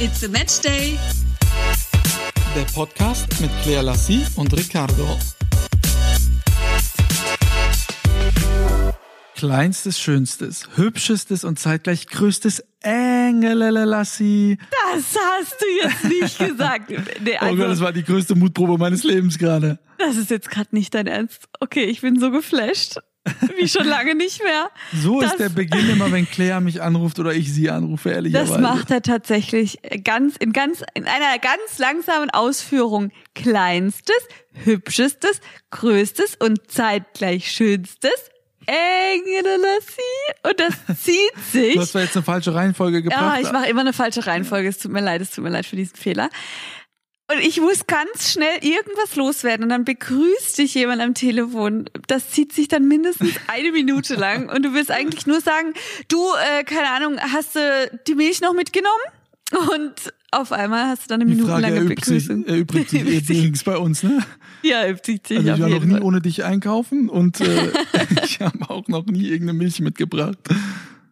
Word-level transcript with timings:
It's 0.00 0.22
a 0.24 0.28
Match 0.28 0.60
Day. 0.60 0.98
Der 2.54 2.62
Podcast 2.72 3.40
mit 3.40 3.50
Claire 3.62 3.82
Lassie 3.82 4.24
und 4.36 4.52
Ricardo. 4.56 5.18
Kleinstes, 9.34 9.98
schönstes, 10.00 10.68
hübschestes 10.76 11.44
und 11.44 11.58
zeitgleich 11.58 12.06
größtes 12.08 12.64
Engelele 12.80 13.84
Lassie. 13.84 14.58
Das 14.92 15.16
hast 15.16 15.56
du 15.60 15.66
jetzt 15.82 16.04
nicht 16.04 16.38
gesagt. 16.50 16.90
Nee, 16.90 17.36
oh 17.40 17.44
Gott, 17.44 17.50
also, 17.50 17.62
das 17.64 17.80
war 17.80 17.92
die 17.92 18.04
größte 18.04 18.34
Mutprobe 18.34 18.78
meines 18.78 19.04
Lebens 19.04 19.38
gerade. 19.38 19.78
das 19.98 20.16
ist 20.16 20.30
jetzt 20.30 20.50
gerade 20.50 20.68
nicht 20.72 20.94
dein 20.94 21.06
Ernst. 21.06 21.48
Okay, 21.60 21.84
ich 21.84 22.00
bin 22.00 22.18
so 22.18 22.30
geflasht. 22.30 22.98
Wie 23.56 23.68
schon 23.68 23.86
lange 23.86 24.14
nicht 24.14 24.42
mehr. 24.42 24.70
So 24.94 25.20
Das- 25.20 25.32
ist 25.32 25.40
der 25.40 25.48
Beginn 25.48 25.88
immer, 25.90 26.10
wenn 26.12 26.28
Claire 26.28 26.60
mich 26.60 26.82
anruft 26.82 27.18
oder 27.18 27.32
ich 27.32 27.52
sie 27.52 27.70
anrufe, 27.70 28.10
ehrlicherweise. 28.10 28.52
Das 28.52 28.60
macht 28.60 28.90
er 28.90 29.02
tatsächlich 29.02 29.78
ganz 30.04 30.36
in 30.36 30.52
ganz 30.52 30.82
in 30.94 31.04
einer 31.06 31.38
ganz 31.38 31.78
langsamen 31.78 32.30
Ausführung. 32.30 33.10
Kleinstes, 33.34 34.16
hübschestes, 34.64 35.40
größtes 35.70 36.36
und 36.40 36.70
zeitgleich 36.70 37.50
schönstes. 37.52 38.12
Engelassie. 38.66 40.02
Und 40.42 40.60
das 40.60 40.74
zieht 41.02 41.16
sich. 41.52 41.74
Du 41.74 41.80
hast 41.80 41.92
zwar 41.92 42.02
jetzt 42.02 42.16
eine 42.16 42.24
falsche 42.24 42.54
Reihenfolge 42.54 42.98
Ja, 42.98 43.02
gebracht. 43.02 43.40
ich 43.42 43.52
mache 43.52 43.66
immer 43.68 43.80
eine 43.80 43.92
falsche 43.92 44.26
Reihenfolge. 44.26 44.68
Es 44.68 44.78
tut 44.78 44.92
mir 44.92 45.00
leid, 45.00 45.20
es 45.20 45.30
tut 45.30 45.44
mir 45.44 45.50
leid 45.50 45.66
für 45.66 45.76
diesen 45.76 45.96
Fehler. 45.96 46.28
Und 47.30 47.40
ich 47.40 47.60
muss 47.60 47.86
ganz 47.86 48.32
schnell 48.32 48.56
irgendwas 48.62 49.14
loswerden 49.14 49.64
und 49.64 49.68
dann 49.68 49.84
begrüßt 49.84 50.56
dich 50.56 50.72
jemand 50.74 51.02
am 51.02 51.12
Telefon. 51.12 51.84
Das 52.06 52.30
zieht 52.30 52.54
sich 52.54 52.68
dann 52.68 52.88
mindestens 52.88 53.32
eine 53.48 53.70
Minute 53.70 54.14
lang 54.14 54.48
und 54.48 54.64
du 54.64 54.72
willst 54.72 54.90
eigentlich 54.90 55.26
nur 55.26 55.42
sagen, 55.42 55.74
du, 56.08 56.18
äh, 56.58 56.64
keine 56.64 56.88
Ahnung, 56.88 57.18
hast 57.20 57.54
du 57.54 57.90
die 58.06 58.14
Milch 58.14 58.40
noch 58.40 58.54
mitgenommen? 58.54 58.94
Und 59.50 59.94
auf 60.30 60.52
einmal 60.52 60.86
hast 60.86 61.04
du 61.04 61.08
dann 61.08 61.22
eine 61.22 61.30
die 61.30 61.40
Frage 61.40 61.66
minutenlange 61.66 61.76
erübt 61.76 62.04
sich, 62.04 62.28
Begrüßung. 62.28 62.44
sich 62.44 62.56
Übt 62.56 62.88
sich. 63.26 63.38
übrigens 63.38 63.64
bei 63.64 63.76
uns, 63.76 64.02
ne? 64.02 64.24
Ja, 64.62 64.88
übt 64.88 65.02
sich 65.04 65.20
Also 65.38 65.52
ich 65.52 65.60
war 65.60 65.68
noch 65.68 65.84
nie 65.84 65.92
Fall. 65.92 66.02
ohne 66.02 66.20
dich 66.20 66.44
einkaufen 66.44 67.08
und 67.08 67.40
äh, 67.40 67.72
ich 68.24 68.40
habe 68.40 68.70
auch 68.70 68.88
noch 68.88 69.06
nie 69.06 69.28
irgendeine 69.28 69.58
Milch 69.58 69.80
mitgebracht. 69.80 70.38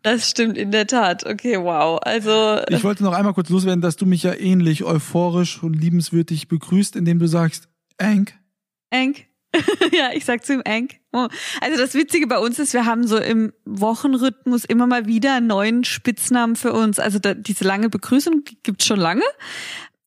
Das 0.07 0.31
stimmt 0.31 0.57
in 0.57 0.71
der 0.71 0.87
Tat. 0.87 1.27
Okay, 1.27 1.59
wow. 1.59 1.99
Also 2.01 2.61
Ich 2.69 2.85
wollte 2.85 3.03
noch 3.03 3.13
einmal 3.13 3.35
kurz 3.35 3.49
loswerden, 3.49 3.81
dass 3.81 3.97
du 3.97 4.07
mich 4.07 4.23
ja 4.23 4.35
ähnlich 4.35 4.85
euphorisch 4.85 5.61
und 5.61 5.75
liebenswürdig 5.75 6.47
begrüßt, 6.47 6.95
indem 6.95 7.19
du 7.19 7.27
sagst, 7.27 7.69
Enk. 7.99 8.33
Enk. 8.91 9.25
ja, 9.93 10.11
ich 10.15 10.25
sag 10.25 10.47
zu 10.47 10.53
ihm 10.53 10.63
Enk. 10.65 11.01
Oh. 11.13 11.27
Also 11.61 11.77
das 11.77 11.95
Witzige 11.95 12.29
bei 12.29 12.39
uns 12.39 12.61
ist, 12.61 12.73
wir 12.73 12.87
haben 12.87 13.09
so 13.09 13.19
im 13.19 13.53
Wochenrhythmus 13.65 14.65
immer 14.65 14.87
mal 14.87 15.07
wieder 15.07 15.35
einen 15.35 15.49
neuen 15.49 15.83
Spitznamen 15.83 16.55
für 16.55 16.73
uns. 16.73 17.01
Also 17.01 17.19
da, 17.19 17.35
diese 17.35 17.65
lange 17.65 17.89
Begrüßung 17.89 18.45
gibt's 18.63 18.87
schon 18.87 19.01
lange. 19.01 19.25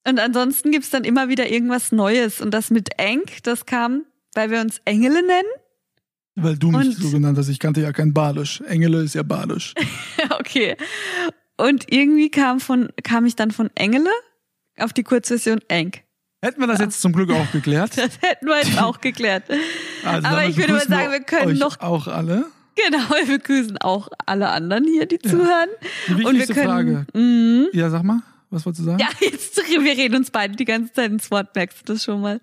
Und 0.07 0.17
ansonsten 0.21 0.71
gibt's 0.71 0.91
dann 0.91 1.03
immer 1.03 1.27
wieder 1.27 1.51
irgendwas 1.51 1.91
Neues. 1.91 2.39
Und 2.39 2.53
das 2.53 2.69
mit 2.69 2.97
Enk, 2.97 3.43
das 3.43 3.65
kam, 3.65 4.05
weil 4.33 4.49
wir 4.49 4.61
uns 4.61 4.79
Engele 4.85 5.21
nennen. 5.27 5.49
Weil 6.35 6.57
du 6.57 6.71
mich 6.71 6.87
Und- 6.87 6.93
so 6.97 7.09
genannt 7.11 7.37
hast, 7.37 7.49
ich 7.49 7.59
kannte 7.59 7.81
ja 7.81 7.91
kein 7.91 8.13
Badisch. 8.13 8.61
Engele 8.61 9.01
ist 9.01 9.15
ja 9.15 9.23
Badisch. 9.23 9.73
okay. 10.39 10.75
Und 11.57 11.91
irgendwie 11.91 12.29
kam 12.29 12.59
von, 12.59 12.89
kam 13.03 13.25
ich 13.25 13.35
dann 13.35 13.51
von 13.51 13.69
Engele 13.75 14.11
auf 14.77 14.93
die 14.93 15.03
Kurzversion 15.03 15.59
Enk. 15.67 16.01
Hätten 16.41 16.61
wir 16.61 16.67
das 16.67 16.79
jetzt 16.79 17.01
zum 17.01 17.11
Glück 17.11 17.31
auch 17.31 17.51
geklärt. 17.51 17.91
Das 17.97 18.17
hätten 18.21 18.45
wir 18.47 18.57
jetzt 18.57 18.81
auch 18.81 19.01
geklärt. 19.01 19.43
Also 20.05 20.27
Aber 20.27 20.45
ich 20.45 20.55
würde 20.55 20.73
mal 20.73 20.87
sagen, 20.87 21.11
wir 21.11 21.19
können 21.19 21.57
noch 21.57 21.81
auch 21.81 22.07
alle. 22.07 22.45
Genau, 22.75 23.09
wir 23.09 23.37
begrüßen 23.39 23.77
auch 23.79 24.07
alle 24.25 24.47
anderen 24.47 24.85
hier, 24.85 25.05
die 25.05 25.19
zuhören. 25.19 25.67
Die 26.07 26.13
Und 26.13 26.19
wir 26.19 26.25
wichtigste 26.29 26.53
können, 26.53 26.65
Frage. 26.67 27.05
Mhm. 27.13 27.67
Ja, 27.73 27.89
sag 27.89 28.03
mal, 28.03 28.21
was 28.49 28.65
wolltest 28.65 28.85
du 28.85 28.85
sagen? 28.91 28.99
Ja, 28.99 29.09
jetzt, 29.19 29.57
wir 29.57 29.81
reden 29.97 30.15
uns 30.15 30.31
beide 30.31 30.55
die 30.55 30.63
ganze 30.63 30.93
Zeit 30.93 31.11
ins 31.11 31.29
Wort, 31.29 31.53
merkst 31.55 31.81
du 31.81 31.93
das 31.93 32.05
schon 32.05 32.21
mal? 32.21 32.39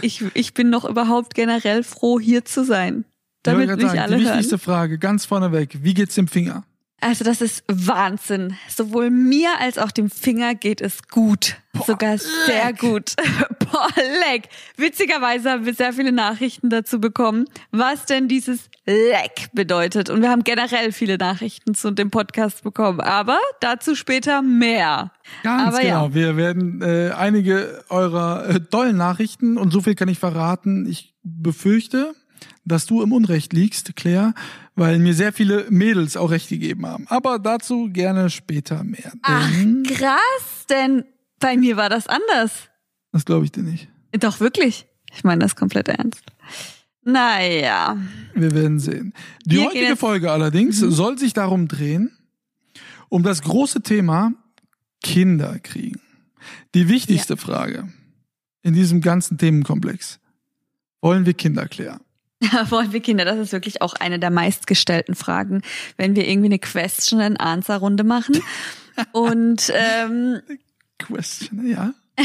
Ich, 0.00 0.22
ich 0.34 0.54
bin 0.54 0.70
noch 0.70 0.84
überhaupt 0.84 1.34
generell 1.34 1.82
froh, 1.82 2.20
hier 2.20 2.44
zu 2.44 2.64
sein. 2.64 3.04
Damit 3.42 3.74
mich 3.74 3.86
sagen, 3.86 3.98
alle 3.98 4.16
die 4.18 4.24
wichtigste 4.24 4.52
hören. 4.52 4.60
Frage, 4.60 4.98
ganz 4.98 5.24
vorneweg, 5.24 5.78
wie 5.82 5.94
geht's 5.94 6.14
dem 6.14 6.28
Finger? 6.28 6.64
Also 7.02 7.24
das 7.24 7.40
ist 7.40 7.64
Wahnsinn. 7.66 8.56
Sowohl 8.68 9.10
mir 9.10 9.58
als 9.58 9.78
auch 9.78 9.90
dem 9.90 10.10
Finger 10.10 10.54
geht 10.54 10.82
es 10.82 11.08
gut. 11.08 11.56
Sogar 11.86 12.18
sehr 12.18 12.74
gut. 12.74 13.14
Boah, 13.58 13.88
leck. 14.28 14.48
Witzigerweise 14.76 15.50
haben 15.50 15.64
wir 15.64 15.72
sehr 15.72 15.94
viele 15.94 16.12
Nachrichten 16.12 16.68
dazu 16.68 17.00
bekommen, 17.00 17.46
was 17.70 18.04
denn 18.04 18.28
dieses 18.28 18.68
Leck 18.84 19.48
bedeutet. 19.54 20.10
Und 20.10 20.20
wir 20.20 20.30
haben 20.30 20.44
generell 20.44 20.92
viele 20.92 21.16
Nachrichten 21.16 21.74
zu 21.74 21.90
dem 21.90 22.10
Podcast 22.10 22.64
bekommen. 22.64 23.00
Aber 23.00 23.38
dazu 23.60 23.94
später 23.94 24.42
mehr. 24.42 25.12
Ganz 25.42 25.68
Aber 25.68 25.80
genau. 25.80 26.06
ja. 26.08 26.14
Wir 26.14 26.36
werden 26.36 26.82
äh, 26.82 27.12
einige 27.16 27.82
eurer 27.88 28.46
äh, 28.46 28.60
tollen 28.60 28.98
Nachrichten 28.98 29.56
und 29.56 29.70
so 29.72 29.80
viel 29.80 29.94
kann 29.94 30.08
ich 30.08 30.18
verraten. 30.18 30.86
Ich 30.86 31.14
befürchte, 31.22 32.14
dass 32.64 32.86
du 32.86 33.02
im 33.02 33.12
Unrecht 33.12 33.52
liegst, 33.52 33.96
Claire, 33.96 34.34
weil 34.74 34.98
mir 34.98 35.14
sehr 35.14 35.32
viele 35.32 35.66
Mädels 35.70 36.16
auch 36.16 36.30
recht 36.30 36.48
gegeben 36.48 36.86
haben. 36.86 37.06
Aber 37.08 37.38
dazu 37.38 37.88
gerne 37.92 38.30
später 38.30 38.84
mehr. 38.84 39.12
Ach, 39.22 39.50
krass, 39.88 40.66
denn 40.68 41.04
bei 41.38 41.56
mir 41.56 41.76
war 41.76 41.88
das 41.88 42.06
anders. 42.06 42.68
das 43.12 43.24
glaube 43.24 43.44
ich 43.46 43.52
dir 43.52 43.62
nicht. 43.62 43.88
Doch, 44.12 44.40
wirklich. 44.40 44.86
Ich 45.12 45.24
meine 45.24 45.40
das 45.40 45.56
komplett 45.56 45.88
ernst. 45.88 46.22
Naja. 47.02 47.96
Wir 48.34 48.52
werden 48.52 48.78
sehen. 48.78 49.14
Die 49.44 49.56
Wir 49.56 49.66
heutige 49.66 49.92
Mhm. 49.92 49.96
Folge 49.96 50.30
allerdings 50.30 50.78
soll 50.78 51.18
sich 51.18 51.32
darum 51.32 51.66
drehen, 51.66 52.10
um 53.08 53.22
das 53.22 53.42
große 53.42 53.82
Thema 53.82 54.32
Kinder 55.02 55.58
kriegen. 55.60 56.00
Die 56.74 56.88
wichtigste 56.88 57.36
Frage 57.36 57.88
in 58.62 58.74
diesem 58.74 59.00
ganzen 59.00 59.38
Themenkomplex. 59.38 60.20
Wollen 61.00 61.24
wir 61.26 61.34
Kinder 61.34 61.66
klären? 61.66 62.00
Wir 62.92 63.00
Kinder? 63.00 63.24
Das 63.24 63.38
ist 63.38 63.52
wirklich 63.52 63.82
auch 63.82 63.94
eine 63.94 64.18
der 64.18 64.30
meistgestellten 64.30 65.14
Fragen, 65.14 65.62
wenn 65.96 66.16
wir 66.16 66.26
irgendwie 66.26 66.48
eine 66.48 66.58
Question 66.58 67.20
and 67.20 67.40
Answer 67.40 67.76
Runde 67.76 68.04
machen. 68.04 68.42
Und 69.12 69.72
ähm, 69.74 70.40
Question, 70.98 71.66
ja. 71.66 71.94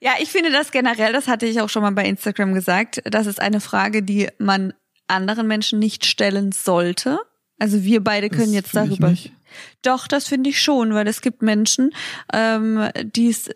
ja, 0.00 0.12
ich 0.20 0.30
finde 0.30 0.50
das 0.50 0.72
generell, 0.72 1.12
das 1.12 1.28
hatte 1.28 1.46
ich 1.46 1.60
auch 1.60 1.68
schon 1.68 1.82
mal 1.82 1.92
bei 1.92 2.04
Instagram 2.04 2.54
gesagt, 2.54 3.02
das 3.04 3.26
ist 3.26 3.40
eine 3.40 3.60
Frage, 3.60 4.02
die 4.02 4.28
man 4.38 4.72
anderen 5.08 5.46
Menschen 5.46 5.78
nicht 5.78 6.06
stellen 6.06 6.52
sollte. 6.52 7.18
Also 7.58 7.84
wir 7.84 8.02
beide 8.02 8.28
können 8.28 8.46
Das 8.46 8.54
jetzt 8.54 8.70
finde 8.70 8.92
ich 8.92 8.98
darüber. 8.98 9.10
nicht. 9.10 9.32
Doch, 9.82 10.08
das 10.08 10.26
finde 10.26 10.50
ich 10.50 10.60
schon, 10.60 10.92
weil 10.94 11.06
es 11.08 11.20
gibt 11.20 11.42
Menschen, 11.42 11.90
ähm, 12.32 12.88
die 13.14 13.28
es, 13.28 13.48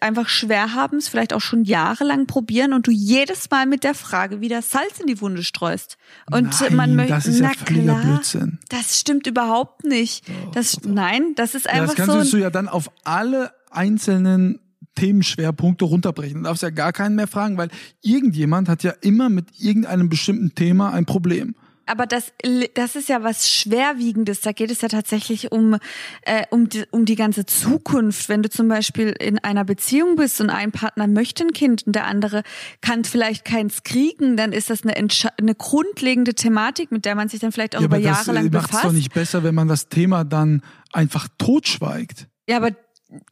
einfach 0.00 0.28
schwer 0.28 0.74
haben, 0.74 0.98
es 0.98 1.08
vielleicht 1.08 1.32
auch 1.32 1.40
schon 1.40 1.64
jahrelang 1.64 2.26
probieren 2.26 2.72
und 2.72 2.86
du 2.86 2.90
jedes 2.90 3.50
Mal 3.50 3.66
mit 3.66 3.84
der 3.84 3.94
Frage 3.94 4.40
wieder 4.40 4.60
Salz 4.62 4.98
in 5.00 5.06
die 5.06 5.20
Wunde 5.20 5.42
streust. 5.44 5.98
Und 6.30 6.60
Nein, 6.60 6.76
man 6.76 6.96
möchte, 6.96 7.14
das 7.14 7.26
ist 7.26 7.40
ja 7.40 7.52
na 7.56 7.64
völliger 7.66 7.94
klar, 7.94 8.02
Blödsinn. 8.04 8.58
das 8.68 8.98
stimmt 8.98 9.26
überhaupt 9.26 9.84
nicht. 9.84 10.24
das, 10.54 10.80
nein, 10.84 11.34
das 11.36 11.54
ist 11.54 11.66
Ja, 11.66 11.72
einfach 11.72 11.94
das 11.94 12.06
so. 12.06 12.12
kannst 12.12 12.26
ein- 12.34 12.38
du 12.38 12.42
ja 12.42 12.50
dann 12.50 12.68
auf 12.68 12.90
alle 13.04 13.52
einzelnen 13.70 14.60
Themenschwerpunkte 14.94 15.84
runterbrechen. 15.84 16.38
Du 16.38 16.42
darfst 16.44 16.62
ja 16.62 16.70
gar 16.70 16.92
keinen 16.92 17.14
mehr 17.14 17.28
fragen, 17.28 17.56
weil 17.56 17.68
irgendjemand 18.02 18.68
hat 18.68 18.82
ja 18.82 18.92
immer 19.00 19.28
mit 19.28 19.46
irgendeinem 19.58 20.08
bestimmten 20.08 20.54
Thema 20.54 20.92
ein 20.92 21.06
Problem. 21.06 21.54
Aber 21.88 22.06
das, 22.06 22.32
das 22.74 22.96
ist 22.96 23.08
ja 23.08 23.22
was 23.22 23.50
Schwerwiegendes. 23.50 24.40
Da 24.42 24.52
geht 24.52 24.70
es 24.70 24.80
ja 24.82 24.88
tatsächlich 24.88 25.52
um, 25.52 25.76
äh, 26.22 26.44
um, 26.50 26.68
die, 26.68 26.84
um 26.90 27.04
die 27.04 27.16
ganze 27.16 27.46
Zukunft. 27.46 28.28
Wenn 28.28 28.42
du 28.42 28.50
zum 28.50 28.68
Beispiel 28.68 29.08
in 29.18 29.38
einer 29.38 29.64
Beziehung 29.64 30.16
bist 30.16 30.40
und 30.40 30.50
ein 30.50 30.72
Partner 30.72 31.06
möchte 31.06 31.44
ein 31.44 31.52
Kind 31.52 31.86
und 31.86 31.94
der 31.94 32.06
andere 32.06 32.42
kann 32.80 33.04
vielleicht 33.04 33.44
keins 33.44 33.82
kriegen, 33.82 34.36
dann 34.36 34.52
ist 34.52 34.70
das 34.70 34.82
eine, 34.84 34.94
eine 34.96 35.54
grundlegende 35.54 36.34
Thematik, 36.34 36.92
mit 36.92 37.04
der 37.04 37.14
man 37.14 37.28
sich 37.28 37.40
dann 37.40 37.52
vielleicht 37.52 37.76
auch 37.76 37.80
Ja, 37.80 37.86
über 37.86 37.96
aber 37.96 38.04
das 38.04 38.26
Jahre 38.26 38.38
lang 38.40 38.50
macht 38.52 38.64
es 38.64 38.68
befasst. 38.70 38.84
doch 38.84 38.92
nicht 38.92 39.14
besser, 39.14 39.42
wenn 39.42 39.54
man 39.54 39.68
das 39.68 39.88
Thema 39.88 40.24
dann 40.24 40.62
einfach 40.92 41.28
totschweigt. 41.38 42.28
Ja, 42.48 42.56
aber 42.56 42.70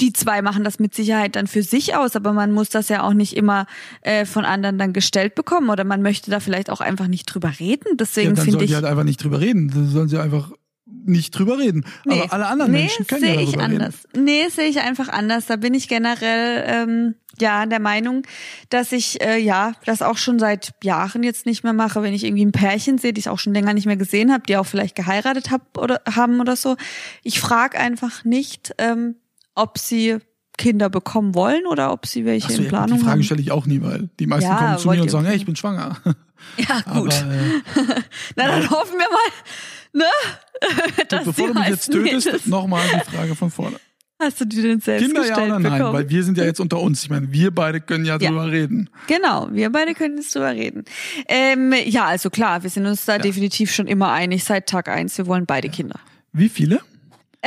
die 0.01 0.13
zwei 0.13 0.43
machen 0.43 0.65
das 0.65 0.79
mit 0.79 0.95
Sicherheit 0.95 1.37
dann 1.37 1.47
für 1.47 1.63
sich 1.63 1.95
aus, 1.95 2.17
aber 2.17 2.33
man 2.33 2.53
muss 2.53 2.71
das 2.71 2.89
ja 2.89 3.03
auch 3.03 3.13
nicht 3.13 3.37
immer 3.37 3.67
äh, 4.01 4.25
von 4.25 4.45
anderen 4.45 4.79
dann 4.79 4.93
gestellt 4.93 5.35
bekommen 5.35 5.69
oder 5.69 5.85
man 5.85 6.03
möchte 6.03 6.31
da 6.31 6.41
vielleicht 6.41 6.71
auch 6.71 6.81
einfach 6.81 7.09
nicht 7.09 7.27
drüber 7.27 7.53
reden. 7.59 7.85
Ja, 7.91 7.97
Deswegen 7.97 8.35
dann 8.35 8.45
finde 8.45 8.53
sollen 8.53 8.65
ich. 8.65 8.71
die 8.71 8.75
halt 8.75 8.87
einfach 8.87 9.05
nicht 9.05 9.23
drüber 9.23 9.41
reden. 9.41 9.71
Dann 9.71 9.89
sollen 9.89 10.09
sie 10.09 10.19
einfach 10.19 10.51
nicht 10.87 11.33
drüber 11.33 11.59
reden. 11.59 11.85
Nee. 12.05 12.21
Aber 12.21 12.33
alle 12.33 12.47
anderen 12.47 12.73
nee, 12.73 12.81
Menschen 12.81 13.07
können 13.07 13.21
sehe 13.21 13.35
ja 13.35 13.41
ich 13.41 13.53
darüber 13.53 13.65
anders. 13.65 13.95
Nee, 14.17 14.49
sehe 14.49 14.69
ich 14.69 14.81
einfach 14.81 15.09
anders. 15.09 15.47
Da 15.47 15.57
bin 15.57 15.75
ich 15.75 15.89
generell 15.89 16.65
ähm, 16.67 17.15
ja 17.39 17.67
der 17.67 17.81
Meinung, 17.81 18.23
dass 18.71 18.93
ich 18.93 19.21
äh, 19.21 19.39
ja 19.39 19.73
das 19.85 20.01
auch 20.01 20.17
schon 20.17 20.39
seit 20.39 20.73
Jahren 20.83 21.23
jetzt 21.23 21.45
nicht 21.45 21.65
mehr 21.65 21.73
mache, 21.73 22.03
wenn 22.03 22.15
ich 22.15 22.25
irgendwie 22.25 22.45
ein 22.45 22.53
Pärchen 22.53 22.99
sehe, 22.99 23.13
die 23.13 23.21
ich 23.21 23.29
auch 23.29 23.39
schon 23.39 23.53
länger 23.53 23.75
nicht 23.75 23.87
mehr 23.87 23.97
gesehen 23.97 24.33
habe, 24.33 24.45
die 24.49 24.57
auch 24.57 24.67
vielleicht 24.67 24.95
geheiratet 24.95 25.51
hab 25.51 25.77
oder 25.77 26.01
haben 26.11 26.41
oder 26.41 26.57
so. 26.57 26.77
Ich 27.23 27.41
frage 27.41 27.79
einfach 27.79 28.25
nicht, 28.25 28.73
ähm, 28.79 29.17
ob 29.57 29.79
sie 29.79 30.19
Kinder 30.57 30.89
bekommen 30.89 31.35
wollen 31.35 31.67
oder 31.67 31.93
ob 31.93 32.07
sie 32.07 32.25
welche 32.25 32.47
Achso, 32.47 32.59
in 32.59 32.63
ja, 32.65 32.69
Planung 32.71 32.97
die 32.99 33.03
Frage 33.05 33.13
haben. 33.13 33.23
stelle 33.25 33.41
ich 33.43 33.51
auch 33.51 33.67
nie, 33.67 33.83
weil 33.83 34.09
die 34.19 34.27
meisten 34.27 34.49
Ja, 34.51 34.57
kommen 34.57 34.79
zu 34.79 34.89
mir 34.89 35.03
und 35.03 35.11
sagen, 35.11 35.27
hey, 35.27 35.37
ich 35.37 35.45
bin 35.47 35.57
schwanger. 35.57 35.97
Ja, 36.59 36.83
Aber 36.85 37.01
gut. 37.01 37.13
äh, 37.15 37.17
Na, 38.37 38.47
dann 38.47 38.71
hoffen 38.71 38.93
wir 38.99 39.09
mal, 39.11 40.05
ne? 40.05 41.05
dass 41.09 41.25
bevor 41.25 41.49
du 41.49 41.55
mich 41.55 41.69
jetzt 41.69 41.91
tötest, 41.91 42.47
nochmal 42.47 42.87
die 42.95 43.11
Frage 43.11 43.35
von 43.35 43.51
vorne. 43.51 43.77
Hast 44.21 44.41
du 44.41 44.45
die 44.47 44.61
denn 44.63 44.81
selbst 44.81 45.05
Kinder 45.07 45.23
ja 45.23 45.29
gestellt 45.29 45.51
oder 45.51 45.59
nein? 45.61 45.79
bekommen? 45.79 45.95
Weil 45.95 46.09
wir 46.11 46.23
sind 46.25 46.37
ja 46.39 46.45
jetzt 46.45 46.61
unter 46.61 46.79
uns. 46.81 47.03
Ich 47.03 47.11
meine, 47.11 47.33
wir 47.33 47.51
beide 47.55 47.81
können 47.81 48.05
ja, 48.05 48.19
Ja. 48.19 48.29
drüber 48.29 48.51
reden. 48.51 48.89
Genau, 49.09 49.49
wir 49.51 49.71
beide 49.71 49.95
können 49.95 50.19
jetzt 50.19 50.35
drüber 50.35 50.53
reden. 50.53 50.85
Ähm, 51.27 51.75
ja, 51.87 52.05
also 52.05 52.29
klar, 52.31 52.63
wir 52.63 52.71
sind 52.71 52.87
uns 52.87 53.05
da 53.07 53.19
definitiv 53.19 53.73
schon 53.75 53.87
immer 53.87 54.13
einig 54.13 54.45
seit 54.45 54.69
Tag 54.69 54.89
eins. 54.89 55.17
Wir 55.19 55.27
wollen 55.27 55.47
beide 55.47 55.69
Kinder. 55.71 55.99
Wie 56.33 56.49
viele? 56.51 56.81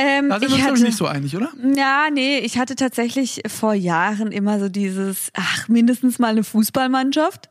Ähm, 0.02 0.30
Da 0.30 0.38
sind 0.40 0.48
wir 0.50 0.56
ich 0.56 0.62
uns 0.62 0.64
hatte, 0.64 0.78
ich 0.78 0.82
nicht 0.84 0.96
so 0.96 1.06
einig, 1.06 1.36
oder? 1.36 1.50
Ja, 1.76 2.08
nee, 2.10 2.38
ich 2.38 2.56
hatte 2.58 2.74
tatsächlich 2.74 3.42
vor 3.48 3.74
Jahren 3.74 4.32
immer 4.32 4.58
so 4.58 4.70
dieses, 4.70 5.30
ach, 5.34 5.68
mindestens 5.68 6.18
mal 6.18 6.28
eine 6.28 6.42
Fußballmannschaft. 6.42 7.50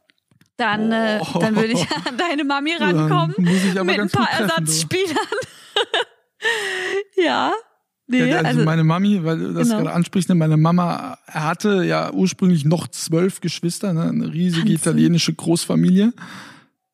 Dann, 0.57 0.92
äh, 0.92 1.19
Oh. 1.22 1.38
dann 1.40 1.56
würde 1.56 1.74
ich 1.74 1.81
an 2.07 2.18
deine 2.18 2.44
Mami 2.44 2.74
rankommen 2.74 3.36
aber 3.75 3.84
mit 3.84 4.00
ein 4.00 4.10
paar 4.10 4.25
treffen. 4.28 4.50
Ersatzspielern. 4.50 5.18
ja. 7.18 7.51
Nee, 8.07 8.25
Ja, 8.28 8.38
also, 8.38 8.48
also, 8.48 8.63
meine 8.66 8.84
Mami, 8.84 9.24
weil 9.24 9.38
du 9.38 9.54
das 9.54 9.68
Genau. 9.69 9.81
gerade 9.84 9.94
ansprichst, 9.95 10.30
ne, 10.30 10.36
meine 10.36 10.57
Mama 10.57 11.19
hatte 11.28 11.84
ja 11.84 12.12
ursprünglich 12.12 12.66
noch 12.66 12.88
zwölf 12.88 13.40
Geschwister, 13.42 13.94
ne, 13.94 14.04
eine 14.10 14.34
riesige 14.34 14.62
Wahnsinn. 14.63 14.75
italienische 14.75 15.34
Großfamilie. 15.34 16.13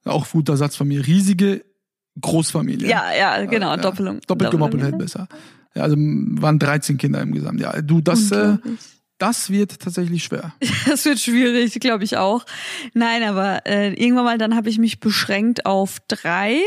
Auch 0.04 0.30
guter 0.30 0.58
Satz 0.58 0.76
von 0.76 0.88
mir. 0.90 1.08
Riesige 1.08 1.64
Großfamilie. 2.22 2.88
ja, 2.88 3.14
ja, 3.18 3.46
genau, 3.46 3.72
Ja, 3.72 3.78
Doppelung. 3.78 4.20
Doppelt 4.28 4.52
gemoppelt 4.52 4.84
hält 4.84 4.98
besser. 4.98 5.28
Ja, 5.76 5.84
also 5.84 5.96
waren 5.98 6.60
13 6.60 6.98
Kinder 6.98 7.22
im 7.22 7.34
Gesamt. 7.34 7.60
Ja, 7.60 7.82
du, 7.82 8.00
das, 8.00 8.32
äh, 8.32 8.58
das 9.18 9.50
wird 9.50 9.80
tatsächlich 9.80 10.24
schwer. 10.24 10.54
Das 10.88 11.04
wird 11.06 11.20
schwierig, 11.20 11.80
glaube 11.80 12.04
ich 12.04 12.18
auch. 12.18 12.46
Nein, 12.94 13.24
aber 13.24 13.66
äh, 13.66 13.94
irgendwann 13.94 14.26
mal 14.26 14.38
dann 14.38 14.56
habe 14.56 14.70
ich 14.70 14.78
mich 14.78 15.00
beschränkt 15.00 15.66
auf 15.66 15.98
drei. 16.08 16.60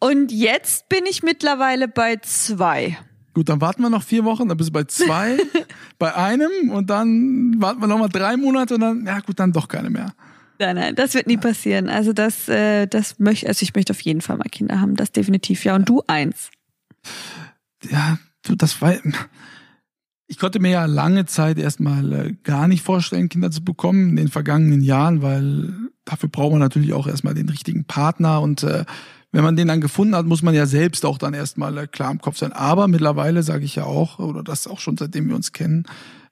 Und 0.00 0.30
jetzt 0.30 0.88
bin 0.88 1.06
ich 1.08 1.22
mittlerweile 1.22 1.88
bei 1.88 2.16
zwei. 2.16 2.98
Gut, 3.34 3.48
dann 3.48 3.60
warten 3.60 3.82
wir 3.82 3.90
noch 3.90 4.02
vier 4.02 4.24
Wochen, 4.24 4.48
dann 4.48 4.56
bist 4.56 4.70
du 4.70 4.72
bei 4.72 4.84
zwei, 4.84 5.38
bei 5.98 6.14
einem 6.14 6.70
und 6.70 6.90
dann 6.90 7.54
warten 7.58 7.80
wir 7.80 7.86
noch 7.86 7.98
mal 7.98 8.08
drei 8.08 8.36
Monate 8.36 8.74
und 8.74 8.80
dann, 8.80 9.06
ja 9.06 9.20
gut, 9.20 9.38
dann 9.38 9.52
doch 9.52 9.68
keine 9.68 9.90
mehr. 9.90 10.12
Nein, 10.58 10.76
nein, 10.76 10.94
das 10.96 11.14
wird 11.14 11.26
nie 11.28 11.36
passieren. 11.36 11.88
Also 11.88 12.12
das, 12.12 12.48
äh, 12.48 12.86
das 12.86 13.18
möchte, 13.18 13.46
also 13.46 13.62
ich 13.62 13.74
möchte 13.74 13.92
auf 13.92 14.00
jeden 14.00 14.20
Fall 14.20 14.36
mal 14.36 14.48
Kinder 14.50 14.80
haben, 14.80 14.96
das 14.96 15.12
definitiv 15.12 15.64
ja. 15.64 15.76
Und 15.76 15.88
du 15.88 16.02
eins. 16.06 16.50
ja, 17.88 18.18
du, 18.42 18.56
das 18.56 18.80
war. 18.82 18.94
Ich 20.26 20.38
konnte 20.38 20.58
mir 20.60 20.70
ja 20.70 20.84
lange 20.84 21.26
Zeit 21.26 21.58
erstmal 21.58 22.12
äh, 22.12 22.34
gar 22.42 22.68
nicht 22.68 22.82
vorstellen, 22.82 23.28
Kinder 23.28 23.50
zu 23.50 23.64
bekommen 23.64 24.10
in 24.10 24.16
den 24.16 24.28
vergangenen 24.28 24.82
Jahren, 24.82 25.22
weil 25.22 25.72
dafür 26.04 26.28
braucht 26.28 26.52
man 26.52 26.60
natürlich 26.60 26.92
auch 26.92 27.06
erstmal 27.06 27.34
den 27.34 27.48
richtigen 27.48 27.84
Partner 27.84 28.40
und 28.40 28.62
äh, 28.62 28.84
wenn 29.30 29.44
man 29.44 29.56
den 29.56 29.68
dann 29.68 29.80
gefunden 29.80 30.16
hat, 30.16 30.26
muss 30.26 30.42
man 30.42 30.54
ja 30.54 30.66
selbst 30.66 31.04
auch 31.04 31.18
dann 31.18 31.34
erstmal 31.34 31.76
äh, 31.78 31.86
klar 31.86 32.10
im 32.10 32.18
Kopf 32.20 32.38
sein. 32.38 32.52
Aber 32.52 32.88
mittlerweile 32.88 33.42
sage 33.42 33.64
ich 33.64 33.76
ja 33.76 33.84
auch, 33.84 34.18
oder 34.18 34.42
das 34.42 34.66
auch 34.66 34.80
schon 34.80 34.96
seitdem 34.96 35.28
wir 35.28 35.36
uns 35.36 35.52
kennen, 35.52 35.84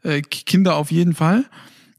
äh, 0.03 0.23
Kinder 0.23 0.77
auf 0.77 0.91
jeden 0.91 1.15
Fall. 1.15 1.45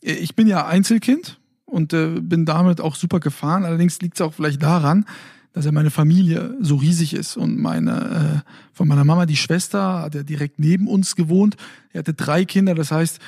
Äh, 0.01 0.13
Ich 0.13 0.35
bin 0.35 0.47
ja 0.47 0.65
Einzelkind 0.65 1.39
und 1.67 1.93
äh, 1.93 2.19
bin 2.19 2.45
damit 2.45 2.81
auch 2.81 2.95
super 2.95 3.19
gefahren. 3.19 3.63
Allerdings 3.63 4.01
liegt 4.01 4.15
es 4.15 4.21
auch 4.21 4.33
vielleicht 4.33 4.63
daran, 4.63 5.05
dass 5.53 5.65
ja 5.65 5.71
meine 5.71 5.91
Familie 5.91 6.55
so 6.59 6.75
riesig 6.75 7.13
ist 7.13 7.37
und 7.37 7.59
meine 7.59 8.43
äh, 8.43 8.51
von 8.73 8.87
meiner 8.87 9.03
Mama 9.03 9.25
die 9.25 9.37
Schwester 9.37 10.01
hat 10.01 10.15
ja 10.15 10.23
direkt 10.23 10.59
neben 10.59 10.87
uns 10.87 11.15
gewohnt. 11.15 11.57
Er 11.93 11.99
hatte 11.99 12.13
drei 12.13 12.45
Kinder, 12.45 12.73
das 12.73 12.91
heißt, 12.91 13.19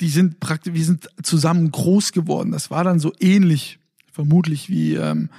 die 0.00 0.08
sind 0.08 0.40
praktisch, 0.40 0.74
wir 0.74 0.84
sind 0.84 1.08
zusammen 1.22 1.70
groß 1.70 2.12
geworden. 2.12 2.52
Das 2.52 2.70
war 2.70 2.84
dann 2.84 3.00
so 3.00 3.12
ähnlich, 3.20 3.78
vermutlich 4.12 4.68
wie 4.68 4.94
ähm, 4.94 5.30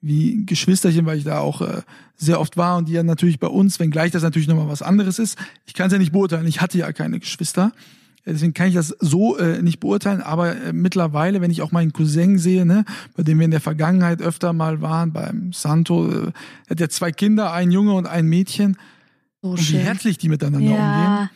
wie 0.00 0.44
Geschwisterchen, 0.46 1.06
weil 1.06 1.18
ich 1.18 1.24
da 1.24 1.38
auch 1.38 1.60
äh, 1.62 1.82
sehr 2.16 2.40
oft 2.40 2.56
war 2.56 2.76
und 2.76 2.88
die 2.88 2.92
ja 2.92 3.02
natürlich 3.02 3.38
bei 3.40 3.48
uns, 3.48 3.80
wenngleich 3.80 4.12
das 4.12 4.22
natürlich 4.22 4.48
nochmal 4.48 4.68
was 4.68 4.82
anderes 4.82 5.18
ist. 5.18 5.38
Ich 5.66 5.74
kann 5.74 5.86
es 5.88 5.92
ja 5.92 5.98
nicht 5.98 6.12
beurteilen, 6.12 6.46
ich 6.46 6.60
hatte 6.60 6.78
ja 6.78 6.92
keine 6.92 7.18
Geschwister. 7.18 7.72
Deswegen 8.26 8.54
kann 8.54 8.68
ich 8.68 8.74
das 8.74 8.88
so 8.98 9.38
äh, 9.38 9.62
nicht 9.62 9.78
beurteilen, 9.78 10.20
aber 10.20 10.56
äh, 10.56 10.72
mittlerweile, 10.72 11.40
wenn 11.40 11.52
ich 11.52 11.62
auch 11.62 11.70
meinen 11.70 11.92
Cousin 11.92 12.38
sehe, 12.38 12.66
ne, 12.66 12.84
bei 13.16 13.22
dem 13.22 13.38
wir 13.38 13.44
in 13.44 13.52
der 13.52 13.60
Vergangenheit 13.60 14.20
öfter 14.20 14.52
mal 14.52 14.80
waren, 14.82 15.12
beim 15.12 15.52
Santo, 15.52 16.10
äh, 16.10 16.32
er 16.66 16.70
hat 16.70 16.80
ja 16.80 16.88
zwei 16.88 17.12
Kinder, 17.12 17.52
ein 17.52 17.70
Junge 17.70 17.92
und 17.92 18.06
ein 18.06 18.26
Mädchen, 18.26 18.76
So 19.42 19.50
und 19.50 19.70
wie 19.70 19.78
herzlich 19.78 20.18
die 20.18 20.28
miteinander 20.28 20.58
umgehen 20.58 20.76
Ja, 20.76 21.30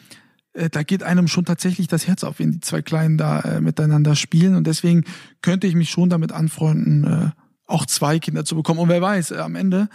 äh, 0.52 0.69
da 0.69 0.82
geht 0.82 1.02
einem 1.02 1.28
schon 1.28 1.44
tatsächlich 1.44 1.87
das 1.87 2.06
Herz 2.06 2.25
auf, 2.25 2.38
wenn 2.38 2.52
die 2.52 2.60
zwei 2.60 2.82
Kleinen 2.82 3.19
da 3.19 3.40
äh, 3.40 3.60
miteinander 3.60 4.16
spielen. 4.16 4.56
Und 4.56 4.66
deswegen 4.66 5.04
könnte 5.42 5.66
ich 5.66 5.75
mich 5.75 5.90
schon 5.90 6.10
damit 6.10 6.32
anfreunden, 6.32 7.04
äh, 7.04 7.31
auch 7.66 7.87
zwei 7.87 8.19
Kinder 8.19 8.44
zu 8.44 8.56
bekommen. 8.56 8.81
Und 8.81 8.88
wer 8.88 9.00
weiß, 9.00 9.31
äh, 9.31 9.38
am 9.38 9.54
Ende, 9.54 9.88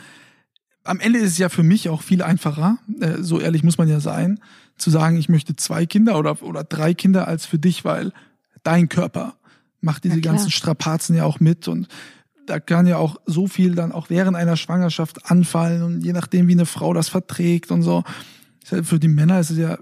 am 0.85 0.99
Ende 0.99 1.19
ist 1.19 1.31
es 1.33 1.37
ja 1.37 1.49
für 1.49 1.63
mich 1.63 1.89
auch 1.89 2.01
viel 2.01 2.21
einfacher, 2.23 2.77
äh, 3.01 3.17
so 3.21 3.39
ehrlich 3.39 3.63
muss 3.63 3.77
man 3.77 3.87
ja 3.89 3.99
sein, 3.99 4.39
zu 4.77 4.89
sagen, 4.89 5.17
ich 5.17 5.29
möchte 5.29 5.55
zwei 5.55 5.85
Kinder 5.85 6.17
oder, 6.17 6.41
oder 6.41 6.63
drei 6.63 6.93
Kinder 6.93 7.27
als 7.27 7.45
für 7.45 7.59
dich, 7.59 7.83
weil 7.85 8.11
dein 8.63 8.87
Körper 8.89 9.35
macht 9.81 10.03
diese 10.03 10.15
Ja, 10.15 10.21
ganzen 10.21 10.51
Strapazen 10.51 11.15
ja 11.15 11.25
auch 11.25 11.39
mit 11.39 11.67
und 11.67 11.87
da 12.47 12.59
kann 12.59 12.85
ja 12.85 12.97
auch 12.97 13.19
so 13.25 13.47
viel 13.47 13.73
dann 13.73 13.91
auch 13.91 14.09
während 14.09 14.37
einer 14.37 14.55
Schwangerschaft 14.57 15.31
anfallen 15.31 15.81
und 15.81 16.01
je 16.01 16.13
nachdem, 16.13 16.47
wie 16.47 16.53
eine 16.53 16.65
Frau 16.67 16.93
das 16.93 17.09
verträgt 17.09 17.71
und 17.71 17.81
so. 17.81 18.03
Für 18.63 18.99
die 18.99 19.07
Männer 19.07 19.39
ist 19.39 19.49
es 19.51 19.57
ja 19.57 19.77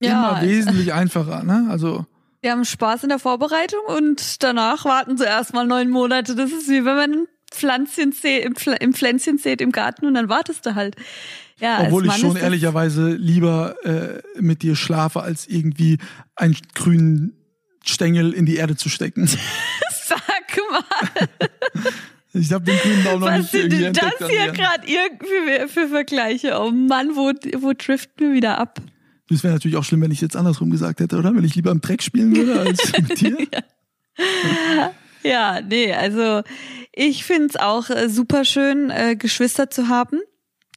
Ja, 0.00 0.38
immer 0.38 0.42
wesentlich 0.42 0.92
einfacher, 0.94 1.42
ne? 1.44 1.66
Also 1.70 2.06
wir 2.42 2.52
haben 2.52 2.64
Spaß 2.64 3.02
in 3.02 3.10
der 3.10 3.18
Vorbereitung 3.18 3.80
und 3.94 4.42
danach 4.42 4.86
warten 4.86 5.18
sie 5.18 5.24
erstmal 5.24 5.66
neun 5.66 5.90
Monate. 5.90 6.34
Das 6.34 6.50
ist 6.50 6.68
wie 6.70 6.86
wenn 6.86 6.96
man 6.96 7.26
sät, 7.52 8.44
im, 8.44 8.54
im 8.80 8.94
Pflänzchen 8.94 9.38
sät 9.38 9.60
im 9.60 9.72
Garten 9.72 10.06
und 10.06 10.14
dann 10.14 10.28
wartest 10.28 10.66
du 10.66 10.74
halt. 10.74 10.96
Ja, 11.58 11.82
obwohl 11.82 12.06
ich 12.06 12.14
schon 12.14 12.34
das- 12.34 12.42
ehrlicherweise 12.42 13.10
lieber 13.10 13.74
äh, 13.84 14.22
mit 14.40 14.62
dir 14.62 14.76
schlafe, 14.76 15.22
als 15.22 15.46
irgendwie 15.46 15.98
einen 16.34 16.56
grünen 16.74 17.34
Stängel 17.84 18.32
in 18.32 18.46
die 18.46 18.56
Erde 18.56 18.76
zu 18.76 18.88
stecken. 18.88 19.26
Sag 20.06 20.20
mal, 20.70 21.28
Ich 22.32 22.52
habe 22.52 22.64
den 22.64 22.78
grünen 22.78 23.04
Daumen 23.04 23.20
noch 23.20 23.26
was 23.28 23.38
nicht 23.40 23.50
sind 23.50 23.60
irgendwie 23.72 23.82
denn 23.84 23.92
das 23.92 24.04
entdeckt. 24.04 24.22
an 24.22 24.28
hier 24.30 24.52
gerade 24.52 24.86
irgendwie 24.86 25.68
für 25.72 25.88
Vergleiche? 25.88 26.58
Oh 26.60 26.70
Mann, 26.70 27.10
wo, 27.14 27.32
wo 27.60 27.72
driften 27.76 28.28
wir 28.28 28.34
wieder 28.34 28.58
ab? 28.58 28.80
Das 29.28 29.44
wäre 29.44 29.52
natürlich 29.54 29.76
auch 29.76 29.84
schlimm, 29.84 30.00
wenn 30.00 30.10
ich 30.10 30.20
jetzt 30.20 30.36
andersrum 30.36 30.70
gesagt 30.70 31.00
hätte, 31.00 31.16
oder? 31.18 31.34
Wenn 31.34 31.44
ich 31.44 31.54
lieber 31.54 31.70
im 31.70 31.80
Dreck 31.80 32.02
spielen 32.02 32.34
würde 32.34 32.58
als 32.60 32.92
mit 32.98 33.20
dir. 33.20 33.36
Ja, 35.22 35.60
nee, 35.60 35.92
also 35.92 36.42
ich 36.92 37.24
find's 37.24 37.56
auch 37.56 37.90
äh, 37.90 38.08
super 38.08 38.44
schön, 38.44 38.90
äh, 38.90 39.16
Geschwister 39.16 39.70
zu 39.70 39.88
haben. 39.88 40.20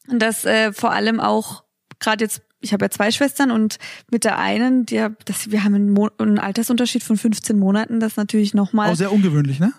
Und 0.08 0.20
das 0.20 0.46
äh, 0.46 0.74
vor 0.74 0.92
allem 0.92 1.20
auch, 1.20 1.64
gerade 2.00 2.24
jetzt, 2.24 2.42
ich 2.60 2.74
habe 2.74 2.86
ja 2.86 2.90
zwei 2.90 3.12
Schwestern 3.12 3.52
und 3.52 3.78
mit 4.12 4.24
der 4.24 4.38
einen, 4.38 4.86
die, 4.86 5.06
das, 5.26 5.52
wir 5.52 5.64
haben 5.64 5.76
einen, 5.76 5.92
Mo 5.92 6.10
einen 6.18 6.40
Altersunterschied 6.40 7.04
von 7.04 7.18
15 7.18 7.58
Monaten, 7.58 8.00
das 8.00 8.16
natürlich 8.16 8.54
nochmal. 8.54 8.92
Auch 8.92 8.96
sehr 8.96 9.12
ungewöhnlich, 9.12 9.60
ne? 9.60 9.74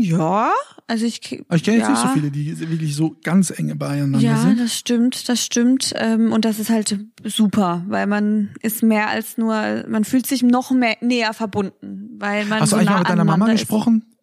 ja, 0.00 0.52
also 0.86 1.04
ich. 1.04 1.42
Aber 1.48 1.56
ich 1.56 1.64
kenne 1.64 1.78
jetzt 1.78 1.86
ja. 1.86 1.90
nicht 1.90 2.02
so 2.02 2.08
viele, 2.08 2.30
die 2.30 2.58
wirklich 2.60 2.94
so 2.94 3.16
ganz 3.24 3.50
enge 3.50 3.74
beieinander 3.74 4.20
Ja, 4.20 4.38
sind. 4.38 4.60
das 4.60 4.74
stimmt, 4.76 5.28
das 5.28 5.44
stimmt. 5.44 5.92
Ähm, 5.96 6.32
und 6.32 6.44
das 6.44 6.58
ist 6.58 6.70
halt 6.70 6.98
super, 7.24 7.84
weil 7.88 8.06
man 8.06 8.50
ist 8.62 8.82
mehr 8.82 9.08
als 9.08 9.36
nur, 9.36 9.84
man 9.88 10.04
fühlt 10.04 10.26
sich 10.26 10.42
noch 10.42 10.70
mehr 10.70 10.96
näher 11.00 11.32
verbunden, 11.32 12.16
weil 12.18 12.44
man 12.44 12.60
Hast 12.60 12.70
so 12.70 12.76
du 12.76 12.80
eigentlich 12.80 12.90
mal 12.90 12.98
mit 13.00 13.08
deiner 13.08 13.24
Mama 13.24 13.46
aneinander 13.46 13.62
ist. 13.62 13.68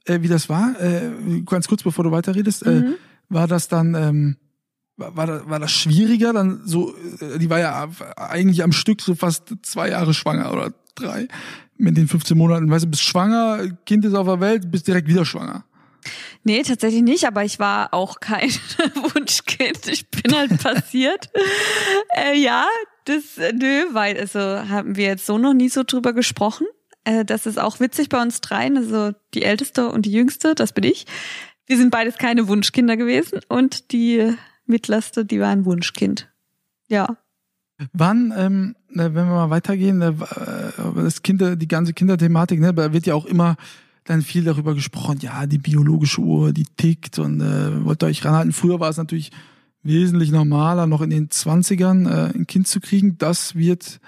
Äh, 0.06 0.22
wie 0.22 0.28
das 0.28 0.50
war? 0.50 0.80
Äh, 0.80 1.42
ganz 1.46 1.68
kurz, 1.68 1.84
bevor 1.84 2.04
du 2.04 2.12
weiterredest. 2.12 2.66
Mhm. 2.66 2.72
Äh, 2.72 2.84
war 3.30 3.48
das 3.48 3.68
dann, 3.68 3.96
ähm, 3.96 4.38
war, 4.98 5.16
war, 5.16 5.28
das, 5.28 5.50
war 5.50 5.60
das 5.60 5.72
schwieriger? 5.72 6.34
Dann 6.34 6.62
so, 6.66 6.96
äh, 7.20 7.40
die 7.40 7.50
war 7.50 7.60
ja 7.60 7.88
eigentlich 8.16 8.64
am 8.64 8.72
Stück 8.72 9.02
so 9.02 9.16
fast 9.16 9.54
zwei 9.64 9.90
Jahre 9.90 10.14
schwanger 10.14 10.52
oder 10.52 10.74
drei. 10.96 11.28
Mit 11.78 11.98
den 11.98 12.08
15 12.08 12.38
Monaten, 12.38 12.70
weißt 12.70 12.86
du, 12.86 12.90
bist 12.90 13.04
schwanger, 13.04 13.68
Kind 13.86 14.06
ist 14.06 14.14
auf 14.14 14.28
der 14.28 14.40
Welt, 14.40 14.72
bist 14.72 14.88
direkt 14.88 15.10
wieder 15.10 15.26
schwanger. 15.26 15.66
Nee, 16.44 16.62
tatsächlich 16.62 17.02
nicht, 17.02 17.26
aber 17.26 17.44
ich 17.44 17.60
war 17.60 17.94
auch 17.94 18.20
kein 18.20 18.50
Wunschkind. 19.14 19.88
Ich 19.88 20.10
bin 20.10 20.36
halt 20.36 20.58
passiert. 20.64 21.30
äh, 22.16 22.38
ja, 22.40 22.66
das, 23.06 23.38
äh, 23.38 23.52
nö, 23.52 23.86
weil, 23.94 24.18
also 24.18 24.40
haben 24.40 24.96
wir 24.96 25.06
jetzt 25.06 25.26
so 25.26 25.38
noch 25.38 25.54
nie 25.54 25.70
so 25.70 25.84
drüber 25.84 26.14
gesprochen. 26.14 26.68
Äh, 27.06 27.24
das 27.24 27.46
ist 27.46 27.60
auch 27.60 27.80
witzig 27.80 28.10
bei 28.10 28.22
uns 28.22 28.42
dreien, 28.42 28.78
also 28.78 29.12
die 29.34 29.44
älteste 29.44 29.90
und 29.90 30.06
die 30.06 30.12
jüngste, 30.12 30.56
das 30.56 30.74
bin 30.74 30.84
ich. 30.84 31.06
Wir 31.66 31.78
sind 31.78 31.92
beides 31.92 32.18
keine 32.18 32.48
Wunschkinder 32.48 32.98
gewesen 32.98 33.40
und 33.48 33.92
die 33.92 34.36
mittlerste, 34.66 35.26
die 35.26 35.40
war 35.40 35.50
ein 35.50 35.66
Wunschkind. 35.66 36.30
Ja. 36.88 37.18
Wann, 37.94 38.34
ähm, 38.36 38.76
äh, 38.90 39.14
wenn 39.14 39.14
wir 39.14 39.26
mal 39.26 39.50
weitergehen, 39.50 40.02
äh, 40.02 40.14
das 40.96 41.24
Kinder, 41.24 41.56
die 41.56 41.68
ganze 41.68 41.94
Kinderthematik, 41.94 42.60
ne, 42.60 42.74
da 42.74 42.94
wird 42.94 43.06
ja 43.06 43.16
auch 43.16 43.26
immer 43.26 43.58
dann 44.06 44.22
viel 44.22 44.44
darüber 44.44 44.76
gesprochen, 44.76 45.20
ja, 45.22 45.48
die 45.48 45.58
biologische 45.58 46.22
Uhr, 46.22 46.54
die 46.54 46.66
tickt 46.78 47.18
und 47.20 47.42
äh, 47.42 47.84
wollt 47.84 48.04
ihr 48.04 48.08
euch 48.08 48.24
ranhalten. 48.24 48.54
Früher 48.54 48.80
war 48.80 48.90
es 48.90 48.98
natürlich 48.98 49.32
wesentlich 49.82 50.32
normaler, 50.32 50.88
noch 50.88 51.02
in 51.02 51.10
den 51.10 51.30
20ern 51.30 52.08
äh, 52.08 52.38
ein 52.38 52.48
Kind 52.48 52.68
zu 52.68 52.80
kriegen. 52.80 53.18
Das 53.18 53.56
wird 53.56 54.00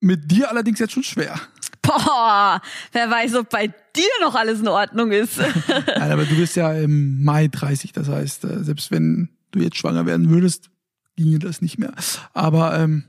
mit 0.00 0.30
dir 0.30 0.50
allerdings 0.50 0.78
jetzt 0.78 0.92
schon 0.92 1.02
schwer. 1.02 1.40
Boah, 1.82 2.60
wer 2.92 3.10
weiß, 3.10 3.34
ob 3.34 3.50
bei 3.50 3.66
dir 3.66 4.08
noch 4.22 4.34
alles 4.34 4.60
in 4.60 4.68
Ordnung 4.68 5.10
ist. 5.12 5.38
Nein, 5.68 6.12
aber 6.12 6.24
du 6.24 6.36
bist 6.36 6.56
ja 6.56 6.72
im 6.72 7.22
Mai 7.24 7.48
30, 7.48 7.92
das 7.92 8.08
heißt, 8.08 8.44
äh, 8.44 8.62
selbst 8.64 8.90
wenn 8.90 9.28
du 9.50 9.58
jetzt 9.60 9.76
schwanger 9.76 10.06
werden 10.06 10.30
würdest, 10.30 10.70
ginge 11.16 11.38
das 11.40 11.60
nicht 11.60 11.78
mehr. 11.78 11.92
Aber 12.32 12.78
ähm, 12.78 13.04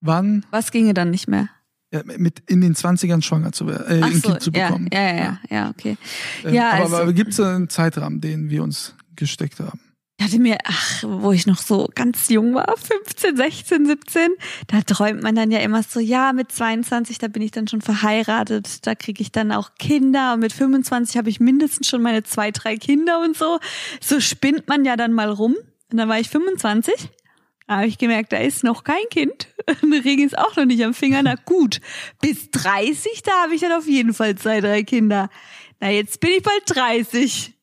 Wann? 0.00 0.46
Was 0.50 0.70
ginge 0.70 0.94
dann 0.94 1.10
nicht 1.10 1.26
mehr? 1.28 1.48
Ja, 1.92 2.02
mit 2.04 2.40
in 2.48 2.60
den 2.60 2.74
20ern 2.74 3.22
schwanger 3.22 3.50
zu 3.52 3.66
werden, 3.66 4.02
äh, 4.02 4.04
ein 4.04 4.20
so, 4.20 4.28
Kind 4.28 4.42
zu 4.42 4.50
ja, 4.52 4.66
bekommen. 4.68 4.88
ja, 4.92 5.00
ja, 5.00 5.14
ja, 5.16 5.38
ja, 5.50 5.70
okay. 5.70 5.96
Ähm, 6.44 6.54
Ja, 6.54 6.70
aber, 6.72 6.82
also- 6.84 6.96
aber 6.98 7.12
gibt 7.14 7.32
es 7.32 7.40
einen 7.40 7.68
Zeitrahmen, 7.70 8.20
den 8.20 8.50
wir 8.50 8.62
uns 8.62 8.94
gesteckt 9.16 9.58
haben? 9.60 9.80
Ich 10.20 10.24
hatte 10.24 10.40
mir, 10.40 10.58
ach, 10.64 11.04
wo 11.06 11.30
ich 11.30 11.46
noch 11.46 11.58
so 11.58 11.88
ganz 11.94 12.28
jung 12.28 12.52
war, 12.54 12.74
15, 12.76 13.36
16, 13.36 13.86
17, 13.86 14.28
da 14.66 14.80
träumt 14.82 15.22
man 15.22 15.36
dann 15.36 15.52
ja 15.52 15.60
immer 15.60 15.84
so, 15.84 16.00
ja, 16.00 16.32
mit 16.32 16.50
22, 16.50 17.18
da 17.18 17.28
bin 17.28 17.40
ich 17.40 17.52
dann 17.52 17.68
schon 17.68 17.80
verheiratet, 17.80 18.84
da 18.84 18.96
kriege 18.96 19.22
ich 19.22 19.30
dann 19.30 19.52
auch 19.52 19.74
Kinder 19.78 20.34
und 20.34 20.40
mit 20.40 20.52
25 20.52 21.16
habe 21.16 21.30
ich 21.30 21.38
mindestens 21.38 21.86
schon 21.86 22.02
meine 22.02 22.24
zwei, 22.24 22.50
drei 22.50 22.76
Kinder 22.76 23.20
und 23.20 23.36
so. 23.36 23.60
So 24.00 24.18
spinnt 24.18 24.66
man 24.66 24.84
ja 24.84 24.96
dann 24.96 25.12
mal 25.12 25.30
rum. 25.30 25.54
Und 25.90 25.96
dann 25.96 26.08
war 26.08 26.18
ich 26.18 26.28
25, 26.28 27.10
da 27.68 27.76
habe 27.76 27.86
ich 27.86 27.96
gemerkt, 27.96 28.32
da 28.32 28.38
ist 28.38 28.64
noch 28.64 28.82
kein 28.82 29.08
Kind. 29.10 29.46
Der 29.68 30.04
Ring 30.04 30.24
ist 30.24 30.36
auch 30.36 30.56
noch 30.56 30.64
nicht 30.64 30.84
am 30.84 30.94
Finger. 30.94 31.22
Na 31.22 31.36
gut, 31.36 31.80
bis 32.20 32.50
30, 32.50 33.22
da 33.22 33.44
habe 33.44 33.54
ich 33.54 33.60
dann 33.60 33.72
auf 33.72 33.86
jeden 33.86 34.14
Fall 34.14 34.34
zwei, 34.34 34.60
drei 34.60 34.82
Kinder. 34.82 35.30
Na, 35.78 35.90
jetzt 35.90 36.18
bin 36.18 36.30
ich 36.36 36.42
bald 36.42 36.62
30 36.66 37.54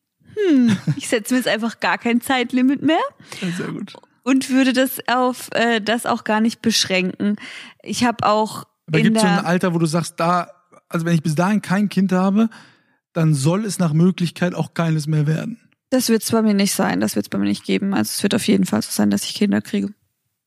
hm, 0.48 0.76
ich 0.96 1.08
setze 1.08 1.34
mir 1.34 1.38
jetzt 1.38 1.48
einfach 1.48 1.80
gar 1.80 1.98
kein 1.98 2.20
Zeitlimit 2.20 2.82
mehr 2.82 2.98
Ja, 3.40 3.48
sehr 3.56 3.68
gut. 3.68 3.94
und 4.22 4.50
würde 4.50 4.72
das 4.72 4.98
auf 5.08 5.48
äh, 5.52 5.80
das 5.80 6.06
auch 6.06 6.24
gar 6.24 6.40
nicht 6.40 6.62
beschränken. 6.62 7.36
Ich 7.82 8.04
habe 8.04 8.26
auch 8.26 8.64
Aber 8.86 9.00
gibt 9.00 9.16
es 9.16 9.22
so 9.22 9.28
ein 9.28 9.44
Alter, 9.44 9.74
wo 9.74 9.78
du 9.78 9.86
sagst, 9.86 10.14
da, 10.18 10.48
also 10.88 11.06
wenn 11.06 11.14
ich 11.14 11.22
bis 11.22 11.34
dahin 11.34 11.62
kein 11.62 11.88
Kind 11.88 12.12
habe, 12.12 12.48
dann 13.12 13.34
soll 13.34 13.64
es 13.64 13.78
nach 13.78 13.92
Möglichkeit 13.92 14.54
auch 14.54 14.74
keines 14.74 15.06
mehr 15.06 15.26
werden. 15.26 15.58
das 15.90 16.08
wird 16.08 16.22
es 16.22 16.30
bei 16.30 16.42
mir 16.42 16.54
nicht 16.54 16.72
sein, 16.74 17.00
das 17.00 17.16
wird 17.16 17.26
es 17.26 17.30
bei 17.30 17.38
mir 17.38 17.46
nicht 17.46 17.64
geben. 17.64 17.94
Also 17.94 18.10
es 18.14 18.22
wird 18.22 18.34
auf 18.34 18.46
jeden 18.46 18.66
Fall 18.66 18.82
so 18.82 18.90
sein, 18.90 19.10
dass 19.10 19.24
ich 19.24 19.34
Kinder 19.34 19.60
kriege. 19.62 19.88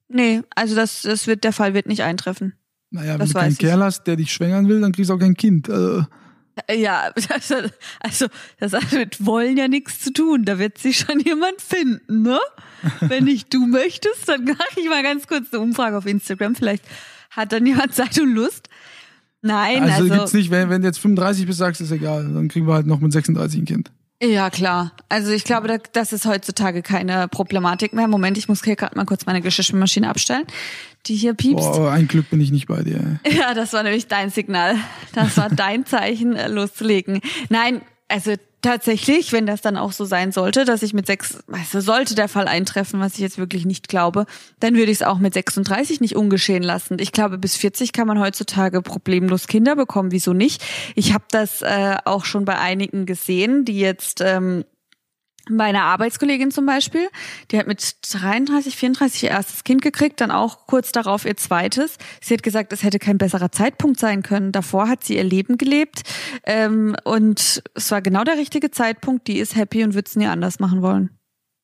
Nee, 0.08 0.42
also 0.56 0.76
das, 0.76 1.02
das 1.04 1.28
wird, 1.28 1.44
der 1.44 1.54
Fall 1.54 1.74
wird 1.74 1.88
nicht 1.88 2.04
eintreffen. 2.04 2.54
Naja, 2.92 3.14
wenn 3.14 3.20
Das 3.20 3.30
du 3.30 3.36
keinen. 3.40 3.58
Kerl 3.58 3.84
hast, 3.84 4.04
der 4.06 4.16
dich 4.16 4.34
schwängern 4.34 4.68
will, 4.68 4.82
dann 4.82 4.92
kriegst 4.92 5.10
du 5.12 5.14
auch 5.14 5.20
kein 5.20 5.36
Kind. 5.36 5.70
Äh, 5.70 6.02
Ja, 6.74 7.12
also, 8.00 8.28
das 8.60 8.74
hat 8.74 8.92
mit 8.92 9.26
Wollen 9.26 9.58
ja 9.58 9.68
nichts 9.68 10.00
zu 10.00 10.14
tun. 10.14 10.46
Da 10.46 10.60
wird 10.60 10.78
sich 10.78 11.00
schon 11.00 11.20
jemand 11.20 11.62
finden, 11.62 12.24
ne? 12.24 12.40
Wenn 13.02 13.26
nicht 13.26 13.54
du 13.54 13.68
möchtest, 13.68 14.28
dann 14.28 14.46
mache 14.46 14.80
ich 14.80 14.88
mal 14.90 15.04
ganz 15.04 15.28
kurz 15.28 15.52
eine 15.52 15.62
Umfrage 15.62 15.98
auf 15.98 16.06
Instagram. 16.06 16.56
Vielleicht 16.56 16.84
hat 17.32 17.52
dann 17.52 17.66
jemand 17.66 17.94
Zeit 17.94 18.20
und 18.20 18.34
Lust. 18.34 18.70
Nein, 19.42 19.84
also, 19.84 20.04
also, 20.04 20.14
gibt's 20.16 20.34
nicht, 20.34 20.52
wenn, 20.52 20.70
wenn 20.70 20.82
du 20.82 20.88
jetzt 20.88 21.00
35 21.00 21.46
bist, 21.46 21.60
sagst, 21.60 21.80
ist 21.82 21.92
egal. 21.92 22.24
Dann 22.24 22.50
kriegen 22.50 22.68
wir 22.68 22.74
halt 22.74 22.88
noch 22.88 23.00
mit 23.00 23.12
36 23.14 23.62
ein 23.62 23.66
Kind. 23.66 23.92
Ja 24.22 24.50
klar. 24.50 24.92
Also 25.10 25.32
ich 25.32 25.44
glaube, 25.44 25.68
da- 25.68 25.78
das 25.94 26.14
ist 26.14 26.26
heutzutage 26.26 26.82
keine 26.82 27.28
Problematik 27.28 27.94
mehr. 27.94 28.08
Moment, 28.08 28.38
ich 28.38 28.48
muss 28.48 28.64
hier 28.64 28.76
gerade 28.76 28.96
mal 28.98 29.06
kurz 29.06 29.26
meine 29.26 29.42
Geschirrspülmaschine 29.42 30.10
abstellen, 30.10 30.44
die 31.06 31.16
hier 31.16 31.34
piepst. 31.34 31.72
Boah, 31.74 31.92
ein 31.92 32.08
Glück 32.08 32.30
bin 32.30 32.42
ich 32.42 32.52
nicht 32.52 32.68
bei 32.68 32.82
dir. 32.84 33.20
Ja, 33.30 33.54
das 33.54 33.74
war 33.74 33.84
nämlich 33.84 34.08
dein 34.08 34.30
Signal. 34.30 34.76
Das 35.14 35.38
war 35.38 35.50
dein 35.50 35.86
Zeichen, 35.86 36.38
loszulegen. 36.52 37.22
Nein, 37.50 37.82
also 38.10 38.34
tatsächlich, 38.62 39.32
wenn 39.32 39.46
das 39.46 39.62
dann 39.62 39.78
auch 39.78 39.92
so 39.92 40.04
sein 40.04 40.32
sollte, 40.32 40.66
dass 40.66 40.84
ich 40.84 40.94
mit 40.94 41.08
sechs, 41.08 41.40
also 41.52 41.80
sollte 41.80 42.16
der 42.16 42.28
Fall 42.28 42.48
eintreffen, 42.48 43.00
was 43.00 43.14
ich 43.14 43.20
jetzt 43.20 43.38
wirklich 43.38 43.66
nicht 43.66 43.88
glaube, 43.88 44.26
dann 44.60 44.76
würde 44.76 44.92
ich 44.92 44.98
es 44.98 45.04
auch 45.04 45.20
mit 45.20 45.34
36 45.34 46.02
nicht 46.02 46.16
ungeschehen 46.16 46.64
lassen. 46.64 46.98
Ich 47.00 47.12
glaube, 47.12 47.38
bis 47.38 47.56
40 47.56 47.94
kann 47.94 48.08
man 48.08 48.20
heutzutage 48.20 48.82
problemlos 48.82 49.48
Kinder 49.48 49.76
bekommen. 49.76 50.12
Wieso 50.12 50.34
nicht? 50.34 50.64
Ich 50.96 51.14
habe 51.14 51.26
das 51.32 51.62
äh, 51.62 51.98
auch 52.04 52.26
schon 52.26 52.46
bei 52.46 52.58
einigen 52.58 53.06
gesehen, 53.06 53.64
die 53.64 53.80
jetzt 53.80 54.22
ähm, 54.22 54.66
meine 55.50 55.84
Arbeitskollegin 55.84 56.52
zum 56.52 56.66
Beispiel, 56.66 57.08
die 57.52 57.58
hat 57.58 57.68
mit 57.68 57.96
33, 58.12 58.76
34 58.76 59.24
ihr 59.24 59.30
erstes 59.30 59.64
Kind 59.64 59.82
gekriegt, 59.82 60.22
dann 60.22 60.32
auch 60.32 60.68
kurz 60.68 60.92
darauf 60.92 61.26
ihr 61.26 61.38
zweites. 61.38 61.98
Sie 62.22 62.34
hat 62.34 62.44
gesagt, 62.44 62.74
es 62.74 62.84
hätte 62.84 63.00
kein 63.00 63.18
besserer 63.18 63.52
Zeitpunkt 63.52 64.00
sein 64.00 64.24
können. 64.24 64.52
Davor 64.52 64.88
hat 64.88 65.04
sie 65.04 65.18
ihr 65.18 65.24
Leben 65.24 65.58
gelebt 65.58 66.04
ähm, 66.44 66.96
und 67.04 67.64
es 67.74 67.92
war 67.92 68.02
genau 68.02 68.24
der 68.24 68.38
richtige 68.38 68.72
Zeitpunkt. 68.72 69.28
Die 69.28 69.40
ist 69.40 69.56
happy 69.56 69.84
und 69.84 69.94
wird 69.94 70.08
es 70.08 70.16
nie 70.16 70.28
anders 70.28 70.60
machen 70.60 70.82
wollen. 70.82 71.10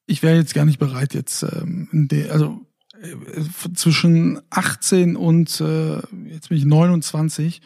Ich 0.07 0.21
wäre 0.21 0.37
jetzt 0.37 0.53
gar 0.53 0.65
nicht 0.65 0.79
bereit, 0.79 1.13
jetzt 1.13 1.43
ähm, 1.43 2.07
also 2.29 2.61
äh, 3.01 3.73
zwischen 3.73 4.41
18 4.49 5.15
und 5.15 5.59
äh, 5.61 5.95
jetzt 6.27 6.49
bin 6.49 6.57
ich 6.57 6.65
29, 6.65 7.61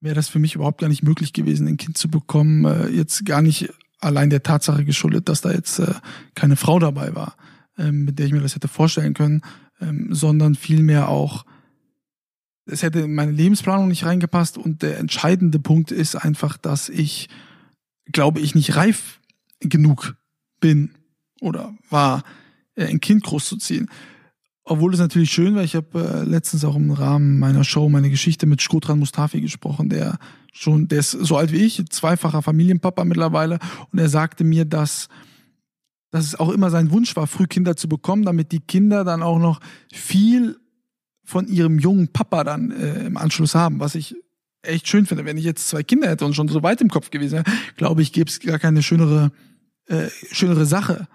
wäre 0.00 0.14
das 0.14 0.28
für 0.28 0.38
mich 0.38 0.54
überhaupt 0.54 0.80
gar 0.80 0.88
nicht 0.88 1.02
möglich 1.02 1.32
gewesen, 1.32 1.66
ein 1.66 1.76
Kind 1.76 1.96
zu 1.96 2.08
bekommen. 2.08 2.64
Äh, 2.64 2.88
jetzt 2.88 3.24
gar 3.24 3.42
nicht 3.42 3.72
allein 4.00 4.30
der 4.30 4.42
Tatsache 4.42 4.84
geschuldet, 4.84 5.28
dass 5.28 5.40
da 5.40 5.52
jetzt 5.52 5.78
äh, 5.78 5.94
keine 6.34 6.56
Frau 6.56 6.78
dabei 6.78 7.14
war, 7.14 7.36
ähm, 7.78 8.04
mit 8.04 8.18
der 8.18 8.26
ich 8.26 8.32
mir 8.32 8.40
das 8.40 8.54
hätte 8.54 8.68
vorstellen 8.68 9.14
können, 9.14 9.42
ähm, 9.80 10.08
sondern 10.10 10.54
vielmehr 10.54 11.08
auch, 11.08 11.44
es 12.66 12.82
hätte 12.82 13.00
in 13.00 13.14
meine 13.14 13.32
Lebensplanung 13.32 13.88
nicht 13.88 14.04
reingepasst 14.04 14.58
und 14.58 14.82
der 14.82 14.98
entscheidende 14.98 15.58
Punkt 15.58 15.92
ist 15.92 16.16
einfach, 16.16 16.56
dass 16.56 16.88
ich, 16.88 17.28
glaube 18.12 18.40
ich, 18.40 18.54
nicht 18.54 18.76
reif 18.76 19.20
genug 19.60 20.16
bin 20.60 20.90
oder 21.40 21.74
war, 21.90 22.22
äh, 22.74 22.86
ein 22.86 23.00
Kind 23.00 23.24
großzuziehen. 23.24 23.88
Obwohl 24.64 24.92
es 24.92 24.98
natürlich 25.00 25.30
schön 25.30 25.54
war, 25.54 25.62
ich 25.62 25.76
habe 25.76 26.24
äh, 26.24 26.28
letztens 26.28 26.64
auch 26.64 26.74
im 26.74 26.90
Rahmen 26.90 27.38
meiner 27.38 27.62
Show 27.62 27.88
meine 27.88 28.10
Geschichte 28.10 28.46
mit 28.46 28.60
Shkodran 28.60 28.98
Mustafi 28.98 29.40
gesprochen, 29.40 29.88
der 29.88 30.18
schon, 30.56 30.88
der 30.88 31.00
ist 31.00 31.10
so 31.10 31.36
alt 31.36 31.52
wie 31.52 31.58
ich, 31.64 31.84
zweifacher 31.90 32.42
Familienpapa 32.42 33.04
mittlerweile, 33.04 33.58
und 33.92 33.98
er 33.98 34.08
sagte 34.08 34.42
mir, 34.44 34.64
dass, 34.64 35.08
dass 36.10 36.24
es 36.24 36.34
auch 36.34 36.50
immer 36.50 36.70
sein 36.70 36.90
Wunsch 36.90 37.14
war, 37.16 37.26
früh 37.26 37.46
Kinder 37.46 37.76
zu 37.76 37.88
bekommen, 37.88 38.24
damit 38.24 38.52
die 38.52 38.60
Kinder 38.60 39.04
dann 39.04 39.22
auch 39.22 39.38
noch 39.38 39.60
viel 39.92 40.56
von 41.24 41.46
ihrem 41.48 41.78
jungen 41.78 42.08
Papa 42.08 42.44
dann 42.44 42.70
äh, 42.70 43.06
im 43.06 43.16
Anschluss 43.16 43.54
haben, 43.54 43.80
was 43.80 43.94
ich 43.96 44.14
echt 44.62 44.88
schön 44.88 45.06
finde. 45.06 45.24
Wenn 45.24 45.36
ich 45.38 45.44
jetzt 45.44 45.68
zwei 45.68 45.82
Kinder 45.82 46.08
hätte 46.08 46.24
und 46.24 46.34
schon 46.34 46.48
so 46.48 46.62
weit 46.62 46.80
im 46.80 46.88
Kopf 46.88 47.10
gewesen 47.10 47.34
wäre, 47.34 47.44
glaube 47.76 48.02
ich, 48.02 48.12
gäbe 48.12 48.30
es 48.30 48.40
gar 48.40 48.58
keine 48.58 48.82
schönere, 48.82 49.32
äh, 49.86 50.08
schönere 50.32 50.66
Sache. 50.66 51.08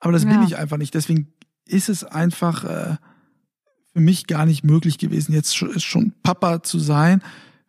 Aber 0.00 0.12
das 0.12 0.24
Ja. 0.24 0.30
bin 0.30 0.42
ich 0.42 0.56
einfach 0.56 0.76
nicht. 0.76 0.94
Deswegen 0.94 1.32
ist 1.66 1.88
es 1.88 2.04
einfach 2.04 2.64
äh, 2.64 2.96
für 3.92 4.00
mich 4.00 4.26
gar 4.26 4.44
nicht 4.44 4.64
möglich 4.64 4.98
gewesen, 4.98 5.32
jetzt 5.32 5.56
schon, 5.56 5.78
schon 5.80 6.12
Papa 6.22 6.62
zu 6.62 6.78
sein. 6.80 7.22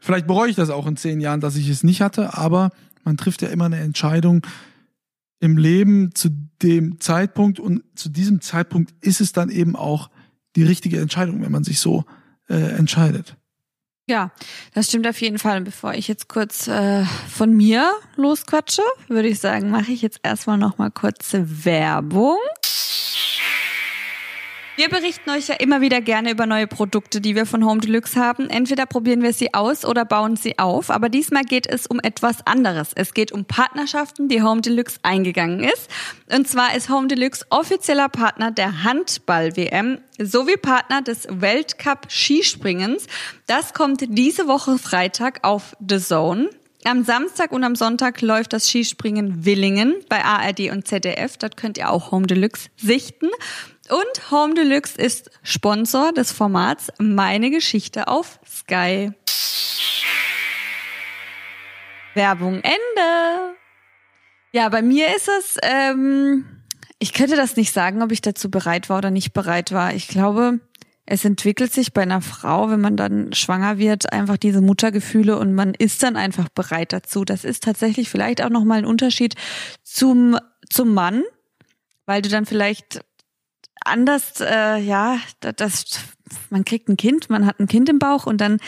Vielleicht 0.05 0.27
bereue 0.27 0.51
ich 0.51 0.55
das 0.55 0.69
auch 0.69 0.85
in 0.85 0.97
zehn 0.97 1.19
Jahren, 1.19 1.41
dass 1.41 1.55
ich 1.55 1.67
es 1.67 1.83
nicht 1.83 2.01
hatte, 2.01 2.37
aber 2.37 2.69
man 3.03 3.17
trifft 3.17 3.41
ja 3.41 3.47
immer 3.47 3.65
eine 3.65 3.79
Entscheidung 3.79 4.45
im 5.39 5.57
Leben 5.57 6.13
zu 6.13 6.29
dem 6.61 6.99
Zeitpunkt 6.99 7.59
und 7.59 7.81
zu 7.95 8.09
diesem 8.09 8.39
Zeitpunkt 8.39 8.93
ist 9.01 9.19
es 9.19 9.31
dann 9.31 9.49
eben 9.49 9.75
auch 9.75 10.11
die 10.55 10.61
richtige 10.61 10.99
Entscheidung, 10.99 11.41
wenn 11.41 11.51
man 11.51 11.63
sich 11.63 11.79
so 11.79 12.05
äh, 12.47 12.53
entscheidet. 12.53 13.35
Ja, 14.07 14.31
das 14.75 14.89
stimmt 14.89 15.07
auf 15.07 15.19
jeden 15.19 15.39
Fall. 15.39 15.61
Bevor 15.61 15.95
ich 15.95 16.07
jetzt 16.07 16.29
kurz 16.29 16.67
äh, 16.67 17.03
von 17.27 17.57
mir 17.57 17.91
losquatsche, 18.15 18.83
würde 19.07 19.29
ich 19.29 19.39
sagen, 19.39 19.71
mache 19.71 19.91
ich 19.91 20.03
jetzt 20.03 20.19
erstmal 20.21 20.59
noch 20.59 20.77
mal 20.77 20.91
kurze 20.91 21.65
Werbung. 21.65 22.37
Wir 24.77 24.89
berichten 24.89 25.29
euch 25.29 25.47
ja 25.47 25.55
immer 25.55 25.79
wieder 25.79 26.01
gerne 26.01 26.31
über 26.31 26.45
neue 26.45 26.67
Produkte, 26.67 27.21
die 27.21 27.33
wir 27.33 27.45
von 27.45 27.65
Home 27.65 27.79
Deluxe 27.79 28.19
haben. 28.19 28.49
Entweder 28.49 28.85
probieren 28.85 29.21
wir 29.21 29.31
sie 29.31 29.53
aus 29.53 29.85
oder 29.85 30.03
bauen 30.03 30.35
sie 30.35 30.59
auf. 30.59 30.89
Aber 30.89 31.07
diesmal 31.07 31.43
geht 31.43 31.65
es 31.65 31.87
um 31.87 32.01
etwas 32.01 32.45
anderes. 32.45 32.89
Es 32.93 33.13
geht 33.13 33.31
um 33.31 33.45
Partnerschaften, 33.45 34.27
die 34.27 34.41
Home 34.41 34.59
Deluxe 34.59 34.99
eingegangen 35.01 35.63
ist. 35.63 35.89
Und 36.29 36.49
zwar 36.49 36.75
ist 36.75 36.89
Home 36.89 37.07
Deluxe 37.07 37.45
offizieller 37.51 38.09
Partner 38.09 38.51
der 38.51 38.83
Handball-WM 38.83 39.99
sowie 40.21 40.57
Partner 40.57 41.01
des 41.01 41.25
Weltcup 41.29 42.11
Skispringens. 42.11 43.07
Das 43.47 43.73
kommt 43.73 44.03
diese 44.09 44.49
Woche 44.49 44.77
Freitag 44.77 45.39
auf 45.43 45.77
The 45.87 45.99
Zone. 45.99 46.49
Am 46.83 47.03
Samstag 47.03 47.51
und 47.51 47.63
am 47.63 47.75
Sonntag 47.75 48.21
läuft 48.21 48.51
das 48.51 48.69
Skispringen 48.69 49.45
Willingen 49.45 49.95
bei 50.09 50.23
ARD 50.23 50.69
und 50.71 50.85
ZDF. 50.85 51.37
Dort 51.37 51.55
könnt 51.57 51.77
ihr 51.79 51.89
auch 51.89 52.11
Home 52.11 52.27
Deluxe 52.27 52.69
sichten. 52.75 53.29
Und 53.87 54.31
Home 54.31 54.55
Deluxe 54.55 54.99
ist 54.99 55.29
Sponsor 55.43 56.11
des 56.11 56.31
Formats 56.31 56.91
Meine 56.97 57.51
Geschichte 57.51 58.07
auf 58.07 58.39
Sky. 58.43 59.11
Werbung 62.15 62.55
Ende. 62.55 63.55
Ja, 64.53 64.69
bei 64.69 64.81
mir 64.81 65.15
ist 65.15 65.27
es, 65.27 65.57
ähm, 65.61 66.45
ich 66.97 67.13
könnte 67.13 67.35
das 67.35 67.57
nicht 67.57 67.73
sagen, 67.73 68.01
ob 68.01 68.11
ich 68.11 68.21
dazu 68.21 68.49
bereit 68.49 68.89
war 68.89 68.97
oder 68.97 69.11
nicht 69.11 69.33
bereit 69.33 69.71
war. 69.71 69.93
Ich 69.93 70.07
glaube, 70.07 70.61
es 71.05 71.23
entwickelt 71.23 71.71
sich 71.71 71.93
bei 71.93 72.01
einer 72.01 72.21
Frau, 72.21 72.71
wenn 72.71 72.81
man 72.81 72.97
dann 72.97 73.33
schwanger 73.33 73.77
wird, 73.77 74.11
einfach 74.11 74.37
diese 74.37 74.61
Muttergefühle 74.61 75.37
und 75.37 75.53
man 75.53 75.75
ist 75.75 76.01
dann 76.01 76.15
einfach 76.15 76.49
bereit 76.49 76.91
dazu. 76.91 77.23
Das 77.23 77.43
ist 77.43 77.63
tatsächlich 77.63 78.09
vielleicht 78.09 78.41
auch 78.41 78.49
nochmal 78.49 78.79
ein 78.79 78.85
Unterschied 78.85 79.35
zum, 79.83 80.39
zum 80.71 80.95
Mann, 80.95 81.21
weil 82.07 82.23
du 82.23 82.29
dann 82.29 82.47
vielleicht 82.47 83.01
anders, 83.85 84.41
äh, 84.41 84.77
ja, 84.77 85.19
das, 85.39 85.99
man 86.49 86.65
kriegt 86.65 86.89
ein 86.89 86.97
Kind, 86.97 87.29
man 87.29 87.45
hat 87.45 87.59
ein 87.59 87.67
Kind 87.67 87.89
im 87.89 87.99
Bauch 87.99 88.25
und 88.25 88.39
dann 88.39 88.59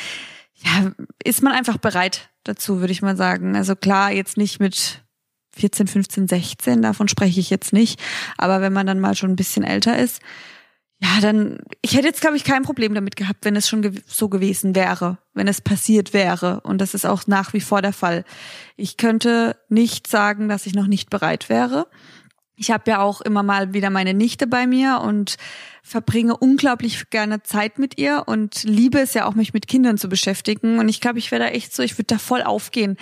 ja, 0.55 0.91
ist 1.23 1.43
man 1.43 1.53
einfach 1.53 1.77
bereit 1.77 2.29
dazu, 2.43 2.79
würde 2.79 2.91
ich 2.91 3.01
mal 3.01 3.17
sagen. 3.17 3.55
Also 3.55 3.75
klar, 3.75 4.11
jetzt 4.11 4.37
nicht 4.37 4.59
mit 4.59 5.03
14, 5.55 5.87
15, 5.87 6.27
16, 6.27 6.81
davon 6.81 7.07
spreche 7.07 7.39
ich 7.39 7.49
jetzt 7.49 7.73
nicht, 7.73 7.99
aber 8.37 8.61
wenn 8.61 8.73
man 8.73 8.87
dann 8.87 8.99
mal 8.99 9.15
schon 9.15 9.31
ein 9.31 9.35
bisschen 9.35 9.63
älter 9.63 9.97
ist, 9.97 10.21
ja, 10.99 11.19
dann, 11.21 11.59
ich 11.83 11.93
hätte 11.93 12.07
jetzt, 12.07 12.21
glaube 12.21 12.37
ich, 12.37 12.43
kein 12.43 12.63
Problem 12.63 12.95
damit 12.95 13.15
gehabt, 13.15 13.45
wenn 13.45 13.55
es 13.55 13.69
schon 13.69 13.83
gew 13.83 13.91
so 14.07 14.29
gewesen 14.29 14.73
wäre, 14.73 15.19
wenn 15.35 15.47
es 15.47 15.61
passiert 15.61 16.11
wäre. 16.11 16.61
Und 16.61 16.79
das 16.79 16.95
ist 16.95 17.05
auch 17.05 17.27
nach 17.27 17.53
wie 17.53 17.61
vor 17.61 17.83
der 17.83 17.93
Fall. 17.93 18.25
Ich 18.77 18.97
könnte 18.97 19.57
nicht 19.69 20.07
sagen, 20.07 20.49
dass 20.49 20.65
ich 20.65 20.73
noch 20.73 20.87
nicht 20.87 21.11
bereit 21.11 21.49
wäre. 21.49 21.85
Ich 22.59 22.71
habe 22.71 22.89
ja 22.89 22.99
auch 22.99 23.21
immer 23.21 23.43
mal 23.43 23.73
wieder 23.73 23.91
meine 23.91 24.15
Nichte 24.15 24.47
bei 24.47 24.65
mir 24.65 25.01
und 25.03 25.37
verbringe 25.83 26.35
unglaublich 26.35 27.09
gerne 27.11 27.43
Zeit 27.43 27.79
mit 27.79 27.97
ihr 27.97 28.23
und 28.25 28.63
liebe 28.63 28.99
es 28.99 29.13
ja 29.13 29.25
auch, 29.25 29.35
mich 29.35 29.53
mit 29.53 29.67
Kindern 29.67 29.97
zu 29.97 30.09
beschäftigen. 30.09 30.79
Und 30.79 30.89
ich 30.89 30.99
glaube, 30.99 31.19
ich 31.19 31.31
wäre 31.31 31.43
da 31.43 31.49
echt 31.49 31.73
so, 31.73 31.83
ich 31.83 31.97
würde 31.97 32.07
da 32.07 32.17
voll 32.17 32.41
aufgehen. 32.41 32.97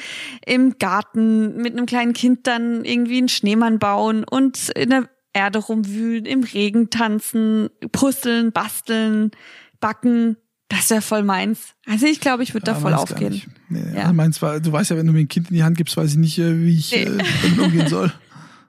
Im 0.45 0.77
Garten 0.77 1.57
mit 1.57 1.73
einem 1.73 1.85
kleinen 1.85 2.13
Kind 2.13 2.45
dann 2.47 2.85
irgendwie 2.85 3.17
einen 3.17 3.29
Schneemann 3.29 3.79
bauen 3.79 4.23
und 4.23 4.69
in 4.69 4.91
der 4.91 5.09
Erde 5.33 5.59
rumwühlen, 5.59 6.25
im 6.25 6.43
Regen 6.43 6.89
tanzen, 6.89 7.69
puzzeln, 7.91 8.51
basteln, 8.51 9.31
backen. 9.79 10.37
Das 10.67 10.89
wäre 10.89 11.01
voll 11.01 11.23
meins. 11.23 11.75
Also 11.87 12.05
ich 12.07 12.19
glaube, 12.19 12.43
ich 12.43 12.53
würde 12.53 12.67
ja, 12.67 12.73
da 12.73 12.79
voll 12.79 12.93
aufgehen. 12.93 13.41
Nee, 13.69 13.95
ja. 13.95 14.03
also 14.03 14.13
meins 14.13 14.41
war, 14.41 14.59
du 14.59 14.71
weißt 14.71 14.91
ja, 14.91 14.97
wenn 14.97 15.07
du 15.07 15.13
mir 15.13 15.19
ein 15.19 15.27
Kind 15.27 15.49
in 15.49 15.55
die 15.55 15.63
Hand 15.63 15.77
gibst, 15.77 15.97
weiß 15.97 16.11
ich 16.11 16.17
nicht, 16.17 16.39
äh, 16.39 16.61
wie 16.61 16.77
ich 16.77 16.91
nee. 16.91 17.03
äh, 17.03 17.17
damit 17.43 17.59
umgehen 17.59 17.87
soll. 17.87 18.11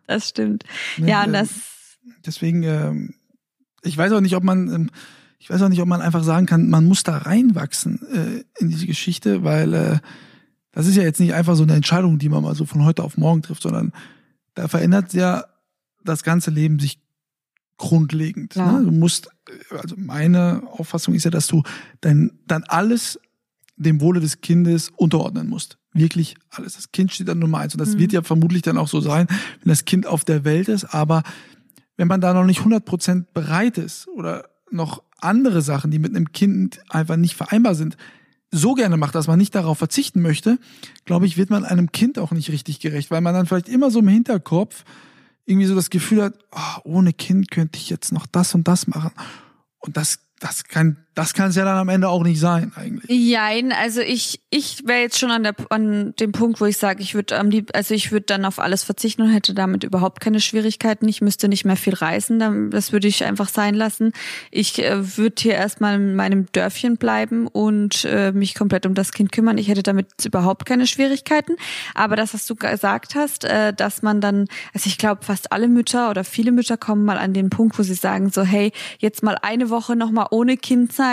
Das 0.06 0.28
stimmt. 0.28 0.64
Nee, 0.96 1.10
ja, 1.10 1.24
und 1.24 1.30
äh, 1.30 1.38
das. 1.38 1.50
Deswegen, 2.24 2.62
äh, 2.62 2.92
ich 3.82 3.96
weiß 3.96 4.12
auch 4.12 4.20
nicht, 4.20 4.36
ob 4.36 4.44
man, 4.44 4.88
äh, 4.88 4.90
ich 5.38 5.50
weiß 5.50 5.62
auch 5.62 5.68
nicht, 5.68 5.80
ob 5.80 5.88
man 5.88 6.00
einfach 6.00 6.24
sagen 6.24 6.46
kann, 6.46 6.68
man 6.68 6.84
muss 6.84 7.02
da 7.02 7.18
reinwachsen 7.18 8.00
äh, 8.12 8.62
in 8.62 8.70
diese 8.70 8.86
Geschichte, 8.86 9.44
weil 9.44 9.74
äh, 9.74 9.98
das 10.72 10.86
ist 10.86 10.96
ja 10.96 11.02
jetzt 11.02 11.20
nicht 11.20 11.34
einfach 11.34 11.56
so 11.56 11.62
eine 11.62 11.74
Entscheidung, 11.74 12.18
die 12.18 12.28
man 12.28 12.42
mal 12.42 12.54
so 12.54 12.66
von 12.66 12.84
heute 12.84 13.02
auf 13.02 13.16
morgen 13.16 13.42
trifft, 13.42 13.62
sondern 13.62 13.92
da 14.54 14.68
verändert 14.68 15.12
ja 15.14 15.44
das 16.04 16.22
ganze 16.22 16.50
Leben 16.50 16.78
sich 16.78 17.00
grundlegend. 17.78 18.54
Ja. 18.54 18.72
Ne? 18.72 18.84
Du 18.84 18.90
musst, 18.90 19.28
also 19.70 19.96
meine 19.98 20.62
Auffassung 20.70 21.14
ist 21.14 21.24
ja, 21.24 21.30
dass 21.30 21.46
du 21.46 21.62
dann, 22.00 22.38
dann 22.46 22.64
alles 22.64 23.18
dem 23.76 24.00
Wohle 24.00 24.20
des 24.20 24.40
Kindes 24.40 24.90
unterordnen 24.96 25.48
musst. 25.48 25.78
Wirklich 25.96 26.36
alles. 26.50 26.74
Das 26.74 26.92
Kind 26.92 27.12
steht 27.12 27.28
dann 27.28 27.38
Nummer 27.38 27.58
eins. 27.58 27.74
Und 27.74 27.80
das 27.80 27.94
mhm. 27.94 27.98
wird 27.98 28.12
ja 28.12 28.22
vermutlich 28.22 28.62
dann 28.62 28.78
auch 28.78 28.88
so 28.88 29.00
sein, 29.00 29.26
wenn 29.28 29.70
das 29.70 29.84
Kind 29.84 30.06
auf 30.06 30.24
der 30.24 30.44
Welt 30.44 30.68
ist. 30.68 30.84
Aber 30.84 31.22
wenn 31.96 32.08
man 32.08 32.20
da 32.20 32.34
noch 32.34 32.44
nicht 32.44 32.58
100 32.58 32.84
Prozent 32.84 33.32
bereit 33.32 33.78
ist 33.78 34.08
oder 34.08 34.48
noch 34.70 35.02
andere 35.20 35.62
Sachen, 35.62 35.90
die 35.90 35.98
mit 35.98 36.14
einem 36.14 36.32
Kind 36.32 36.80
einfach 36.88 37.16
nicht 37.16 37.36
vereinbar 37.36 37.74
sind, 37.74 37.96
so 38.50 38.74
gerne 38.74 38.96
macht, 38.96 39.14
dass 39.14 39.26
man 39.26 39.38
nicht 39.38 39.54
darauf 39.54 39.78
verzichten 39.78 40.22
möchte, 40.22 40.58
glaube 41.04 41.26
ich, 41.26 41.36
wird 41.36 41.50
man 41.50 41.64
einem 41.64 41.92
Kind 41.92 42.18
auch 42.18 42.30
nicht 42.30 42.50
richtig 42.50 42.80
gerecht, 42.80 43.10
weil 43.10 43.20
man 43.20 43.34
dann 43.34 43.46
vielleicht 43.46 43.68
immer 43.68 43.90
so 43.90 43.98
im 44.00 44.08
Hinterkopf 44.08 44.84
irgendwie 45.46 45.66
so 45.66 45.74
das 45.74 45.90
Gefühl 45.90 46.22
hat, 46.22 46.34
oh, 46.52 46.80
ohne 46.84 47.12
Kind 47.12 47.50
könnte 47.50 47.78
ich 47.78 47.90
jetzt 47.90 48.12
noch 48.12 48.26
das 48.26 48.54
und 48.54 48.68
das 48.68 48.86
machen. 48.86 49.12
Und 49.78 49.96
das 49.96 50.20
das 50.40 50.64
kann 50.64 51.05
das 51.16 51.32
kann 51.32 51.48
es 51.48 51.56
ja 51.56 51.64
dann 51.64 51.78
am 51.78 51.88
Ende 51.88 52.10
auch 52.10 52.22
nicht 52.22 52.38
sein 52.38 52.72
eigentlich. 52.76 53.10
Jein, 53.10 53.72
also 53.72 54.02
ich 54.02 54.42
ich 54.50 54.86
wäre 54.86 55.00
jetzt 55.00 55.18
schon 55.18 55.30
an 55.30 55.44
der 55.44 55.54
an 55.70 56.14
dem 56.20 56.32
Punkt, 56.32 56.60
wo 56.60 56.66
ich 56.66 56.76
sage, 56.76 57.02
ich 57.02 57.14
würde 57.14 57.38
am 57.38 57.48
lieb, 57.48 57.70
also 57.74 57.94
ich 57.94 58.12
würde 58.12 58.26
dann 58.26 58.44
auf 58.44 58.58
alles 58.58 58.84
verzichten 58.84 59.22
und 59.22 59.30
hätte 59.30 59.54
damit 59.54 59.82
überhaupt 59.82 60.20
keine 60.20 60.40
Schwierigkeiten. 60.40 61.08
Ich 61.08 61.22
müsste 61.22 61.48
nicht 61.48 61.64
mehr 61.64 61.78
viel 61.78 61.94
reisen, 61.94 62.38
dann, 62.38 62.70
das 62.70 62.92
würde 62.92 63.08
ich 63.08 63.24
einfach 63.24 63.48
sein 63.48 63.74
lassen. 63.74 64.12
Ich 64.50 64.78
äh, 64.84 65.16
würde 65.16 65.36
hier 65.38 65.54
erstmal 65.54 65.94
in 65.94 66.16
meinem 66.16 66.52
Dörfchen 66.52 66.98
bleiben 66.98 67.46
und 67.46 68.04
äh, 68.04 68.32
mich 68.32 68.54
komplett 68.54 68.84
um 68.84 68.92
das 68.92 69.12
Kind 69.12 69.32
kümmern. 69.32 69.56
Ich 69.56 69.68
hätte 69.68 69.82
damit 69.82 70.08
überhaupt 70.22 70.66
keine 70.66 70.86
Schwierigkeiten. 70.86 71.56
Aber 71.94 72.16
das, 72.16 72.34
was 72.34 72.44
du 72.44 72.56
gesagt 72.56 73.14
hast, 73.14 73.44
äh, 73.44 73.72
dass 73.72 74.02
man 74.02 74.20
dann, 74.20 74.48
also 74.74 74.88
ich 74.88 74.98
glaube, 74.98 75.24
fast 75.24 75.50
alle 75.50 75.68
Mütter 75.68 76.10
oder 76.10 76.24
viele 76.24 76.52
Mütter 76.52 76.76
kommen 76.76 77.06
mal 77.06 77.16
an 77.16 77.32
den 77.32 77.48
Punkt, 77.48 77.78
wo 77.78 77.82
sie 77.82 77.94
sagen 77.94 78.28
so, 78.30 78.42
hey, 78.42 78.70
jetzt 78.98 79.22
mal 79.22 79.38
eine 79.40 79.70
Woche 79.70 79.96
noch 79.96 80.10
mal 80.10 80.26
ohne 80.30 80.58
Kind 80.58 80.92
sein 80.92 81.05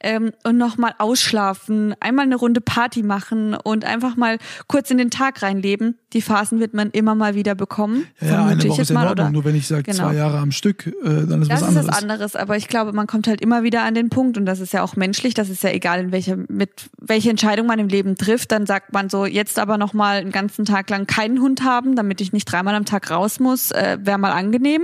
ähm, 0.00 0.32
und 0.44 0.56
nochmal 0.56 0.94
ausschlafen, 0.98 1.94
einmal 2.00 2.24
eine 2.24 2.36
Runde 2.36 2.60
Party 2.60 3.02
machen 3.02 3.54
und 3.54 3.84
einfach 3.84 4.16
mal 4.16 4.38
kurz 4.66 4.90
in 4.90 4.98
den 4.98 5.10
Tag 5.10 5.42
reinleben. 5.42 5.98
Die 6.12 6.22
Phasen 6.22 6.60
wird 6.60 6.74
man 6.74 6.90
immer 6.90 7.14
mal 7.14 7.34
wieder 7.34 7.54
bekommen. 7.54 8.06
Ja, 8.20 8.46
eine 8.46 8.64
Woche 8.64 8.82
ist 8.82 8.90
in 8.90 8.96
Ordnung, 8.96 9.12
oder? 9.12 9.30
nur 9.30 9.44
wenn 9.44 9.54
ich 9.54 9.66
sage 9.66 9.84
genau. 9.84 10.08
zwei 10.08 10.14
Jahre 10.14 10.38
am 10.38 10.50
Stück, 10.50 10.86
äh, 10.86 10.92
dann 11.02 11.42
ist 11.42 11.50
das 11.50 11.62
was 11.62 11.68
anderes. 11.68 11.74
Das 11.74 11.84
ist 11.84 11.88
was 11.88 12.02
anderes, 12.02 12.36
aber 12.36 12.56
ich 12.56 12.68
glaube, 12.68 12.92
man 12.92 13.06
kommt 13.06 13.26
halt 13.26 13.40
immer 13.40 13.62
wieder 13.62 13.82
an 13.82 13.94
den 13.94 14.10
Punkt 14.10 14.36
und 14.36 14.46
das 14.46 14.60
ist 14.60 14.72
ja 14.72 14.82
auch 14.82 14.96
menschlich, 14.96 15.34
das 15.34 15.48
ist 15.48 15.62
ja 15.62 15.70
egal, 15.70 16.00
in 16.00 16.12
welcher, 16.12 16.36
mit 16.48 16.90
welche 16.98 17.30
Entscheidung 17.30 17.66
man 17.66 17.78
im 17.78 17.88
Leben 17.88 18.16
trifft, 18.16 18.52
dann 18.52 18.66
sagt 18.66 18.92
man 18.92 19.08
so, 19.08 19.26
jetzt 19.26 19.58
aber 19.58 19.78
nochmal 19.78 20.18
einen 20.18 20.32
ganzen 20.32 20.64
Tag 20.64 20.90
lang 20.90 21.06
keinen 21.06 21.40
Hund 21.40 21.62
haben, 21.62 21.96
damit 21.96 22.20
ich 22.20 22.32
nicht 22.32 22.44
dreimal 22.44 22.74
am 22.74 22.84
Tag 22.84 23.10
raus 23.10 23.40
muss, 23.40 23.70
äh, 23.70 23.98
wäre 24.00 24.18
mal 24.18 24.32
angenehm. 24.32 24.82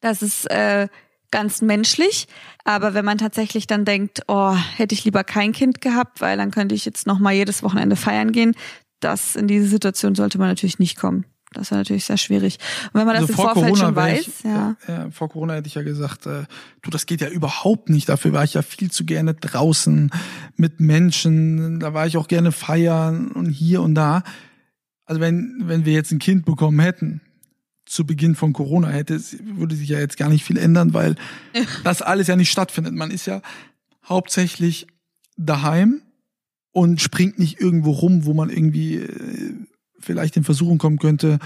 Das 0.00 0.22
ist 0.22 0.50
äh, 0.50 0.88
ganz 1.30 1.62
menschlich. 1.62 2.26
Aber 2.64 2.94
wenn 2.94 3.04
man 3.04 3.18
tatsächlich 3.18 3.66
dann 3.66 3.84
denkt, 3.84 4.22
oh, 4.28 4.54
hätte 4.76 4.94
ich 4.94 5.04
lieber 5.04 5.24
kein 5.24 5.52
Kind 5.52 5.80
gehabt, 5.80 6.20
weil 6.20 6.36
dann 6.36 6.50
könnte 6.50 6.74
ich 6.74 6.84
jetzt 6.84 7.06
noch 7.06 7.18
mal 7.18 7.32
jedes 7.32 7.62
Wochenende 7.62 7.96
feiern 7.96 8.32
gehen, 8.32 8.54
das 9.00 9.36
in 9.36 9.46
diese 9.46 9.66
Situation 9.66 10.14
sollte 10.14 10.38
man 10.38 10.48
natürlich 10.48 10.78
nicht 10.78 10.96
kommen. 10.98 11.24
Das 11.52 11.70
wäre 11.70 11.80
natürlich 11.80 12.04
sehr 12.04 12.18
schwierig. 12.18 12.58
Und 12.92 13.00
wenn 13.00 13.06
man 13.06 13.14
das 13.14 13.22
also 13.22 13.32
im 13.32 13.36
Vorfeld 13.36 13.66
Corona 13.66 13.86
schon 13.86 13.96
weiß, 13.96 14.26
ich, 14.26 14.44
ja. 14.44 14.76
ja. 14.86 15.10
Vor 15.10 15.30
Corona 15.30 15.54
hätte 15.54 15.68
ich 15.68 15.74
ja 15.74 15.82
gesagt, 15.82 16.26
äh, 16.26 16.44
du, 16.82 16.90
das 16.90 17.06
geht 17.06 17.22
ja 17.22 17.28
überhaupt 17.28 17.88
nicht. 17.88 18.08
Dafür 18.08 18.32
war 18.32 18.44
ich 18.44 18.54
ja 18.54 18.62
viel 18.62 18.90
zu 18.90 19.06
gerne 19.06 19.34
draußen 19.34 20.10
mit 20.56 20.80
Menschen. 20.80 21.80
Da 21.80 21.94
war 21.94 22.06
ich 22.06 22.18
auch 22.18 22.28
gerne 22.28 22.52
feiern 22.52 23.32
und 23.32 23.50
hier 23.50 23.80
und 23.80 23.94
da. 23.94 24.24
Also 25.06 25.22
wenn, 25.22 25.62
wenn 25.64 25.86
wir 25.86 25.94
jetzt 25.94 26.12
ein 26.12 26.18
Kind 26.18 26.44
bekommen 26.44 26.80
hätten, 26.80 27.22
zu 27.88 28.06
Beginn 28.06 28.34
von 28.34 28.52
Corona 28.52 28.88
hätte, 28.88 29.20
würde 29.42 29.74
sich 29.74 29.88
ja 29.88 29.98
jetzt 29.98 30.16
gar 30.16 30.28
nicht 30.28 30.44
viel 30.44 30.58
ändern, 30.58 30.94
weil 30.94 31.16
das 31.84 32.02
alles 32.02 32.26
ja 32.26 32.36
nicht 32.36 32.50
stattfindet. 32.50 32.94
Man 32.94 33.10
ist 33.10 33.26
ja 33.26 33.42
hauptsächlich 34.04 34.86
daheim 35.36 36.02
und 36.72 37.00
springt 37.00 37.38
nicht 37.38 37.60
irgendwo 37.60 37.92
rum, 37.92 38.24
wo 38.24 38.34
man 38.34 38.50
irgendwie 38.50 38.96
äh, 38.96 39.54
vielleicht 39.98 40.36
in 40.36 40.44
Versuchung 40.44 40.78
kommen 40.78 40.98
könnte, 40.98 41.38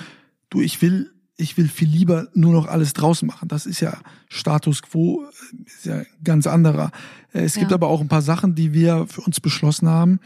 du, 0.50 0.60
ich 0.60 0.82
will, 0.82 1.10
ich 1.36 1.56
will 1.56 1.68
viel 1.68 1.88
lieber 1.88 2.28
nur 2.34 2.52
noch 2.52 2.66
alles 2.66 2.92
draußen 2.92 3.26
machen. 3.26 3.48
Das 3.48 3.66
ist 3.66 3.80
ja 3.80 4.00
Status 4.28 4.82
quo, 4.82 5.24
ist 5.64 5.86
ja 5.86 6.02
ganz 6.22 6.46
anderer. 6.46 6.90
Äh, 7.32 7.42
es 7.42 7.54
ja. 7.54 7.60
gibt 7.60 7.72
aber 7.72 7.88
auch 7.88 8.00
ein 8.00 8.08
paar 8.08 8.22
Sachen, 8.22 8.54
die 8.54 8.72
wir 8.72 9.06
für 9.08 9.22
uns 9.22 9.40
beschlossen 9.40 9.88
haben. 9.88 10.20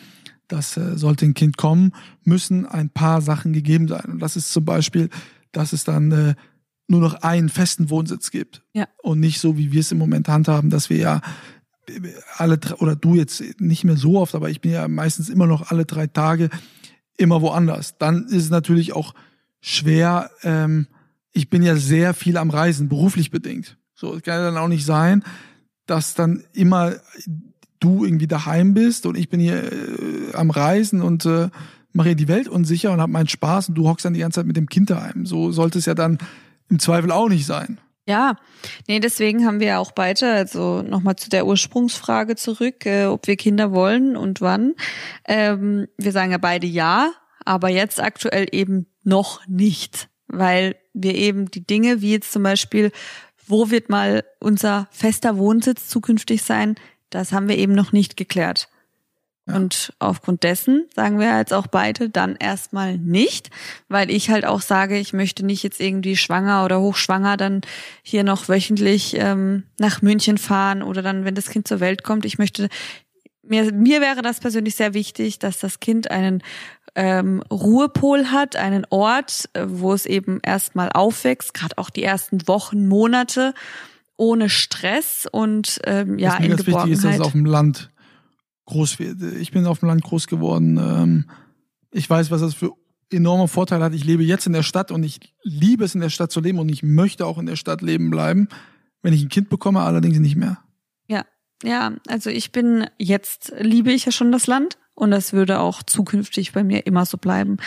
dass 0.49 0.77
äh, 0.77 0.97
sollte 0.97 1.27
ein 1.27 1.35
Kind 1.35 1.57
kommen, 1.57 1.93
müssen 2.23 2.67
ein 2.67 2.89
paar 2.89 3.21
Sachen 3.21 3.53
gegeben 3.53 3.89
sein. 3.89 4.05
Und 4.13 4.19
das 4.21 4.37
ist 4.37 4.53
zum 4.53 4.65
Beispiel 4.65 5.11
dass 5.57 5.73
es 5.73 5.85
dann 5.85 6.13
äh, 6.13 6.35
nur 6.87 7.01
noch 7.01 7.15
einen 7.23 7.49
festen 7.49 7.91
Wohnsitz 7.91 8.31
gibt. 8.31 8.63
Ja. 8.73 8.89
Und 9.03 9.21
nicht 9.21 9.41
so, 9.41 9.57
wie 9.57 9.73
wir 9.73 9.81
es 9.81 9.91
im 9.91 9.99
Moment 9.99 10.29
handhaben, 10.29 10.71
dass 10.71 10.91
wir 10.91 10.99
ja 10.99 11.21
alle 12.37 12.59
oder 12.79 12.97
du 12.97 13.15
jetzt 13.15 13.43
nicht 13.61 13.85
mehr 13.85 13.97
so 13.97 14.21
oft, 14.21 14.35
aber 14.35 14.51
ich 14.51 14.61
bin 14.61 14.73
ja 14.73 14.87
meistens 14.89 15.29
immer 15.29 15.47
noch 15.47 15.71
alle 15.71 15.85
drei 15.85 16.07
Tage 16.07 16.51
immer 17.17 17.41
woanders. 17.41 17.97
Dann 17.99 18.25
ist 18.27 18.45
es 18.45 18.51
natürlich 18.51 18.93
auch 18.93 19.15
schwer. 19.61 20.31
Ähm, 20.43 20.89
ich 21.33 21.49
bin 21.49 21.63
ja 21.63 21.77
sehr 21.77 22.13
viel 22.13 22.37
am 22.37 22.51
Reisen, 22.51 22.89
beruflich 22.89 23.31
bedingt. 23.31 23.79
So, 23.95 24.15
es 24.15 24.23
kann 24.23 24.35
ja 24.35 24.51
dann 24.51 24.59
auch 24.59 24.69
nicht 24.69 24.85
sein, 24.85 25.25
dass 25.87 26.15
dann 26.15 26.45
immer 26.53 26.95
du 27.81 28.05
irgendwie 28.05 28.27
daheim 28.27 28.75
bist 28.75 29.07
und 29.07 29.17
ich 29.17 29.29
bin 29.29 29.41
hier 29.41 29.73
äh, 29.73 30.35
am 30.35 30.51
Reisen 30.51 31.03
und 31.03 31.25
äh, 31.25 31.49
mache 31.97 32.11
ihr 32.11 32.15
die 32.15 32.29
Welt 32.29 32.49
unsicher 32.49 32.93
und 32.93 33.01
habe 33.01 33.11
meinen 33.11 33.29
Spaß 33.29 33.71
und 33.71 33.75
du 33.75 33.89
hockst 33.89 34.05
dann 34.05 34.15
die 34.15 34.21
ganze 34.21 34.41
Zeit 34.41 34.47
mit 34.47 34.57
dem 34.57 34.69
Kind 34.69 34.91
daheim. 34.91 35.27
So 35.27 35.51
sollte 35.51 35.79
es 35.79 35.87
ja 35.87 35.95
dann 35.95 36.19
im 36.69 36.79
Zweifel 36.79 37.11
auch 37.11 37.29
nicht 37.29 37.47
sein. 37.47 37.81
Ja, 38.09 38.37
nee, 38.87 39.01
deswegen 39.01 39.45
haben 39.45 39.59
wir 39.59 39.81
auch 39.81 39.91
beide, 39.91 40.31
also 40.31 40.83
nochmal 40.83 41.17
zu 41.17 41.29
der 41.29 41.45
Ursprungsfrage 41.45 42.37
zurück, 42.37 42.87
äh, 42.87 43.07
ob 43.07 43.27
wir 43.27 43.37
Kinder 43.37 43.73
wollen 43.73 44.17
und 44.17 44.41
wann. 44.41 44.75
Ähm, 45.27 45.89
wir 45.97 46.13
sagen 46.13 46.31
ja 46.31 46.39
beide 46.39 46.69
ja, 46.69 47.11
aber 47.45 47.69
jetzt 47.69 48.01
aktuell 48.01 48.47
eben 48.53 48.87
noch 49.03 49.45
nicht, 49.49 50.09
weil 50.29 50.77
wir 50.95 51.17
eben 51.17 51.51
die 51.51 51.67
Dinge, 51.67 52.01
wie 52.01 52.13
jetzt 52.13 52.33
zum 52.33 52.45
Beispiel, 52.45 52.93
wo 53.45 53.71
wird 53.71 53.91
mal 53.91 54.23
unser 54.39 54.87
fester 54.93 55.37
Wohnsitz 55.37 55.89
zukünftig 55.89 56.43
sein, 56.43 56.77
das 57.11 57.33
haben 57.33 57.49
wir 57.49 57.59
eben 57.59 57.75
noch 57.75 57.91
nicht 57.91 58.17
geklärt. 58.17 58.69
Und 59.47 59.93
aufgrund 60.01 60.43
dessen 60.43 60.87
sagen 60.95 61.21
wir 61.21 61.39
jetzt 61.39 61.55
auch 61.55 61.69
beide 61.69 62.11
dann 62.11 62.35
erstmal 62.35 62.99
nicht, 62.99 63.51
weil 63.89 64.11
ich 64.11 64.29
halt 64.29 64.45
auch 64.45 64.61
sage, 64.61 64.99
ich 64.99 65.13
möchte 65.13 65.47
nicht 65.47 65.63
jetzt 65.63 65.81
irgendwie 65.81 66.17
schwanger 66.17 66.65
oder 66.65 66.81
hochschwanger 66.81 67.37
dann 67.37 67.61
hier 68.03 68.25
noch 68.25 68.49
wöchentlich 68.49 69.15
ähm, 69.17 69.63
nach 69.79 70.03
München 70.03 70.37
fahren 70.39 70.83
oder 70.83 71.01
dann, 71.01 71.25
wenn 71.25 71.37
das 71.37 71.49
Kind 71.49 71.69
zur 71.69 71.79
Welt 71.79 72.03
kommt. 72.03 72.25
Ich 72.25 72.39
möchte, 72.39 72.69
mir, 73.45 73.73
mir 73.73 74.01
wäre 74.01 74.21
das 74.21 74.41
persönlich 74.41 74.75
sehr 74.75 74.95
wichtig, 74.95 75.39
dass 75.39 75.61
das 75.61 75.79
Kind 75.79 76.11
einen 76.11 76.43
ähm, 76.97 77.41
Ruhepol 77.49 78.33
hat, 78.33 78.57
einen 78.57 78.85
Ort, 78.91 79.49
äh, 79.53 79.65
wo 79.69 79.93
es 79.93 80.07
eben 80.07 80.41
erstmal 80.43 80.91
aufwächst, 80.91 81.55
gerade 81.55 81.79
auch 81.79 81.91
die 81.91 82.03
ersten 82.03 82.49
Wochen, 82.49 82.89
Monate 82.89 83.55
ohne 84.17 84.49
Stress 84.49 85.29
und 85.31 85.79
ähm, 85.85 86.19
ja, 86.19 86.33
Was 86.33 86.39
mir 86.41 86.45
in 86.47 86.51
ganz 86.53 86.67
wichtig 86.67 86.91
ist, 86.91 87.05
dass 87.05 87.15
es 87.15 87.21
auf 87.21 87.33
dem 87.33 87.45
Land 87.45 87.91
groß 88.67 88.99
wird. 88.99 89.23
Ich 89.41 89.53
bin 89.53 89.67
auf 89.67 89.81
dem 89.81 89.89
Land 89.89 90.03
groß 90.03 90.27
geworden. 90.27 90.79
Ähm, 90.79 91.31
ich 91.91 92.09
weiß, 92.09 92.31
was 92.31 92.43
das 92.43 92.55
für 92.55 92.73
enorme 93.11 93.49
Vorteile 93.49 93.85
hat. 93.85 93.95
Ich 93.95 94.05
lebe 94.05 94.25
jetzt 94.25 94.47
in 94.47 94.53
der 94.53 94.63
Stadt 94.63 94.91
und 94.91 95.03
ich 95.05 95.35
liebe 95.43 95.85
es, 95.85 95.95
in 95.95 96.01
der 96.01 96.11
Stadt 96.11 96.33
zu 96.33 96.41
leben 96.41 96.59
und 96.59 96.69
ich 96.69 96.83
möchte 96.83 97.25
auch 97.25 97.39
in 97.39 97.47
der 97.47 97.57
Stadt 97.57 97.83
leben 97.83 98.11
bleiben. 98.11 98.49
wenn 99.03 99.13
ich 99.13 99.23
ein 99.23 99.29
Kind 99.29 99.49
bekomme, 99.49 99.83
allerdings 99.83 100.19
nicht 100.19 100.35
mehr. 100.35 100.59
Ja, 101.07 101.25
ja, 101.63 101.93
also 102.09 102.29
ich 102.29 102.51
bin 102.51 102.89
jetzt 102.99 103.55
liebe 103.57 103.93
ich 103.93 104.05
ja 104.05 104.11
schon 104.11 104.33
das 104.33 104.49
Land 104.49 104.79
und 104.95 105.13
das 105.13 105.33
würde 105.33 105.61
auch 105.61 105.85
zukünftig 105.85 106.53
bei 106.53 106.65
mir 106.65 106.87
immer 106.87 107.07
so 107.07 107.17
bleiben, 107.17 107.59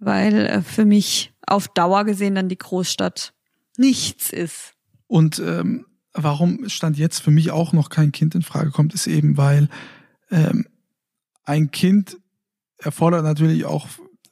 weil 0.00 0.46
äh, 0.46 0.62
für 0.62 0.84
mich 0.84 1.32
auf 1.46 1.68
Dauer 1.68 2.04
gesehen 2.04 2.34
dann 2.34 2.48
die 2.48 2.58
Großstadt 2.58 3.34
nichts 3.76 4.30
ist. 4.30 4.72
Und 5.06 5.38
ähm, 5.38 5.86
warum 6.12 6.68
stand 6.68 6.98
jetzt 6.98 7.20
für 7.20 7.30
mich 7.30 7.52
auch 7.52 7.72
noch 7.72 7.88
kein 7.88 8.10
Kind 8.10 8.34
in 8.34 8.42
Frage 8.42 8.70
kommt, 8.70 8.94
ist 8.94 9.06
eben, 9.06 9.36
weil 9.36 9.68
ähm, 10.30 10.66
ein 11.44 11.70
Kind 11.70 12.18
erfordert 12.78 13.24
natürlich 13.24 13.64
auch 13.64 13.88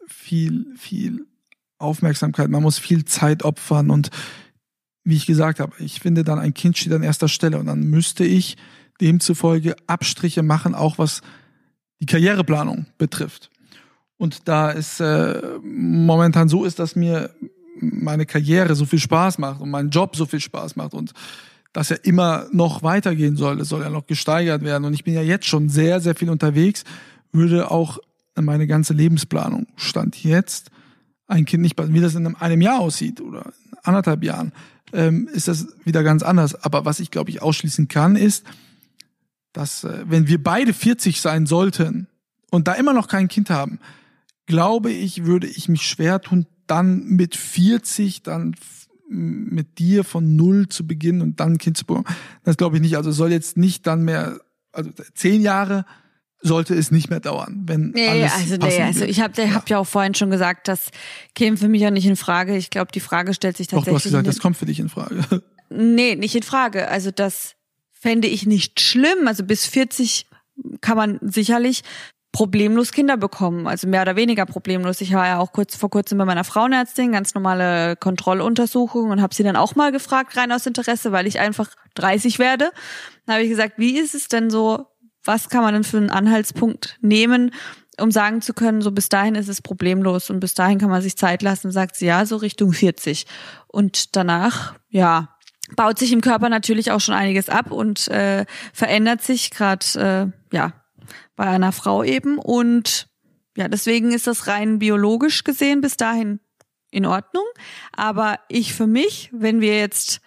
viel, 0.06 0.66
viel 0.76 1.26
Aufmerksamkeit. 1.78 2.48
Man 2.48 2.62
muss 2.62 2.78
viel 2.78 3.04
Zeit 3.04 3.44
opfern 3.44 3.90
und 3.90 4.10
wie 5.04 5.16
ich 5.16 5.26
gesagt 5.26 5.60
habe, 5.60 5.72
ich 5.78 6.00
finde 6.00 6.22
dann 6.22 6.38
ein 6.38 6.54
Kind 6.54 6.76
steht 6.76 6.92
an 6.92 7.02
erster 7.02 7.28
Stelle 7.28 7.58
und 7.58 7.66
dann 7.66 7.84
müsste 7.84 8.24
ich 8.24 8.56
demzufolge 9.00 9.76
Abstriche 9.86 10.42
machen, 10.42 10.74
auch 10.74 10.98
was 10.98 11.22
die 12.00 12.06
Karriereplanung 12.06 12.86
betrifft. 12.98 13.50
Und 14.16 14.48
da 14.48 14.72
es 14.72 15.00
äh, 15.00 15.40
momentan 15.62 16.48
so 16.48 16.64
ist, 16.64 16.78
dass 16.78 16.96
mir 16.96 17.30
meine 17.80 18.26
Karriere 18.26 18.74
so 18.74 18.84
viel 18.84 18.98
Spaß 18.98 19.38
macht 19.38 19.60
und 19.60 19.70
mein 19.70 19.90
Job 19.90 20.16
so 20.16 20.26
viel 20.26 20.40
Spaß 20.40 20.76
macht 20.76 20.94
und 20.94 21.12
das 21.78 21.90
ja 21.90 21.96
immer 22.02 22.46
noch 22.50 22.82
weitergehen 22.82 23.36
soll, 23.36 23.60
es 23.60 23.68
soll 23.68 23.82
ja 23.82 23.90
noch 23.90 24.06
gesteigert 24.06 24.62
werden. 24.62 24.84
Und 24.84 24.94
ich 24.94 25.04
bin 25.04 25.14
ja 25.14 25.22
jetzt 25.22 25.46
schon 25.46 25.68
sehr, 25.68 26.00
sehr 26.00 26.16
viel 26.16 26.28
unterwegs, 26.28 26.82
würde 27.30 27.70
auch 27.70 27.98
meine 28.34 28.66
ganze 28.66 28.94
Lebensplanung 28.94 29.68
stand 29.76 30.22
jetzt 30.22 30.72
ein 31.28 31.44
Kind 31.44 31.62
nicht, 31.62 31.76
wie 31.78 32.00
das 32.00 32.14
in 32.14 32.34
einem 32.34 32.60
Jahr 32.60 32.80
aussieht 32.80 33.20
oder 33.20 33.52
anderthalb 33.84 34.24
Jahren, 34.24 34.52
ähm, 34.92 35.28
ist 35.32 35.46
das 35.46 35.68
wieder 35.84 36.02
ganz 36.02 36.22
anders. 36.22 36.54
Aber 36.64 36.84
was 36.84 36.98
ich 36.98 37.10
glaube 37.10 37.30
ich 37.30 37.42
ausschließen 37.42 37.86
kann, 37.86 38.16
ist, 38.16 38.44
dass 39.52 39.84
äh, 39.84 40.04
wenn 40.06 40.26
wir 40.26 40.42
beide 40.42 40.72
40 40.72 41.20
sein 41.20 41.46
sollten 41.46 42.08
und 42.50 42.66
da 42.66 42.72
immer 42.72 42.92
noch 42.92 43.06
kein 43.06 43.28
Kind 43.28 43.50
haben, 43.50 43.78
glaube 44.46 44.90
ich, 44.90 45.26
würde 45.26 45.46
ich 45.46 45.68
mich 45.68 45.82
schwer 45.82 46.20
tun, 46.20 46.46
dann 46.66 47.04
mit 47.04 47.36
40 47.36 48.22
dann 48.22 48.56
mit 49.08 49.78
dir 49.78 50.04
von 50.04 50.36
null 50.36 50.68
zu 50.68 50.86
beginnen 50.86 51.22
und 51.22 51.40
dann 51.40 51.52
ein 51.52 51.58
Kind 51.58 51.76
zu 51.76 51.86
bekommen. 51.86 52.06
Das 52.44 52.56
glaube 52.56 52.76
ich 52.76 52.82
nicht. 52.82 52.96
Also 52.96 53.10
soll 53.10 53.32
jetzt 53.32 53.56
nicht 53.56 53.86
dann 53.86 54.04
mehr, 54.04 54.40
also 54.72 54.90
zehn 55.14 55.40
Jahre 55.40 55.86
sollte 56.40 56.74
es 56.74 56.90
nicht 56.90 57.10
mehr 57.10 57.20
dauern, 57.20 57.64
wenn 57.66 57.90
nee, 57.90 58.06
alles 58.06 58.32
also 58.32 58.56
nee, 58.58 58.80
also 58.80 59.04
ich 59.04 59.20
habe 59.20 59.42
ja. 59.42 59.54
hab 59.54 59.68
ja 59.68 59.78
auch 59.78 59.86
vorhin 59.86 60.14
schon 60.14 60.30
gesagt, 60.30 60.68
das 60.68 60.90
käme 61.34 61.56
für 61.56 61.68
mich 61.68 61.82
ja 61.82 61.90
nicht 61.90 62.06
in 62.06 62.14
Frage. 62.14 62.56
Ich 62.56 62.70
glaube, 62.70 62.92
die 62.92 63.00
Frage 63.00 63.34
stellt 63.34 63.56
sich 63.56 63.66
tatsächlich. 63.66 63.86
Doch, 63.86 63.90
du 63.90 63.96
hast 63.96 64.04
gesagt, 64.04 64.26
das 64.26 64.38
kommt 64.38 64.56
für 64.56 64.66
dich 64.66 64.80
in 64.80 64.88
Frage. 64.88 65.24
Nee, 65.70 66.16
nicht 66.16 66.34
in 66.34 66.42
Frage. 66.42 66.88
Also 66.88 67.10
das 67.10 67.54
fände 67.92 68.26
ich 68.26 68.46
nicht 68.46 68.80
schlimm. 68.80 69.26
Also 69.26 69.44
bis 69.44 69.66
40 69.66 70.26
kann 70.80 70.96
man 70.96 71.18
sicherlich 71.20 71.82
problemlos 72.32 72.92
Kinder 72.92 73.16
bekommen, 73.16 73.66
also 73.66 73.88
mehr 73.88 74.02
oder 74.02 74.16
weniger 74.16 74.44
problemlos. 74.46 75.00
Ich 75.00 75.12
war 75.12 75.26
ja 75.26 75.38
auch 75.38 75.52
kurz 75.52 75.76
vor 75.76 75.90
kurzem 75.90 76.18
bei 76.18 76.24
meiner 76.24 76.44
Frauenärztin, 76.44 77.12
ganz 77.12 77.34
normale 77.34 77.96
Kontrolluntersuchung 77.96 79.10
und 79.10 79.22
habe 79.22 79.34
sie 79.34 79.42
dann 79.42 79.56
auch 79.56 79.74
mal 79.74 79.92
gefragt, 79.92 80.36
rein 80.36 80.52
aus 80.52 80.66
Interesse, 80.66 81.10
weil 81.10 81.26
ich 81.26 81.40
einfach 81.40 81.70
30 81.94 82.38
werde. 82.38 82.70
Dann 83.26 83.36
habe 83.36 83.44
ich 83.44 83.50
gesagt, 83.50 83.74
wie 83.78 83.98
ist 83.98 84.14
es 84.14 84.28
denn 84.28 84.50
so, 84.50 84.86
was 85.24 85.48
kann 85.48 85.62
man 85.62 85.74
denn 85.74 85.84
für 85.84 85.96
einen 85.96 86.10
Anhaltspunkt 86.10 86.98
nehmen, 87.00 87.52
um 88.00 88.10
sagen 88.10 88.42
zu 88.42 88.54
können, 88.54 88.82
so 88.82 88.92
bis 88.92 89.08
dahin 89.08 89.34
ist 89.34 89.48
es 89.48 89.60
problemlos 89.60 90.30
und 90.30 90.40
bis 90.40 90.54
dahin 90.54 90.78
kann 90.78 90.90
man 90.90 91.02
sich 91.02 91.16
Zeit 91.16 91.42
lassen, 91.42 91.72
sagt 91.72 91.96
sie 91.96 92.06
ja, 92.06 92.26
so 92.26 92.36
Richtung 92.36 92.72
40. 92.72 93.26
Und 93.66 94.16
danach, 94.16 94.74
ja, 94.88 95.36
baut 95.76 95.98
sich 95.98 96.12
im 96.12 96.20
Körper 96.20 96.48
natürlich 96.48 96.92
auch 96.92 97.00
schon 97.00 97.14
einiges 97.14 97.48
ab 97.48 97.70
und 97.70 98.08
äh, 98.08 98.46
verändert 98.72 99.22
sich 99.22 99.50
gerade, 99.50 100.32
äh, 100.52 100.56
ja, 100.56 100.72
bei 101.36 101.44
einer 101.44 101.72
Frau 101.72 102.02
eben. 102.02 102.38
Und 102.38 103.08
ja, 103.56 103.68
deswegen 103.68 104.12
ist 104.12 104.26
das 104.26 104.46
rein 104.46 104.78
biologisch 104.78 105.44
gesehen 105.44 105.80
bis 105.80 105.96
dahin 105.96 106.40
in 106.90 107.06
Ordnung. 107.06 107.44
Aber 107.92 108.38
ich 108.48 108.74
für 108.74 108.86
mich, 108.86 109.30
wenn 109.32 109.60
wir 109.60 109.78
jetzt 109.78 110.20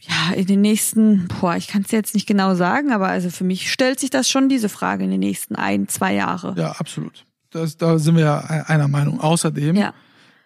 ja, 0.00 0.34
in 0.34 0.46
den 0.46 0.60
nächsten, 0.60 1.28
boah, 1.28 1.56
ich 1.56 1.68
kann 1.68 1.82
es 1.82 1.90
jetzt 1.90 2.14
nicht 2.14 2.26
genau 2.26 2.54
sagen, 2.54 2.92
aber 2.92 3.08
also 3.08 3.30
für 3.30 3.44
mich 3.44 3.72
stellt 3.72 4.00
sich 4.00 4.10
das 4.10 4.28
schon 4.28 4.48
diese 4.48 4.68
Frage 4.68 5.04
in 5.04 5.10
den 5.10 5.20
nächsten 5.20 5.56
ein, 5.56 5.88
zwei 5.88 6.14
Jahre. 6.14 6.54
Ja, 6.58 6.72
absolut. 6.72 7.24
Das, 7.50 7.76
da 7.76 7.98
sind 7.98 8.16
wir 8.16 8.24
ja 8.24 8.38
einer 8.38 8.88
Meinung. 8.88 9.20
Außerdem, 9.20 9.76
ja. 9.76 9.94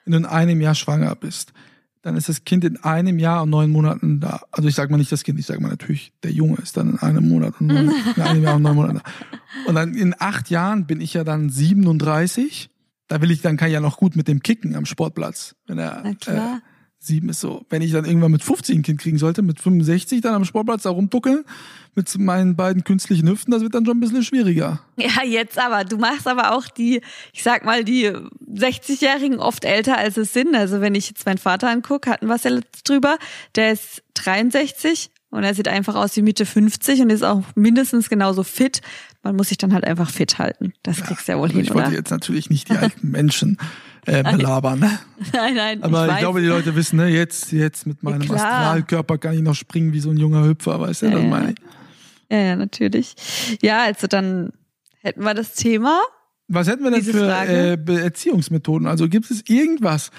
wenn 0.04 0.12
du 0.12 0.18
in 0.18 0.26
einem 0.26 0.60
Jahr 0.60 0.74
schwanger 0.74 1.14
bist, 1.16 1.52
dann 2.08 2.16
ist 2.16 2.30
das 2.30 2.44
Kind 2.44 2.64
in 2.64 2.78
einem 2.78 3.18
Jahr 3.18 3.42
und 3.42 3.50
neun 3.50 3.70
Monaten 3.70 4.18
da. 4.18 4.40
Also 4.50 4.66
ich 4.66 4.74
sage 4.74 4.90
mal 4.90 4.96
nicht 4.96 5.12
das 5.12 5.24
Kind, 5.24 5.38
ich 5.38 5.44
sage 5.44 5.60
mal 5.60 5.68
natürlich, 5.68 6.14
der 6.22 6.32
Junge 6.32 6.56
ist 6.56 6.78
dann 6.78 6.92
in 6.92 6.98
einem 7.00 7.28
Monat 7.28 7.60
und 7.60 7.66
neun, 7.66 7.92
in 8.16 8.22
einem 8.22 8.42
Jahr 8.42 8.56
und 8.56 8.62
neun 8.62 8.76
Monaten 8.76 9.02
da. 9.04 9.10
Und 9.66 9.74
dann 9.74 9.94
in 9.94 10.14
acht 10.18 10.48
Jahren 10.48 10.86
bin 10.86 11.02
ich 11.02 11.12
ja 11.12 11.22
dann 11.22 11.50
37. 11.50 12.70
Da 13.08 13.20
will 13.20 13.30
ich, 13.30 13.42
dann 13.42 13.58
kann 13.58 13.68
ich 13.68 13.74
ja 13.74 13.80
noch 13.80 13.98
gut 13.98 14.16
mit 14.16 14.26
dem 14.26 14.42
kicken 14.42 14.74
am 14.74 14.86
Sportplatz. 14.86 15.54
Wenn 15.66 15.78
er, 15.78 16.00
Na 16.02 16.14
klar. 16.14 16.56
Äh, 16.56 16.67
Sieben 17.00 17.28
ist 17.28 17.40
so, 17.40 17.64
wenn 17.70 17.80
ich 17.80 17.92
dann 17.92 18.04
irgendwann 18.04 18.32
mit 18.32 18.42
50 18.42 18.76
ein 18.76 18.82
Kind 18.82 19.00
kriegen 19.00 19.18
sollte, 19.18 19.42
mit 19.42 19.60
65 19.60 20.20
dann 20.20 20.34
am 20.34 20.44
Sportplatz 20.44 20.82
da 20.82 20.90
rumduckeln, 20.90 21.44
mit 21.94 22.16
meinen 22.18 22.56
beiden 22.56 22.82
künstlichen 22.82 23.28
Hüften, 23.28 23.52
das 23.52 23.62
wird 23.62 23.74
dann 23.74 23.86
schon 23.86 23.98
ein 23.98 24.00
bisschen 24.00 24.24
schwieriger. 24.24 24.80
Ja, 24.96 25.22
jetzt 25.24 25.58
aber. 25.58 25.84
Du 25.84 25.96
machst 25.96 26.26
aber 26.26 26.52
auch 26.56 26.66
die, 26.66 27.00
ich 27.32 27.42
sag 27.44 27.64
mal, 27.64 27.84
die 27.84 28.10
60-Jährigen 28.10 29.38
oft 29.38 29.64
älter 29.64 29.96
als 29.96 30.16
es 30.16 30.32
sind. 30.32 30.56
Also 30.56 30.80
wenn 30.80 30.96
ich 30.96 31.08
jetzt 31.08 31.24
meinen 31.24 31.38
Vater 31.38 31.70
angucke, 31.70 32.10
hatten 32.10 32.26
wir 32.26 32.34
es 32.34 32.42
ja 32.42 32.50
letzt 32.50 32.88
drüber, 32.88 33.16
der 33.54 33.72
ist 33.72 34.02
63 34.14 35.10
und 35.30 35.44
er 35.44 35.54
sieht 35.54 35.68
einfach 35.68 35.94
aus 35.94 36.16
wie 36.16 36.22
Mitte 36.22 36.46
50 36.46 37.02
und 37.02 37.10
ist 37.10 37.22
auch 37.22 37.42
mindestens 37.54 38.08
genauso 38.08 38.42
fit. 38.42 38.80
Man 39.22 39.36
muss 39.36 39.48
sich 39.48 39.58
dann 39.58 39.72
halt 39.72 39.84
einfach 39.84 40.10
fit 40.10 40.38
halten. 40.38 40.72
Das 40.82 41.02
kriegst 41.02 41.28
du 41.28 41.32
ja 41.32 41.38
wohl 41.38 41.44
also 41.44 41.56
hin, 41.56 41.64
Ich 41.64 41.74
wollte 41.74 41.92
jetzt 41.92 42.10
natürlich 42.10 42.50
nicht 42.50 42.70
die 42.70 42.76
alten 42.76 43.08
Menschen 43.10 43.58
äh, 44.06 44.22
belabern. 44.22 44.80
Ne? 44.80 44.98
Nein, 45.32 45.54
nein. 45.54 45.82
Aber 45.82 46.06
ich, 46.06 46.12
ich 46.12 46.18
glaube, 46.18 46.40
die 46.40 46.46
Leute 46.46 46.74
wissen, 46.74 46.96
ne, 46.96 47.08
jetzt, 47.08 47.52
jetzt 47.52 47.86
mit 47.86 48.02
meinem 48.02 48.22
ja, 48.22 48.34
Astralkörper 48.34 49.18
kann 49.18 49.34
ich 49.34 49.42
noch 49.42 49.54
springen 49.54 49.92
wie 49.92 50.00
so 50.00 50.10
ein 50.10 50.16
junger 50.16 50.44
Hüpfer, 50.44 50.80
weißt 50.80 51.02
du, 51.02 51.06
ja, 51.06 51.12
das 51.12 51.24
meine 51.24 51.50
ich. 51.52 51.56
Ja, 52.30 52.38
ja, 52.38 52.56
natürlich. 52.56 53.14
Ja, 53.62 53.82
also 53.84 54.06
dann 54.06 54.52
hätten 55.00 55.22
wir 55.22 55.34
das 55.34 55.54
Thema. 55.54 56.00
Was 56.48 56.68
hätten 56.68 56.84
wir 56.84 56.90
denn 56.90 57.02
für 57.02 57.28
äh, 57.28 58.02
Erziehungsmethoden? 58.02 58.86
Also 58.86 59.08
gibt 59.08 59.30
es 59.30 59.42
irgendwas? 59.48 60.10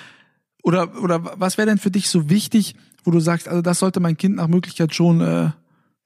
Oder, 0.63 1.01
oder 1.01 1.39
was 1.39 1.57
wäre 1.57 1.67
denn 1.67 1.77
für 1.77 1.91
dich 1.91 2.09
so 2.09 2.29
wichtig, 2.29 2.75
wo 3.03 3.11
du 3.11 3.19
sagst, 3.19 3.47
also 3.47 3.61
das 3.61 3.79
sollte 3.79 3.99
mein 3.99 4.17
Kind 4.17 4.35
nach 4.35 4.47
Möglichkeit 4.47 4.93
schon 4.93 5.21
äh, 5.21 5.49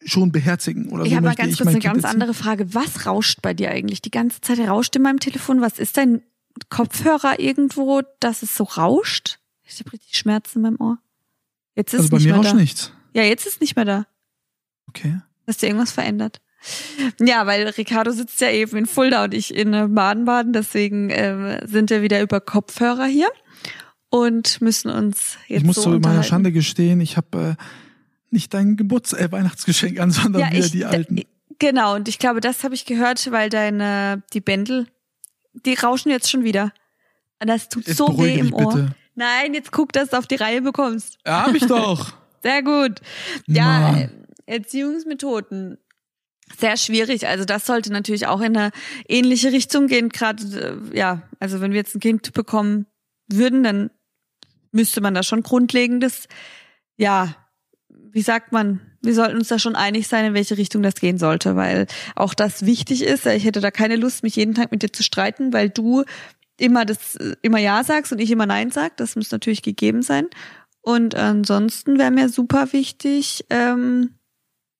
schon 0.05 0.31
beherzigen 0.31 0.89
oder 0.89 1.03
ich 1.03 1.12
so 1.12 1.15
habe 1.15 1.27
mal 1.27 1.36
ganz 1.36 1.57
kurz 1.57 1.67
eine 1.67 1.79
kind 1.79 1.93
ganz 1.93 2.05
andere 2.05 2.33
Frage. 2.33 2.73
Was 2.73 3.05
rauscht 3.05 3.41
bei 3.41 3.53
dir 3.53 3.71
eigentlich? 3.71 4.01
Die 4.01 4.12
ganze 4.12 4.41
Zeit 4.41 4.59
rauscht 4.59 4.95
in 4.95 5.01
meinem 5.01 5.19
Telefon. 5.19 5.62
Was 5.62 5.79
ist 5.79 5.97
dein 5.97 6.21
Kopfhörer 6.70 7.39
irgendwo, 7.39 8.02
dass 8.20 8.44
es 8.44 8.56
so 8.56 8.63
rauscht? 8.63 9.39
Ich 9.63 9.80
habe 9.80 9.94
richtig 9.94 10.18
Schmerzen 10.18 10.60
in 10.60 10.62
meinem 10.63 10.82
Ohr. 10.82 10.98
Jetzt 11.76 11.94
ist 11.94 12.02
also 12.02 12.12
bei 12.12 12.18
nicht 12.18 12.26
mir 12.26 12.34
mehr 12.34 12.38
rauscht 12.39 12.52
da. 12.52 12.56
nichts. 12.56 12.92
Ja, 13.13 13.24
jetzt 13.24 13.48
ist 13.48 13.62
nicht 13.62 13.76
mehr 13.76 13.86
da. 13.86 14.08
Okay. 14.88 15.20
Hast 15.48 15.62
du 15.62 15.68
irgendwas 15.68 15.92
verändert? 15.92 16.42
Ja, 17.20 17.46
weil 17.46 17.68
Ricardo 17.68 18.12
sitzt 18.12 18.39
ja 18.39 18.50
eben 18.50 18.78
in 18.78 18.86
Fulda 18.86 19.26
und 19.26 19.34
ich 19.34 19.54
in 19.54 19.72
Baden-Baden, 19.94 20.54
deswegen 20.54 21.10
äh, 21.10 21.66
sind 21.68 21.89
wir 21.89 22.02
wieder 22.02 22.22
über 22.22 22.39
Kopfhörer 22.39 23.06
hier 23.06 23.28
und 24.10 24.62
müssen 24.62 24.89
uns 24.89 25.38
jetzt 25.48 25.62
Ich 25.62 25.66
muss 25.66 25.76
so 25.76 25.84
zu 25.84 25.89
meiner 26.00 26.24
Schande 26.24 26.52
gestehen, 26.52 27.02
ich 27.02 27.18
habe 27.18 27.58
äh, 27.60 27.63
nicht 28.30 28.54
dein 28.54 28.78
Geburts 28.78 29.12
äh, 29.13 29.30
Weihnachtsgeschenk 29.32 30.00
an, 30.00 30.12
sondern 30.12 30.44
ja, 30.44 30.52
wieder 30.52 30.66
ich, 30.66 30.72
die 30.72 30.86
alten. 30.86 31.22
Genau, 31.60 31.96
und 31.96 32.08
ich 32.08 32.20
glaube, 32.20 32.39
das 32.39 32.63
habe 32.63 32.76
ich 32.76 32.86
gehört, 32.86 33.32
weil 33.32 33.50
deine 33.50 34.24
die 34.34 34.42
Bändel, 34.42 34.88
die 35.54 35.74
rauschen 35.76 36.10
jetzt 36.10 36.30
schon 36.30 36.44
wieder. 36.44 36.74
Das 37.39 37.70
tut 37.70 37.88
Jetzt 37.88 37.98
so 37.98 38.18
weh 38.18 38.39
im 38.39 38.54
Ohr. 38.54 38.74
Bitte. 38.74 38.96
Nein, 39.16 39.54
jetzt 39.54 39.72
guck, 39.72 39.92
dass 39.92 40.10
du 40.10 40.18
auf 40.18 40.28
die 40.28 40.36
Reihe 40.36 40.62
bekommst. 40.62 41.18
Ja, 41.26 41.46
hab 41.46 41.56
ich 41.56 41.66
doch. 41.66 42.13
Sehr 42.44 42.63
gut. 42.63 43.00
Ja, 43.48 43.92
Mann. 43.92 44.26
Erziehungsmethoden. 44.46 45.78
Sehr 46.58 46.78
schwierig. 46.78 47.28
Also 47.28 47.46
das 47.46 47.66
sollte 47.66 47.92
natürlich 47.92 48.28
auch 48.28 48.42
in 48.42 48.58
eine 48.58 48.72
ähnliche 49.08 49.52
Richtung 49.52 49.88
gehen. 49.88 50.10
Gerade, 50.10 50.82
äh, 50.94 50.98
ja, 50.98 51.24
also 51.39 51.62
wenn 51.62 51.72
wir 51.72 51.78
jetzt 51.78 51.96
ein 51.96 52.00
Kind 52.00 52.34
bekommen 52.34 52.86
würden, 53.28 53.63
dann 53.63 53.92
müsste 54.72 55.02
man 55.02 55.13
da 55.13 55.24
schon 55.24 55.44
grundlegendes, 55.44 56.28
ja, 56.98 57.36
wie 57.89 58.22
sagt 58.22 58.52
man, 58.52 58.82
wir 59.04 59.13
sollten 59.13 59.38
uns 59.38 59.50
da 59.50 59.60
schon 59.60 59.76
einig 59.76 60.08
sein, 60.08 60.26
in 60.26 60.34
welche 60.34 60.58
Richtung 60.58 60.82
das 60.82 60.96
gehen 60.96 61.18
sollte, 61.18 61.56
weil 61.56 61.88
auch 62.16 62.34
das 62.34 62.66
wichtig 62.66 63.04
ist. 63.04 63.26
Ich 63.26 63.44
hätte 63.44 63.60
da 63.62 63.70
keine 63.70 63.98
Lust, 63.98 64.24
mich 64.24 64.36
jeden 64.38 64.56
Tag 64.56 64.72
mit 64.72 64.82
dir 64.82 64.92
zu 64.92 65.04
streiten, 65.04 65.52
weil 65.54 65.70
du 65.70 66.04
immer 66.58 66.86
das 66.86 67.16
immer 67.42 67.60
ja 67.60 67.84
sagst 67.84 68.12
und 68.13 68.20
ich 68.20 68.32
immer 68.32 68.46
nein 68.46 68.72
sag. 68.72 68.96
Das 68.98 69.16
muss 69.16 69.32
natürlich 69.32 69.62
gegeben 69.62 70.02
sein. 70.02 70.28
Und 70.82 71.16
ansonsten 71.16 71.98
wäre 71.98 72.12
mir 72.12 72.30
super 72.30 72.74
wichtig, 72.74 73.46
ähm, 73.50 74.16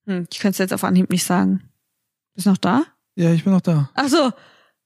hm, 0.06 0.26
ich 0.32 0.40
könnte 0.40 0.54
es 0.54 0.58
jetzt 0.60 0.74
auf 0.74 0.84
Anhieb 0.84 1.10
nicht 1.10 1.24
sagen. 1.24 1.70
Bist 2.36 2.48
noch 2.48 2.58
da? 2.58 2.84
Ja, 3.16 3.32
ich 3.32 3.44
bin 3.44 3.54
noch 3.54 3.62
da. 3.62 3.90
Ach 3.94 4.08
so. 4.08 4.32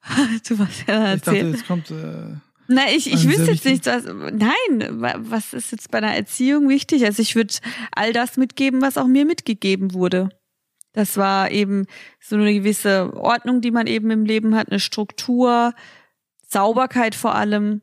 Du 0.48 0.58
warst 0.60 0.88
ja 0.88 1.14
Ich 1.14 1.22
dachte, 1.22 1.38
erzählt. 1.38 1.56
jetzt 1.56 1.68
kommt 1.68 1.92
äh, 1.92 2.36
Na, 2.68 2.82
ich, 2.96 3.12
ich 3.12 3.28
wüsste 3.28 3.52
jetzt 3.52 3.66
nicht, 3.66 3.86
was, 3.86 4.04
nein, 4.06 5.02
wa- 5.02 5.16
was 5.20 5.54
ist 5.54 5.72
jetzt 5.72 5.90
bei 5.92 6.00
einer 6.00 6.16
Erziehung 6.16 6.68
wichtig? 6.70 7.06
Also 7.06 7.22
ich 7.22 7.36
würde 7.36 7.54
all 7.92 8.12
das 8.14 8.38
mitgeben, 8.38 8.82
was 8.82 8.98
auch 8.98 9.08
mir 9.08 9.26
mitgegeben 9.26 9.94
wurde. 9.94 10.30
Das 10.94 11.16
war 11.18 11.52
eben 11.52 11.86
so 12.20 12.36
eine 12.36 12.54
gewisse 12.54 13.14
Ordnung, 13.16 13.62
die 13.62 13.72
man 13.72 13.88
eben 13.88 14.10
im 14.12 14.26
Leben 14.26 14.56
hat, 14.56 14.70
eine 14.70 14.80
Struktur, 14.80 15.74
Sauberkeit 16.50 17.16
vor 17.16 17.36
allem. 17.36 17.82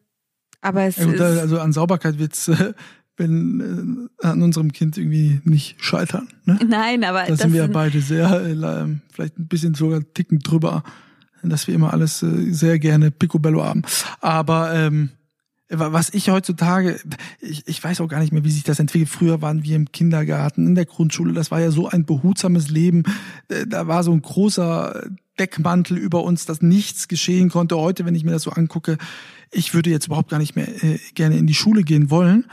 Aber 0.60 0.82
es 0.82 0.96
Ja, 0.96 1.04
gut, 1.04 1.14
ist, 1.14 1.20
also 1.20 1.60
an 1.60 1.72
Sauberkeit 1.72 2.18
wird's, 2.18 2.50
wenn 3.16 4.08
äh, 4.22 4.26
an 4.26 4.42
unserem 4.42 4.72
Kind 4.72 4.98
irgendwie 4.98 5.40
nicht 5.44 5.76
scheitern. 5.82 6.28
Ne? 6.44 6.58
nein, 6.66 7.04
aber 7.04 7.22
Da 7.22 7.28
das 7.28 7.38
sind 7.40 7.52
wir 7.52 7.60
ja 7.62 7.66
beide 7.68 8.00
sehr, 8.00 8.30
äh, 8.42 8.86
vielleicht 9.12 9.38
ein 9.38 9.46
bisschen 9.46 9.74
sogar 9.74 10.00
ticken 10.14 10.40
drüber, 10.40 10.82
dass 11.50 11.66
wir 11.66 11.74
immer 11.74 11.92
alles 11.92 12.22
äh, 12.22 12.52
sehr 12.52 12.78
gerne 12.78 13.10
Picobello 13.10 13.64
haben. 13.64 13.82
Aber 14.20 14.74
ähm, 14.74 15.10
wa- 15.68 15.92
was 15.92 16.12
ich 16.12 16.28
heutzutage, 16.30 17.00
ich, 17.40 17.66
ich 17.66 17.82
weiß 17.82 18.00
auch 18.00 18.08
gar 18.08 18.20
nicht 18.20 18.32
mehr, 18.32 18.44
wie 18.44 18.50
sich 18.50 18.64
das 18.64 18.78
entwickelt. 18.78 19.08
Früher 19.08 19.42
waren 19.42 19.62
wir 19.64 19.76
im 19.76 19.90
Kindergarten, 19.92 20.66
in 20.66 20.74
der 20.74 20.86
Grundschule, 20.86 21.32
das 21.32 21.50
war 21.50 21.60
ja 21.60 21.70
so 21.70 21.88
ein 21.88 22.04
behutsames 22.04 22.70
Leben. 22.70 23.02
Äh, 23.48 23.66
Da 23.66 23.86
war 23.86 24.02
so 24.04 24.12
ein 24.12 24.22
großer 24.22 25.08
Deckmantel 25.38 25.96
über 25.98 26.22
uns, 26.22 26.46
dass 26.46 26.62
nichts 26.62 27.08
geschehen 27.08 27.48
konnte. 27.50 27.76
Heute, 27.76 28.04
wenn 28.04 28.14
ich 28.14 28.22
mir 28.24 28.30
das 28.30 28.42
so 28.42 28.50
angucke, 28.52 28.98
ich 29.50 29.74
würde 29.74 29.90
jetzt 29.90 30.06
überhaupt 30.06 30.30
gar 30.30 30.38
nicht 30.38 30.54
mehr 30.56 30.68
äh, 30.84 30.98
gerne 31.14 31.36
in 31.36 31.46
die 31.46 31.54
Schule 31.54 31.82
gehen 31.82 32.08
wollen 32.10 32.44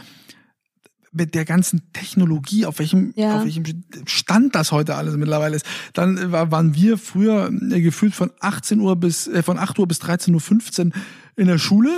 mit 1.11 1.35
der 1.35 1.43
ganzen 1.45 1.81
Technologie, 1.93 2.65
auf 2.65 2.79
welchem, 2.79 3.11
Ja. 3.15 3.37
auf 3.37 3.43
welchem 3.43 3.63
Stand 4.05 4.55
das 4.55 4.71
heute 4.71 4.95
alles 4.95 5.17
mittlerweile 5.17 5.55
ist. 5.57 5.65
Dann 5.93 6.17
äh, 6.17 6.31
war, 6.31 6.51
waren 6.51 6.73
wir 6.73 6.97
früher 6.97 7.51
äh, 7.71 7.81
gefühlt 7.81 8.15
von 8.15 8.31
18 8.39 8.79
Uhr 8.79 8.95
bis, 8.95 9.27
äh, 9.27 9.43
von 9.43 9.59
8 9.59 9.77
Uhr 9.79 9.87
bis 9.87 10.01
13.15 10.01 10.87
Uhr 10.87 10.91
in 11.35 11.47
der 11.47 11.57
Schule. 11.57 11.89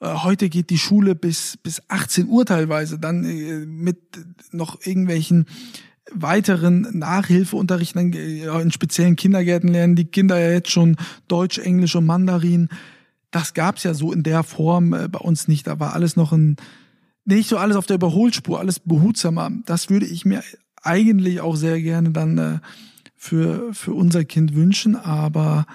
Äh, 0.00 0.06
heute 0.22 0.48
geht 0.48 0.70
die 0.70 0.78
Schule 0.78 1.14
bis, 1.16 1.56
bis 1.56 1.82
18 1.88 2.28
Uhr 2.28 2.46
teilweise, 2.46 2.98
dann 2.98 3.22
mit 3.66 3.98
noch 4.52 4.78
irgendwelchen 4.86 5.46
weiteren 6.12 6.86
Nachhilfeunterrichten 6.96 8.12
äh, 8.12 8.60
in 8.60 8.70
speziellen 8.70 9.16
Kindergärten 9.16 9.68
lernen 9.68 9.96
die 9.96 10.04
Kinder 10.04 10.38
ja 10.38 10.50
jetzt 10.50 10.70
schon 10.70 10.96
Deutsch, 11.26 11.58
Englisch 11.58 11.96
und 11.96 12.06
Mandarin. 12.06 12.68
Das 13.32 13.52
gab's 13.54 13.82
ja 13.82 13.94
so 13.94 14.12
in 14.12 14.22
der 14.22 14.44
Form 14.44 14.90
bei 14.90 15.18
uns 15.18 15.48
nicht. 15.48 15.66
Da 15.66 15.80
war 15.80 15.92
alles 15.94 16.14
noch 16.14 16.30
ein, 16.30 16.54
nicht 17.24 17.48
so 17.48 17.56
alles 17.56 17.76
auf 17.76 17.86
der 17.86 17.96
Überholspur, 17.96 18.58
alles 18.58 18.80
behutsamer. 18.80 19.50
Das 19.66 19.90
würde 19.90 20.06
ich 20.06 20.24
mir 20.24 20.42
eigentlich 20.82 21.40
auch 21.40 21.56
sehr 21.56 21.80
gerne 21.80 22.10
dann 22.10 22.38
äh, 22.38 22.58
für, 23.16 23.72
für 23.72 23.94
unser 23.94 24.24
Kind 24.24 24.54
wünschen, 24.54 24.96
aber 24.96 25.66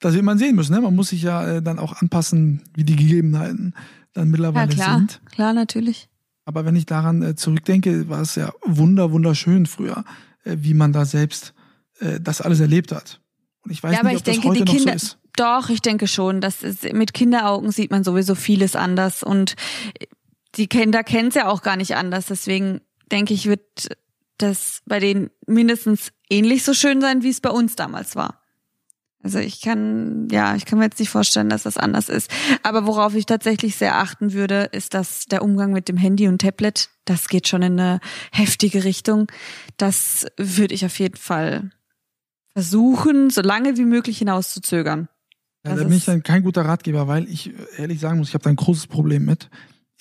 das 0.00 0.14
wird 0.14 0.24
man 0.24 0.38
sehen 0.38 0.56
müssen. 0.56 0.74
Ne? 0.74 0.80
Man 0.80 0.94
muss 0.94 1.08
sich 1.08 1.22
ja 1.22 1.46
äh, 1.46 1.62
dann 1.62 1.78
auch 1.78 2.00
anpassen, 2.00 2.62
wie 2.74 2.84
die 2.84 2.96
Gegebenheiten 2.96 3.74
dann 4.12 4.26
ja 4.26 4.30
mittlerweile 4.30 4.74
klar, 4.74 4.98
sind. 4.98 5.20
klar, 5.30 5.54
natürlich. 5.54 6.08
Aber 6.44 6.64
wenn 6.64 6.76
ich 6.76 6.86
daran 6.86 7.22
äh, 7.22 7.34
zurückdenke, 7.34 8.08
war 8.08 8.20
es 8.20 8.34
ja 8.34 8.52
wunder, 8.64 9.12
wunderschön 9.12 9.66
früher, 9.66 10.04
äh, 10.44 10.56
wie 10.60 10.74
man 10.74 10.92
da 10.92 11.04
selbst 11.04 11.54
äh, 12.00 12.20
das 12.20 12.40
alles 12.40 12.60
erlebt 12.60 12.92
hat. 12.92 13.20
Und 13.64 13.70
ich 13.70 13.82
weiß 13.82 13.94
ja, 13.94 14.00
aber 14.00 14.10
nicht, 14.10 14.16
ich 14.16 14.20
ob 14.20 14.24
das 14.24 14.34
denke, 14.34 14.48
heute 14.48 14.64
die 14.64 14.72
noch 14.72 14.78
Kinder, 14.78 14.98
so 14.98 15.06
ist. 15.06 15.18
doch, 15.36 15.68
ich 15.70 15.80
denke 15.80 16.08
schon, 16.08 16.40
dass 16.40 16.62
es, 16.62 16.82
mit 16.92 17.14
Kinderaugen 17.14 17.70
sieht 17.70 17.90
man 17.90 18.02
sowieso 18.02 18.34
vieles 18.34 18.74
anders 18.74 19.22
und 19.22 19.54
die 20.56 20.66
Kinder 20.66 21.02
kennen 21.04 21.28
es 21.28 21.34
ja 21.34 21.48
auch 21.48 21.62
gar 21.62 21.76
nicht 21.76 21.96
anders. 21.96 22.26
Deswegen 22.26 22.80
denke 23.10 23.34
ich, 23.34 23.46
wird 23.46 23.96
das 24.38 24.82
bei 24.86 24.98
denen 24.98 25.30
mindestens 25.46 26.12
ähnlich 26.28 26.64
so 26.64 26.74
schön 26.74 27.00
sein, 27.00 27.22
wie 27.22 27.30
es 27.30 27.40
bei 27.40 27.50
uns 27.50 27.76
damals 27.76 28.16
war. 28.16 28.42
Also 29.22 29.38
ich 29.38 29.60
kann, 29.60 30.28
ja, 30.30 30.56
ich 30.56 30.64
kann 30.64 30.78
mir 30.78 30.86
jetzt 30.86 30.98
nicht 30.98 31.10
vorstellen, 31.10 31.48
dass 31.48 31.62
das 31.62 31.76
anders 31.76 32.08
ist. 32.08 32.28
Aber 32.64 32.86
worauf 32.86 33.14
ich 33.14 33.24
tatsächlich 33.24 33.76
sehr 33.76 33.98
achten 33.98 34.32
würde, 34.32 34.68
ist, 34.72 34.94
dass 34.94 35.26
der 35.26 35.42
Umgang 35.42 35.72
mit 35.72 35.88
dem 35.88 35.96
Handy 35.96 36.26
und 36.26 36.40
Tablet, 36.40 36.90
das 37.04 37.28
geht 37.28 37.46
schon 37.46 37.62
in 37.62 37.78
eine 37.78 38.00
heftige 38.32 38.82
Richtung. 38.82 39.30
Das 39.76 40.26
würde 40.36 40.74
ich 40.74 40.84
auf 40.84 40.98
jeden 40.98 41.16
Fall 41.16 41.70
versuchen, 42.52 43.30
so 43.30 43.42
lange 43.42 43.76
wie 43.76 43.84
möglich 43.84 44.18
hinauszuzögern. 44.18 45.08
Ja, 45.64 45.76
da 45.76 45.84
bin 45.84 45.92
ich 45.92 46.04
dann 46.04 46.24
kein 46.24 46.42
guter 46.42 46.64
Ratgeber, 46.64 47.06
weil 47.06 47.28
ich 47.28 47.52
ehrlich 47.76 48.00
sagen 48.00 48.18
muss, 48.18 48.28
ich 48.28 48.34
habe 48.34 48.42
da 48.42 48.50
ein 48.50 48.56
großes 48.56 48.88
Problem 48.88 49.24
mit. 49.24 49.48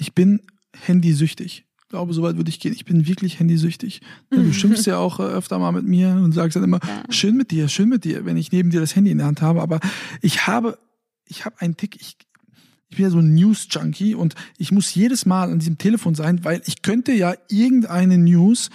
Ich 0.01 0.13
bin 0.15 0.41
handysüchtig. 0.73 1.65
Ich 1.83 1.89
glaube, 1.89 2.13
soweit 2.13 2.37
würde 2.37 2.49
ich 2.49 2.59
gehen. 2.59 2.73
Ich 2.73 2.85
bin 2.85 3.05
wirklich 3.07 3.39
handysüchtig. 3.39 4.01
Du 4.31 4.51
schimpfst 4.51 4.85
ja 4.87 4.97
auch 4.97 5.19
äh, 5.19 5.23
öfter 5.23 5.59
mal 5.59 5.71
mit 5.71 5.85
mir 5.85 6.09
und 6.09 6.31
sagst 6.31 6.55
dann 6.55 6.63
immer, 6.63 6.79
Ja. 6.87 7.03
schön 7.13 7.37
mit 7.37 7.51
dir, 7.51 7.67
schön 7.67 7.87
mit 7.89 8.03
dir, 8.03 8.25
wenn 8.25 8.35
ich 8.37 8.51
neben 8.51 8.71
dir 8.71 8.79
das 8.79 8.95
Handy 8.95 9.11
in 9.11 9.19
der 9.19 9.27
Hand 9.27 9.41
habe. 9.41 9.61
Aber 9.61 9.79
ich 10.21 10.47
habe, 10.47 10.79
ich 11.27 11.45
habe 11.45 11.59
einen 11.61 11.77
Tick, 11.77 11.97
ich, 12.01 12.15
ich 12.89 12.97
bin 12.97 13.03
ja 13.05 13.11
so 13.11 13.19
ein 13.19 13.35
News-Junkie 13.35 14.15
und 14.15 14.33
ich 14.57 14.71
muss 14.71 14.93
jedes 14.95 15.25
Mal 15.25 15.51
an 15.51 15.59
diesem 15.59 15.77
Telefon 15.77 16.15
sein, 16.15 16.43
weil 16.43 16.61
ich 16.65 16.81
könnte 16.81 17.11
ja 17.11 17.35
irgendeine 17.49 18.17
News, 18.17 18.69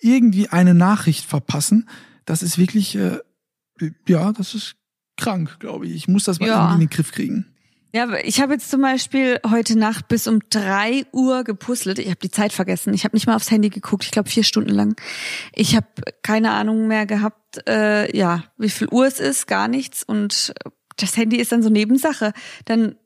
irgendwie 0.00 0.48
eine 0.48 0.74
Nachricht 0.74 1.24
verpassen. 1.24 1.88
Das 2.24 2.42
ist 2.42 2.58
wirklich, 2.58 2.96
äh, 2.96 3.20
ja, 4.08 4.32
das 4.32 4.54
ist 4.54 4.74
krank, 5.16 5.58
glaube 5.60 5.86
ich. 5.86 5.94
Ich 5.94 6.08
muss 6.08 6.24
das 6.24 6.40
mal 6.40 6.46
Ja. 6.48 6.56
irgendwie 6.64 6.82
in 6.84 6.88
den 6.88 6.94
Griff 6.96 7.12
kriegen. 7.12 7.46
Ja, 7.94 8.12
ich 8.24 8.40
habe 8.40 8.54
jetzt 8.54 8.70
zum 8.72 8.80
Beispiel 8.80 9.38
heute 9.48 9.78
Nacht 9.78 10.08
bis 10.08 10.26
um 10.26 10.40
drei 10.50 11.06
Uhr 11.12 11.44
gepuzzelt. 11.44 12.00
Ich 12.00 12.06
habe 12.08 12.18
die 12.18 12.30
Zeit 12.30 12.52
vergessen. 12.52 12.92
Ich 12.92 13.04
habe 13.04 13.14
nicht 13.14 13.28
mal 13.28 13.36
aufs 13.36 13.52
Handy 13.52 13.70
geguckt. 13.70 14.02
Ich 14.02 14.10
glaube 14.10 14.28
vier 14.28 14.42
Stunden 14.42 14.70
lang. 14.70 15.00
Ich 15.54 15.76
habe 15.76 15.86
keine 16.22 16.50
Ahnung 16.50 16.88
mehr 16.88 17.06
gehabt, 17.06 17.68
äh, 17.68 18.14
ja, 18.16 18.42
wie 18.58 18.68
viel 18.68 18.88
Uhr 18.88 19.06
es 19.06 19.20
ist, 19.20 19.46
gar 19.46 19.68
nichts. 19.68 20.02
Und 20.02 20.52
das 20.96 21.16
Handy 21.16 21.36
ist 21.36 21.52
dann 21.52 21.62
so 21.62 21.70
Nebensache. 21.70 22.32
Dann 22.64 22.96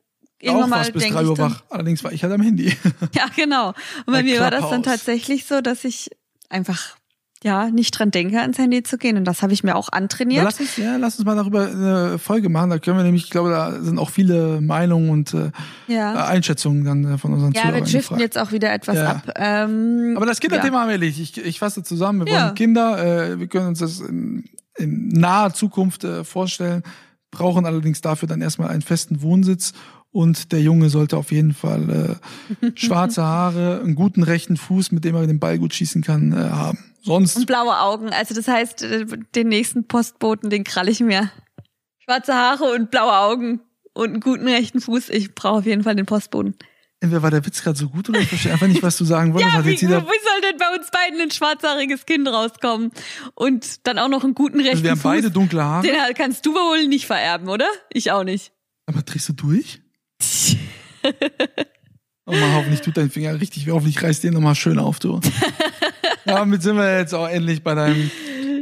irgendwann 0.41 0.71
mal 0.71 0.91
bis 0.91 1.03
drei 1.07 1.21
ich 1.21 1.27
Uhr 1.27 1.35
dann, 1.35 1.51
wach. 1.51 1.63
Allerdings 1.69 2.03
war 2.03 2.11
ich 2.11 2.23
halt 2.23 2.33
am 2.33 2.41
Handy. 2.41 2.75
Ja, 3.13 3.27
genau. 3.35 3.67
Und 3.69 3.75
bei 4.07 4.13
Bei 4.13 4.23
mir 4.23 4.39
war 4.39 4.49
das 4.49 4.61
dann 4.61 4.81
Clubhouse. 4.81 5.01
tatsächlich 5.01 5.45
so, 5.45 5.61
dass 5.61 5.83
ich 5.83 6.09
einfach 6.49 6.97
ja 7.43 7.69
nicht 7.69 7.91
dran 7.97 8.11
denke, 8.11 8.39
ans 8.41 8.57
Handy 8.57 8.83
zu 8.83 8.97
gehen. 8.97 9.17
Und 9.17 9.25
das 9.25 9.41
habe 9.41 9.53
ich 9.53 9.63
mir 9.63 9.75
auch 9.75 9.89
antrainiert. 9.91 10.43
lass 10.43 10.59
uns, 10.59 10.77
ja, 10.77 10.97
lass 10.97 11.15
uns 11.17 11.25
mal 11.25 11.35
darüber 11.35 11.67
eine 11.67 12.19
Folge 12.19 12.49
machen. 12.49 12.69
Da 12.69 12.79
können 12.79 12.97
wir 12.97 13.03
nämlich, 13.03 13.25
ich 13.25 13.29
glaube, 13.29 13.49
da 13.49 13.81
sind 13.81 13.97
auch 13.97 14.09
viele 14.09 14.59
Meinungen 14.61 15.09
und 15.09 15.33
äh, 15.33 15.51
Ja. 15.87 16.25
Einschätzungen 16.25 16.83
dann 16.83 17.13
äh, 17.13 17.17
von 17.17 17.33
unseren 17.33 17.51
Ja, 17.53 17.63
wir 17.63 17.69
Zuhörern 17.69 17.91
driften 17.91 18.19
jetzt 18.19 18.37
auch 18.37 18.51
wieder 18.51 18.73
etwas 18.73 18.95
Ja. 18.97 19.09
ab. 19.11 19.33
Ähm, 19.35 20.13
Aber 20.17 20.25
das 20.25 20.39
Kinderthema 20.39 20.73
ja. 20.77 20.81
haben 20.81 20.87
wir 20.89 20.93
erledigt. 20.93 21.37
Ich, 21.37 21.45
ich 21.45 21.59
fasse 21.59 21.83
zusammen. 21.83 22.25
Wir 22.25 22.33
wollen 22.33 22.55
Kinder. 22.55 23.29
Äh, 23.31 23.39
wir 23.39 23.47
können 23.47 23.67
uns 23.67 23.79
das 23.79 23.99
in, 24.01 24.43
in 24.77 25.09
naher 25.09 25.53
Zukunft 25.53 26.03
äh, 26.03 26.23
vorstellen, 26.23 26.83
brauchen 27.31 27.65
allerdings 27.65 28.01
dafür 28.01 28.27
dann 28.27 28.41
erstmal 28.41 28.69
einen 28.69 28.81
festen 28.81 29.21
Wohnsitz. 29.21 29.73
Und 30.11 30.51
der 30.51 30.61
Junge 30.61 30.89
sollte 30.89 31.17
auf 31.17 31.31
jeden 31.31 31.53
Fall 31.53 32.19
äh, 32.61 32.71
schwarze 32.75 33.23
Haare, 33.23 33.81
einen 33.83 33.95
guten 33.95 34.23
rechten 34.23 34.57
Fuß, 34.57 34.91
mit 34.91 35.05
dem 35.05 35.15
er 35.15 35.27
den 35.27 35.39
Ball 35.39 35.59
gut 35.59 35.73
schießen 35.73 36.01
kann, 36.01 36.31
äh, 36.31 36.49
haben. 36.49 36.79
Sonst 37.03 37.37
Und 37.37 37.45
blaue 37.45 37.79
Augen. 37.79 38.09
Also 38.09 38.33
das 38.33 38.47
heißt, 38.47 38.81
äh, 38.83 39.05
den 39.35 39.47
nächsten 39.49 39.87
Postboten, 39.87 40.49
den 40.49 40.63
krall 40.63 40.89
ich 40.89 40.99
mir. 40.99 41.31
Schwarze 41.99 42.33
Haare 42.33 42.73
und 42.73 42.89
blaue 42.89 43.15
Augen 43.15 43.61
und 43.93 44.09
einen 44.09 44.19
guten 44.19 44.47
rechten 44.47 44.81
Fuß. 44.81 45.09
Ich 45.09 45.35
brauche 45.35 45.59
auf 45.59 45.65
jeden 45.65 45.83
Fall 45.83 45.95
den 45.95 46.07
Postboten. 46.07 46.55
entweder 47.01 47.21
war 47.21 47.29
der 47.31 47.45
Witz 47.45 47.61
gerade 47.61 47.77
so 47.77 47.87
gut 47.89 48.09
oder 48.09 48.19
ich 48.19 48.27
verstehe 48.29 48.51
einfach 48.51 48.67
nicht, 48.67 48.81
was 48.81 48.97
du 48.97 49.05
sagen 49.05 49.33
wolltest. 49.33 49.53
Ja, 49.55 49.65
wie, 49.65 49.73
wie 49.73 49.85
soll 49.85 50.41
denn 50.41 50.57
bei 50.57 50.75
uns 50.75 50.89
beiden 50.89 51.21
ein 51.21 51.31
schwarzhaariges 51.31 52.07
Kind 52.07 52.27
rauskommen? 52.27 52.91
Und 53.35 53.85
dann 53.85 53.99
auch 53.99 54.09
noch 54.09 54.23
einen 54.23 54.33
guten 54.33 54.57
rechten 54.57 54.71
also 54.71 54.83
wir 54.83 54.91
haben 54.91 54.97
Fuß. 54.97 55.03
beide 55.11 55.31
dunkle 55.31 55.63
Haare. 55.63 55.85
Den 55.85 55.95
kannst 56.15 56.45
du 56.47 56.53
wohl 56.53 56.87
nicht 56.87 57.05
vererben, 57.05 57.47
oder? 57.47 57.67
Ich 57.93 58.11
auch 58.11 58.23
nicht. 58.23 58.51
Aber 58.87 59.03
drehst 59.03 59.29
du 59.29 59.33
durch? 59.33 59.81
Oh 62.25 62.31
mal, 62.31 62.53
hoffentlich 62.53 62.81
tut 62.81 62.95
dein 62.95 63.09
Finger 63.09 63.41
richtig 63.41 63.65
weh. 63.65 63.71
Hoffentlich 63.71 64.03
reißt 64.03 64.23
den 64.23 64.33
nochmal 64.35 64.53
schön 64.53 64.77
auf, 64.77 64.99
du. 64.99 65.19
ja, 66.25 66.35
damit 66.35 66.61
sind 66.61 66.75
wir 66.75 66.99
jetzt 66.99 67.15
auch 67.15 67.27
endlich 67.27 67.63
bei 67.63 67.73
deinem 67.73 68.11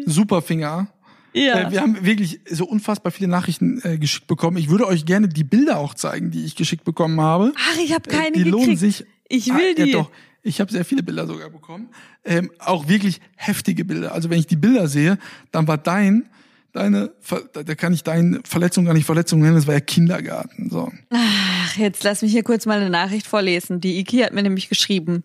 Superfinger. 0.05 0.87
Ja. 1.33 1.67
Äh, 1.67 1.71
wir 1.71 1.81
haben 1.81 2.05
wirklich 2.05 2.39
so 2.49 2.65
unfassbar 2.65 3.11
viele 3.11 3.27
Nachrichten 3.27 3.81
äh, 3.83 3.97
geschickt 3.97 4.27
bekommen. 4.27 4.55
Ich 4.55 4.69
würde 4.69 4.87
euch 4.87 5.05
gerne 5.05 5.27
die 5.27 5.43
Bilder 5.43 5.79
auch 5.79 5.93
zeigen, 5.95 6.31
die 6.31 6.45
ich 6.45 6.55
geschickt 6.55 6.85
bekommen 6.85 7.19
habe. 7.19 7.51
Ach, 7.57 7.77
ich 7.83 7.93
habe 7.93 8.09
Äh, 8.09 8.13
keine 8.13 8.31
die 8.31 8.43
gekriegt. 8.45 8.51
lohnen 8.51 8.77
sich. 8.77 9.03
Ich 9.27 9.47
will 9.47 9.73
Ah, 9.77 9.83
die. 9.83 9.91
Ja, 9.91 9.97
doch. 9.99 10.11
Ich 10.43 10.61
habe 10.61 10.71
sehr 10.71 10.85
viele 10.85 11.03
Bilder 11.03 11.27
sogar 11.27 11.49
bekommen. 11.49 11.89
Ähm, 12.23 12.49
auch 12.59 12.87
wirklich 12.87 13.19
heftige 13.35 13.83
Bilder. 13.83 14.13
Also 14.13 14.29
wenn 14.29 14.39
ich 14.39 14.47
die 14.47 14.55
Bilder 14.55 14.87
sehe, 14.87 15.17
dann 15.51 15.67
war 15.67 15.77
dein, 15.77 16.29
deine, 16.73 17.11
da 17.53 17.75
kann 17.75 17.93
ich 17.93 18.03
deine 18.03 18.41
Verletzung 18.43 18.85
gar 18.85 18.93
nicht 18.93 19.05
Verletzung 19.05 19.41
nennen, 19.41 19.55
das 19.55 19.67
war 19.67 19.73
ja 19.73 19.79
Kindergarten. 19.79 20.69
So. 20.69 20.91
Ach, 21.09 21.77
jetzt 21.77 22.03
lass 22.03 22.21
mich 22.21 22.31
hier 22.31 22.43
kurz 22.43 22.65
mal 22.65 22.79
eine 22.79 22.89
Nachricht 22.89 23.27
vorlesen. 23.27 23.79
Die 23.79 23.99
Iki 23.99 24.19
hat 24.19 24.33
mir 24.33 24.43
nämlich 24.43 24.69
geschrieben. 24.69 25.23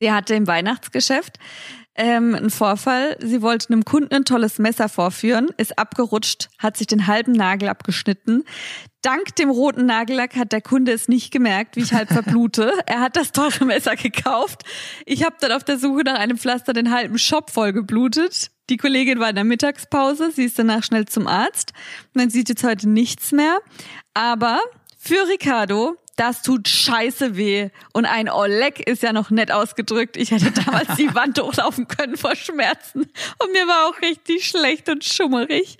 Sie 0.00 0.12
hatte 0.12 0.34
im 0.34 0.46
Weihnachtsgeschäft 0.46 1.38
ähm, 1.96 2.34
einen 2.34 2.50
Vorfall. 2.50 3.16
Sie 3.20 3.42
wollte 3.42 3.70
einem 3.70 3.84
Kunden 3.84 4.14
ein 4.14 4.24
tolles 4.24 4.58
Messer 4.58 4.88
vorführen, 4.88 5.48
ist 5.56 5.78
abgerutscht, 5.78 6.48
hat 6.58 6.76
sich 6.76 6.86
den 6.86 7.06
halben 7.06 7.32
Nagel 7.32 7.68
abgeschnitten. 7.68 8.44
Dank 9.02 9.36
dem 9.36 9.50
roten 9.50 9.86
Nagellack 9.86 10.36
hat 10.36 10.52
der 10.52 10.60
Kunde 10.60 10.92
es 10.92 11.08
nicht 11.08 11.32
gemerkt, 11.32 11.76
wie 11.76 11.80
ich 11.80 11.94
halb 11.94 12.08
verblute. 12.08 12.72
Er 12.86 13.00
hat 13.00 13.16
das 13.16 13.32
teure 13.32 13.64
Messer 13.64 13.96
gekauft. 13.96 14.62
Ich 15.06 15.24
habe 15.24 15.36
dann 15.40 15.52
auf 15.52 15.64
der 15.64 15.78
Suche 15.78 16.02
nach 16.04 16.18
einem 16.18 16.38
Pflaster 16.38 16.72
den 16.72 16.92
halben 16.92 17.18
Shop 17.18 17.50
voll 17.50 17.72
geblutet. 17.72 18.50
Die 18.68 18.76
Kollegin 18.76 19.20
war 19.20 19.30
in 19.30 19.36
der 19.36 19.44
Mittagspause, 19.44 20.32
sie 20.32 20.44
ist 20.44 20.58
danach 20.58 20.82
schnell 20.82 21.06
zum 21.06 21.26
Arzt. 21.26 21.72
Man 22.14 22.30
sieht 22.30 22.48
jetzt 22.48 22.64
heute 22.64 22.88
nichts 22.88 23.32
mehr. 23.32 23.58
Aber 24.14 24.60
für 24.98 25.28
Ricardo 25.28 25.96
das 26.16 26.42
tut 26.42 26.68
scheiße 26.68 27.36
weh. 27.36 27.68
Und 27.92 28.06
ein 28.06 28.28
Oleg 28.30 28.80
ist 28.88 29.02
ja 29.02 29.12
noch 29.12 29.30
nett 29.30 29.52
ausgedrückt. 29.52 30.16
Ich 30.16 30.30
hätte 30.30 30.50
damals 30.50 30.96
die 30.96 31.14
Wand 31.14 31.38
hochlaufen 31.42 31.86
können 31.88 32.16
vor 32.16 32.34
Schmerzen. 32.34 33.00
Und 33.02 33.52
mir 33.52 33.66
war 33.66 33.88
auch 33.88 34.00
richtig 34.00 34.46
schlecht 34.46 34.88
und 34.88 35.04
schummerig. 35.04 35.78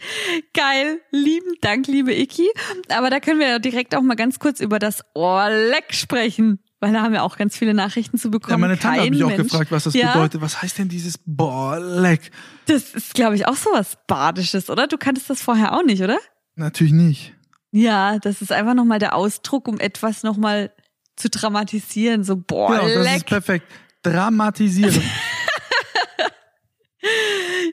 Geil. 0.55 1.01
Lieben 1.11 1.55
Dank, 1.63 1.87
liebe 1.87 2.15
Iki. 2.15 2.49
Aber 2.91 3.11
da 3.11 3.19
können 3.21 3.41
wir 3.41 3.49
ja 3.49 3.59
direkt 3.59 3.95
auch 3.95 4.03
mal 4.03 4.15
ganz 4.15 4.39
kurz 4.39 4.61
über 4.61 4.79
das 4.79 5.03
Oleg 5.15 5.93
sprechen. 5.95 6.61
Weil 6.79 6.93
da 6.93 7.01
haben 7.01 7.15
wir 7.15 7.23
auch 7.23 7.39
ganz 7.39 7.57
viele 7.57 7.73
Nachrichten 7.73 8.19
zu 8.19 8.31
bekommen. 8.31 8.53
Ja, 8.53 8.59
meine 8.59 8.79
Tante 8.79 9.01
hat 9.01 9.09
mich 9.11 9.25
auch 9.25 9.29
Mensch. 9.29 9.45
gefragt, 9.51 9.71
was 9.73 9.85
das 9.85 9.95
Ja. 9.95 10.13
bedeutet. 10.13 10.43
Was 10.43 10.61
heißt 10.61 10.77
denn 10.77 10.91
dieses 10.91 11.19
Boah, 11.25 11.81
leck? 11.81 12.31
Das 12.67 12.93
ist, 12.95 13.15
glaube 13.15 13.35
ich, 13.37 13.49
auch 13.49 13.57
sowas 13.57 13.97
Badisches, 14.07 14.69
oder? 14.69 14.87
Du 14.87 14.99
kanntest 14.99 15.31
das 15.31 15.41
vorher 15.41 15.73
auch 15.73 15.83
nicht, 15.83 16.03
oder? 16.03 16.19
Natürlich 16.55 16.93
nicht. 16.93 17.33
Ja, 17.73 18.19
das 18.19 18.43
ist 18.43 18.53
einfach 18.53 18.75
nochmal 18.75 18.99
der 18.99 19.15
Ausdruck, 19.15 19.69
um 19.69 19.79
etwas 19.81 20.23
nochmal 20.23 20.71
zu 21.17 21.29
dramatisieren. 21.29 22.25
So, 22.25 22.37
boah, 22.37 22.71
genau, 22.71 22.89
das 22.95 23.05
leck. 23.05 23.17
ist 23.19 23.27
perfekt. 23.27 23.67
Dramatisieren. 24.03 25.03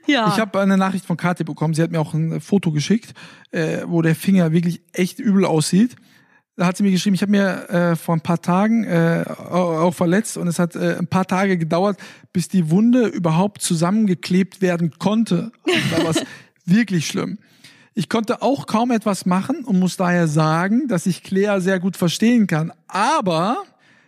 ja. 0.08 0.28
Ich 0.34 0.40
habe 0.40 0.60
eine 0.60 0.78
Nachricht 0.78 1.06
von 1.06 1.18
Kathi 1.18 1.44
bekommen. 1.44 1.74
Sie 1.74 1.82
hat 1.82 1.92
mir 1.92 2.00
auch 2.00 2.14
ein 2.14 2.42
Foto 2.42 2.72
geschickt, 2.72 3.14
äh, 3.52 3.84
wo 3.86 4.02
der 4.02 4.16
Finger 4.16 4.52
wirklich 4.52 4.82
echt 4.94 5.20
übel 5.20 5.46
aussieht. 5.46 5.96
Da 6.56 6.68
hat 6.68 6.78
sie 6.78 6.84
mir 6.84 6.92
geschrieben, 6.92 7.16
ich 7.16 7.22
habe 7.24 7.32
mir 7.32 7.70
äh, 7.70 7.96
vor 7.96 8.16
ein 8.16 8.22
paar 8.22 8.40
Tagen 8.40 8.84
äh, 8.84 9.24
au- 9.28 9.80
auch 9.88 9.94
verletzt 9.94 10.38
und 10.38 10.48
es 10.48 10.60
hat 10.60 10.76
äh, 10.76 10.98
ein 11.00 11.08
paar 11.08 11.26
Tage 11.26 11.58
gedauert, 11.58 11.98
bis 12.32 12.48
die 12.48 12.70
Wunde 12.70 13.08
überhaupt 13.08 13.62
zusammengeklebt 13.64 14.62
werden 14.62 14.92
konnte. 15.00 15.52
Und 15.64 15.74
da 15.92 16.04
war 16.04 16.12
es 16.12 16.24
wirklich 16.66 17.08
schlimm. 17.08 17.40
Ich 17.96 18.10
konnte 18.10 18.42
auch 18.42 18.66
kaum 18.66 18.92
etwas 18.92 19.26
machen 19.26 19.64
und 19.66 19.80
muss 19.80 19.98
daher 19.98 20.28
sagen, 20.28 20.88
dass 20.88 21.06
ich 21.06 21.22
Claire 21.24 21.62
sehr 21.62 21.80
gut 21.80 21.96
verstehen 21.96 22.48
kann. 22.48 22.74
Aber 22.88 23.64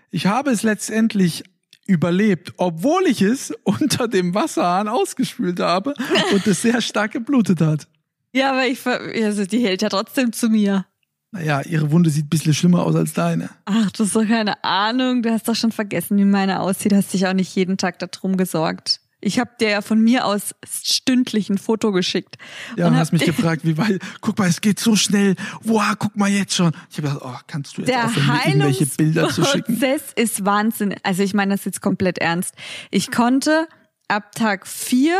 ich 0.10 0.26
habe 0.26 0.52
es 0.52 0.63
letztendlich 0.63 1.43
überlebt, 1.86 2.54
obwohl 2.58 3.06
ich 3.06 3.21
es 3.21 3.54
unter 3.63 4.08
dem 4.08 4.34
Wasserhahn 4.34 4.88
ausgespült 4.88 5.60
habe 5.60 5.93
und 6.34 6.48
es 6.48 6.62
sehr 6.62 6.82
stark 6.82 7.12
geblutet 7.12 7.62
hat. 7.62 7.88
ja, 8.32 8.52
aber 8.52 8.65
ich, 8.67 8.86
also 8.88 9.45
die 9.45 9.60
hält 9.60 9.82
ja 9.82 9.89
trotzdem 9.89 10.34
zu 10.34 10.50
mir. 10.50 10.86
Naja, 11.32 11.62
ihre 11.62 11.91
Wunde 11.91 12.10
sieht 12.10 12.28
ein 12.28 12.30
bisschen 12.30 12.54
schlimmer 12.54 12.84
aus 12.84 12.95
als 12.95 13.12
deine. 13.12 13.50
Ach, 13.65 13.91
du 13.91 14.06
hast 14.06 14.15
doch 14.15 14.26
keine 14.26 14.63
Ahnung. 14.63 15.21
Du 15.21 15.30
hast 15.30 15.48
doch 15.48 15.56
schon 15.56 15.74
vergessen, 15.74 16.17
wie 16.17 16.24
meine 16.24 16.62
aussieht. 16.62 16.93
Hast 16.93 17.13
dich 17.13 17.28
auch 17.28 17.34
nicht 17.34 17.54
jeden 17.56 17.78
Tag 17.78 18.00
darum 18.00 18.38
gesorgt. 18.38 19.02
Ich 19.26 19.40
habe 19.40 19.50
dir 19.60 19.70
ja 19.70 19.82
von 19.82 20.00
mir 20.00 20.26
aus 20.26 20.54
stündlich 20.70 21.50
ein 21.50 21.58
Foto 21.58 21.92
geschickt. 21.92 22.38
Ja, 22.78 22.86
Und 22.86 22.94
und 22.94 23.00
hast 23.00 23.12
mich 23.12 23.26
gefragt, 23.26 23.66
wie 23.66 23.76
weit, 23.76 24.00
guck 24.22 24.38
mal, 24.38 24.48
es 24.48 24.62
geht 24.62 24.80
so 24.80 24.96
schnell. 24.96 25.36
Wow, 25.64 25.96
guck 25.98 26.16
mal 26.16 26.30
jetzt 26.30 26.54
schon. 26.54 26.72
Ich 26.92 26.98
habe 27.00 27.08
gedacht, 27.08 27.22
oh, 27.26 27.40
kannst 27.48 27.76
du 27.76 27.82
jetzt 27.82 27.90
Der 27.90 28.06
aufhören, 28.06 28.28
mir 28.28 28.46
irgendwelche 28.46 28.86
Bilder 28.86 29.30
zu 29.30 29.44
schicken? 29.44 29.82
Heilungsprozess 29.82 30.14
ist 30.16 30.46
Wahnsinn. 30.46 30.96
Also 31.02 31.24
ich 31.24 31.34
meine 31.34 31.56
das 31.56 31.66
jetzt 31.66 31.82
komplett 31.82 32.20
ernst. 32.20 32.54
Ich 32.92 33.10
konnte 33.10 33.68
ab 34.08 34.34
Tag 34.36 34.68
vier 34.68 35.18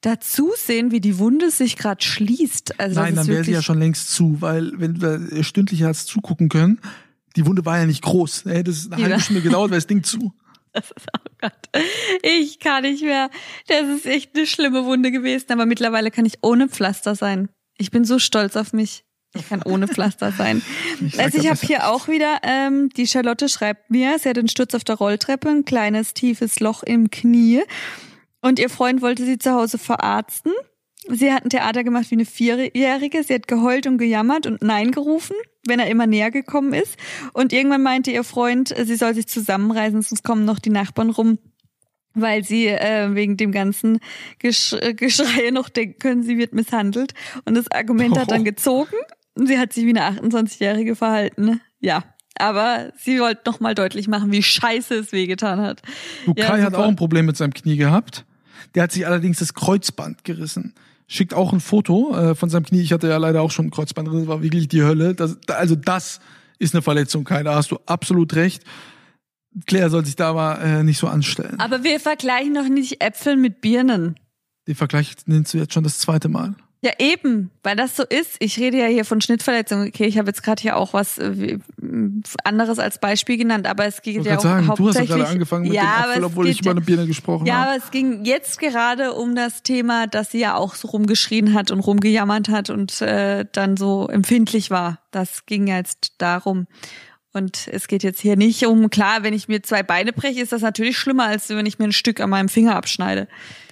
dazu 0.00 0.52
sehen, 0.56 0.90
wie 0.90 1.00
die 1.00 1.18
Wunde 1.18 1.50
sich 1.50 1.76
gerade 1.76 2.02
schließt. 2.02 2.80
Also 2.80 3.00
Nein, 3.00 3.14
dann 3.14 3.26
wäre 3.26 3.44
sie 3.44 3.52
ja 3.52 3.62
schon 3.62 3.78
längst 3.78 4.10
zu, 4.10 4.40
weil 4.40 4.72
wenn 4.76 4.94
du 4.94 5.00
da 5.00 5.42
stündlich 5.42 5.82
hast 5.82 6.06
zugucken 6.06 6.48
können, 6.48 6.80
die 7.36 7.44
Wunde 7.44 7.66
war 7.66 7.78
ja 7.78 7.84
nicht 7.84 8.02
groß. 8.02 8.44
Da 8.44 8.50
hätte 8.50 8.70
es 8.70 8.90
eine 8.90 9.02
halbe 9.02 9.20
Stunde 9.20 9.42
gedauert, 9.42 9.70
weil 9.70 9.78
das 9.78 9.86
Ding 9.86 10.02
zu. 10.02 10.32
Das 10.74 10.90
ist, 10.90 11.06
oh 11.16 11.30
Gott. 11.40 11.52
Ich 12.22 12.58
kann 12.58 12.82
nicht 12.82 13.02
mehr. 13.02 13.30
Das 13.68 13.88
ist 13.88 14.06
echt 14.06 14.36
eine 14.36 14.46
schlimme 14.46 14.84
Wunde 14.84 15.12
gewesen, 15.12 15.46
aber 15.50 15.66
mittlerweile 15.66 16.10
kann 16.10 16.26
ich 16.26 16.38
ohne 16.42 16.68
Pflaster 16.68 17.14
sein. 17.14 17.48
Ich 17.78 17.90
bin 17.90 18.04
so 18.04 18.18
stolz 18.18 18.56
auf 18.56 18.72
mich. 18.72 19.04
Ich 19.36 19.48
kann 19.48 19.62
ohne 19.64 19.88
Pflaster 19.88 20.32
sein. 20.32 20.62
Ich 21.00 21.18
Also 21.18 21.38
ich 21.38 21.48
habe 21.48 21.60
hier 21.60 21.88
auch 21.88 22.08
wieder, 22.08 22.38
ähm, 22.42 22.88
die 22.90 23.06
Charlotte 23.06 23.48
schreibt 23.48 23.90
mir, 23.90 24.18
sie 24.18 24.28
hat 24.28 24.38
einen 24.38 24.48
Sturz 24.48 24.74
auf 24.74 24.84
der 24.84 24.96
Rolltreppe, 24.96 25.48
ein 25.48 25.64
kleines 25.64 26.14
tiefes 26.14 26.60
Loch 26.60 26.82
im 26.82 27.10
Knie 27.10 27.62
und 28.40 28.58
ihr 28.58 28.70
Freund 28.70 29.02
wollte 29.02 29.24
sie 29.24 29.38
zu 29.38 29.52
Hause 29.52 29.78
verarzten. 29.78 30.52
Sie 31.10 31.32
hat 31.32 31.44
ein 31.44 31.50
Theater 31.50 31.84
gemacht 31.84 32.10
wie 32.10 32.14
eine 32.16 32.24
Vierjährige. 32.24 33.22
Sie 33.22 33.34
hat 33.34 33.48
geheult 33.48 33.86
und 33.86 33.98
gejammert 33.98 34.46
und 34.46 34.62
Nein 34.62 34.90
gerufen, 34.90 35.36
wenn 35.66 35.78
er 35.80 35.88
immer 35.88 36.06
näher 36.06 36.30
gekommen 36.30 36.72
ist. 36.72 36.96
Und 37.32 37.52
irgendwann 37.52 37.82
meinte 37.82 38.10
ihr 38.10 38.24
Freund, 38.24 38.74
sie 38.84 38.96
soll 38.96 39.14
sich 39.14 39.26
zusammenreißen, 39.26 40.00
sonst 40.02 40.24
kommen 40.24 40.44
noch 40.44 40.58
die 40.58 40.70
Nachbarn 40.70 41.10
rum, 41.10 41.38
weil 42.14 42.44
sie 42.44 42.68
äh, 42.68 43.14
wegen 43.14 43.36
dem 43.36 43.52
ganzen 43.52 43.98
Gesch 44.38 44.72
äh, 44.72 44.94
Geschrei 44.94 45.50
noch 45.50 45.68
denken 45.68 45.98
können, 45.98 46.22
sie 46.22 46.38
wird 46.38 46.54
misshandelt. 46.54 47.12
Und 47.44 47.54
das 47.54 47.70
Argument 47.70 48.16
hat 48.18 48.30
dann 48.30 48.42
Oh. 48.42 48.44
gezogen. 48.44 48.96
Und 49.34 49.48
sie 49.48 49.58
hat 49.58 49.72
sich 49.72 49.84
wie 49.84 49.96
eine 49.98 50.20
28-Jährige 50.20 50.94
verhalten. 50.96 51.60
Ja. 51.80 52.04
Aber 52.36 52.92
sie 52.98 53.20
wollte 53.20 53.42
noch 53.46 53.60
mal 53.60 53.74
deutlich 53.74 54.08
machen, 54.08 54.32
wie 54.32 54.42
scheiße 54.42 54.94
es 54.94 55.12
wehgetan 55.12 55.60
hat. 55.60 55.82
Du, 56.24 56.34
Ja, 56.36 56.56
hat 56.58 56.74
auch 56.74 56.88
ein 56.88 56.96
Problem 56.96 57.26
mit 57.26 57.36
seinem 57.36 57.52
Knie 57.54 57.76
gehabt. 57.76 58.24
Der 58.74 58.84
hat 58.84 58.92
sich 58.92 59.06
allerdings 59.06 59.38
das 59.38 59.54
Kreuzband 59.54 60.24
gerissen. 60.24 60.74
Schickt 61.06 61.34
auch 61.34 61.52
ein 61.52 61.60
Foto 61.60 62.16
äh, 62.16 62.34
von 62.34 62.48
seinem 62.48 62.64
Knie. 62.64 62.80
Ich 62.80 62.92
hatte 62.92 63.08
ja 63.08 63.18
leider 63.18 63.42
auch 63.42 63.50
schon 63.50 63.66
ein 63.66 63.70
Kreuzband 63.70 64.08
drin. 64.08 64.20
Das 64.20 64.28
war 64.28 64.42
wirklich 64.42 64.68
die 64.68 64.82
Hölle. 64.82 65.14
Das, 65.14 65.38
da- 65.46 65.54
also 65.54 65.74
das 65.76 66.20
ist 66.58 66.74
eine 66.74 66.82
Verletzung, 66.82 67.24
Kai. 67.24 67.42
Da 67.42 67.54
hast 67.54 67.70
du 67.70 67.78
absolut 67.86 68.34
recht. 68.34 68.62
Claire 69.66 69.90
soll 69.90 70.04
sich 70.04 70.16
da 70.16 70.30
aber 70.30 70.60
äh, 70.60 70.82
nicht 70.82 70.98
so 70.98 71.06
anstellen. 71.06 71.60
Aber 71.60 71.84
wir 71.84 72.00
vergleichen 72.00 72.54
doch 72.54 72.68
nicht 72.68 73.02
Äpfel 73.02 73.36
mit 73.36 73.60
Birnen. 73.60 74.16
Den 74.66 74.74
Vergleich 74.74 75.12
nennst 75.26 75.52
du 75.54 75.58
jetzt 75.58 75.74
schon 75.74 75.84
das 75.84 75.98
zweite 75.98 76.28
Mal. 76.28 76.54
Ja, 76.84 76.90
eben, 76.98 77.50
weil 77.62 77.76
das 77.76 77.96
so 77.96 78.02
ist. 78.02 78.36
Ich 78.40 78.58
rede 78.58 78.76
ja 78.78 78.86
hier 78.86 79.06
von 79.06 79.20
Schnittverletzungen. 79.22 79.88
Okay, 79.88 80.04
ich 80.04 80.18
habe 80.18 80.28
jetzt 80.28 80.42
gerade 80.42 80.60
hier 80.60 80.76
auch 80.76 80.92
was 80.92 81.16
äh, 81.16 81.58
m, 81.80 82.22
anderes 82.44 82.78
als 82.78 82.98
Beispiel 82.98 83.38
genannt, 83.38 83.66
aber 83.66 83.86
es 83.86 84.02
geht 84.02 84.18
Ich 84.18 84.24
ja 84.26 84.32
wollte 84.32 84.38
auch 84.38 84.42
sagen, 84.42 84.66
du 84.66 84.72
hast 84.72 84.78
hauptsächlich. 84.80 85.08
gerade 85.16 85.28
angefangen 85.28 85.62
mit 85.64 85.72
ja, 85.72 85.82
dem 85.82 86.10
Apfel, 86.10 86.24
obwohl 86.24 86.46
ich 86.48 86.60
über 86.60 86.66
ja- 86.66 86.76
eine 86.76 86.80
Birne 86.82 87.06
gesprochen 87.06 87.46
Ja, 87.46 87.54
habe. 87.54 87.70
aber 87.70 87.78
es 87.82 87.90
ging 87.90 88.26
jetzt 88.26 88.58
gerade 88.58 89.14
um 89.14 89.34
das 89.34 89.62
Thema, 89.62 90.06
dass 90.06 90.30
sie 90.30 90.40
ja 90.40 90.56
auch 90.56 90.74
so 90.74 90.88
rumgeschrien 90.88 91.54
hat 91.54 91.70
und 91.70 91.80
rumgejammert 91.80 92.50
hat 92.50 92.68
und 92.68 93.00
äh, 93.00 93.46
dann 93.50 93.78
so 93.78 94.06
empfindlich 94.08 94.70
war. 94.70 94.98
Das 95.10 95.46
ging 95.46 95.66
ja 95.66 95.78
jetzt 95.78 96.12
darum. 96.18 96.66
Und 97.32 97.66
es 97.66 97.88
geht 97.88 98.02
jetzt 98.02 98.20
hier 98.20 98.36
nicht 98.36 98.64
um, 98.66 98.90
klar, 98.90 99.22
wenn 99.22 99.32
ich 99.32 99.48
mir 99.48 99.62
zwei 99.62 99.82
Beine 99.82 100.12
breche, 100.12 100.42
ist 100.42 100.52
das 100.52 100.60
natürlich 100.62 100.98
schlimmer, 100.98 101.24
als 101.24 101.48
wenn 101.48 101.64
ich 101.66 101.78
mir 101.78 101.86
ein 101.86 101.92
Stück 101.92 102.20
an 102.20 102.28
meinem 102.30 102.50
Finger 102.50 102.76
abschneide. 102.76 103.26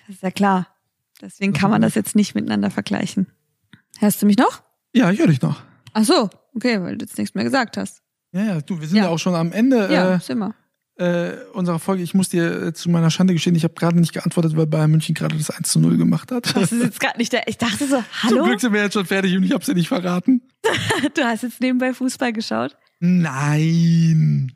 Das 0.08 0.16
ist 0.16 0.22
ja 0.22 0.30
klar. 0.30 0.66
Deswegen 1.22 1.52
kann 1.52 1.70
man 1.70 1.80
das 1.82 1.94
jetzt 1.94 2.14
nicht 2.16 2.34
miteinander 2.34 2.70
vergleichen. 2.70 3.28
Hörst 3.98 4.20
du 4.20 4.26
mich 4.26 4.36
noch? 4.36 4.62
Ja, 4.92 5.10
ich 5.10 5.20
höre 5.20 5.28
dich 5.28 5.40
noch. 5.40 5.62
Ach 5.94 6.04
so, 6.04 6.28
okay, 6.54 6.82
weil 6.82 6.98
du 6.98 7.04
jetzt 7.04 7.16
nichts 7.16 7.34
mehr 7.34 7.44
gesagt 7.44 7.76
hast. 7.76 8.02
Ja, 8.32 8.42
ja, 8.44 8.60
du, 8.60 8.80
wir 8.80 8.88
sind 8.88 8.96
Ja. 8.96 9.04
ja, 9.04 9.08
auch 9.10 9.18
schon 9.18 9.34
am 9.34 9.52
Ende 9.52 9.92
Ja, 9.92 10.14
äh, 10.14 10.18
sind 10.20 10.38
wir. 10.38 10.54
äh, 10.96 11.36
unserer 11.52 11.78
Folge. 11.78 12.02
Ich 12.02 12.12
muss 12.14 12.28
dir 12.30 12.62
äh, 12.62 12.72
zu 12.72 12.90
meiner 12.90 13.10
Schande 13.10 13.34
gestehen, 13.34 13.54
ich 13.54 13.62
habe 13.64 13.74
gerade 13.74 13.98
nicht 14.00 14.12
geantwortet, 14.12 14.56
weil 14.56 14.66
Bayern 14.66 14.90
München 14.90 15.14
gerade 15.14 15.36
das 15.36 15.50
1 15.50 15.68
zu 15.70 15.78
0 15.80 15.96
gemacht 15.96 16.32
hat. 16.32 16.56
Das 16.56 16.72
ist 16.72 16.82
jetzt 16.82 16.98
gerade 17.00 17.18
nicht 17.18 17.32
der. 17.32 17.46
Ich 17.46 17.58
dachte 17.58 17.86
so, 17.86 17.96
Zum 18.20 18.30
hallo? 18.30 18.44
Glück 18.44 18.60
sind 18.60 18.72
wir 18.72 18.82
jetzt 18.82 18.94
schon 18.94 19.06
fertig 19.06 19.36
und 19.36 19.44
ich 19.44 19.52
habe 19.52 19.64
dir 19.64 19.74
nicht 19.74 19.88
verraten. 19.88 20.42
Du 21.14 21.22
hast 21.22 21.42
jetzt 21.42 21.60
nebenbei 21.60 21.92
Fußball 21.94 22.32
geschaut? 22.32 22.76
Nein. 23.00 24.52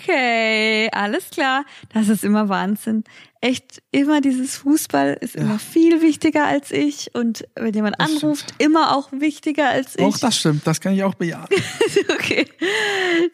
Okay, 0.00 0.88
alles 0.92 1.30
klar. 1.30 1.64
Das 1.92 2.08
ist 2.08 2.24
immer 2.24 2.48
Wahnsinn. 2.48 3.04
Echt, 3.40 3.82
immer 3.92 4.20
dieses 4.20 4.56
Fußball 4.56 5.16
ist 5.20 5.34
Ja. 5.36 5.42
immer 5.42 5.58
viel 5.60 6.02
wichtiger 6.02 6.44
als 6.46 6.72
ich. 6.72 7.10
Und 7.14 7.46
wenn 7.54 7.72
jemand 7.72 7.94
Das 8.00 8.10
anruft, 8.10 8.52
immer 8.58 8.96
auch 8.96 9.12
wichtiger 9.12 9.68
als 9.68 9.94
ich. 9.96 10.02
Auch 10.04 10.18
das 10.18 10.36
stimmt, 10.36 10.66
das 10.66 10.80
kann 10.80 10.92
ich 10.92 11.04
auch 11.04 11.14
bejahen. 11.14 11.46
okay. 12.10 12.46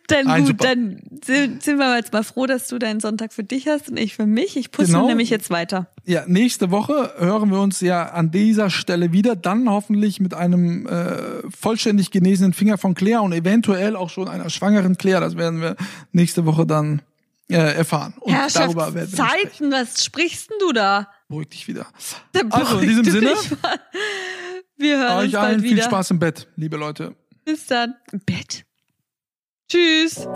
Dann 0.09 0.27
Nein, 0.27 0.43
gut, 0.43 0.49
super. 0.49 0.65
dann 0.75 1.01
sind, 1.25 1.63
sind 1.63 1.79
wir 1.79 1.97
jetzt 1.97 2.13
mal 2.13 2.23
froh, 2.23 2.45
dass 2.47 2.69
du 2.69 2.79
deinen 2.79 3.01
Sonntag 3.01 3.33
für 3.33 3.45
dich 3.45 3.67
hast 3.67 3.89
und 3.89 3.97
ich 3.99 4.15
für 4.15 4.27
mich. 4.27 4.57
Ich 4.59 4.71
puzzle 4.71 4.95
Genau. 4.95 5.07
nämlich 5.07 5.31
jetzt 5.31 5.49
weiter. 5.51 5.87
Ja, 6.05 6.25
nächste 6.27 6.71
Woche 6.71 7.15
hören 7.17 7.51
wir 7.51 7.61
uns 7.61 7.81
ja 7.81 8.05
an 8.11 8.31
dieser 8.31 8.69
Stelle 8.69 9.13
wieder, 9.13 9.37
dann 9.37 9.71
hoffentlich 9.71 10.21
mit 10.21 10.35
einem 10.35 10.87
äh, 10.87 11.17
vollständig 11.59 12.11
genesenen 12.11 12.53
Finger 12.53 12.77
von 12.77 12.95
Claire 12.95 13.23
und 13.23 13.33
eventuell 13.33 13.97
auch 13.97 14.11
schon 14.11 14.29
einer 14.29 14.51
schwangeren 14.51 14.99
Claire. 14.99 15.21
Das 15.23 15.37
werden 15.39 15.63
wir 15.63 15.77
nächste 16.13 16.45
Woche 16.45 16.67
dann 16.67 17.01
äh, 17.49 17.57
erfahren. 17.75 18.15
Und 18.21 18.33
darüber 18.33 18.95
werden 18.95 19.13
wir. 19.13 19.25
Herrschaftszeiten, 19.25 19.73
was 19.73 20.05
sprichst 20.05 20.51
denn 20.51 20.59
du 20.61 20.73
da? 20.73 21.09
Beruhig 21.29 21.49
dich 21.49 21.69
wieder. 21.69 21.87
Also, 22.51 22.79
in 22.79 22.89
diesem 22.89 23.05
Sinne, 23.05 23.35
mal. 23.63 23.81
Wir 24.77 24.99
hören 24.99 25.25
uns 25.25 25.35
euch 25.35 25.39
allen 25.39 25.53
bald 25.53 25.63
viel 25.63 25.77
wieder. 25.77 25.85
Spaß 25.85 26.11
im 26.11 26.19
Bett, 26.19 26.49
liebe 26.57 26.77
Leute. 26.77 27.15
Bis 27.45 27.67
dann. 27.67 27.95
Im 28.13 28.21
Bett. 28.21 28.65
Tschüss. 29.71 30.27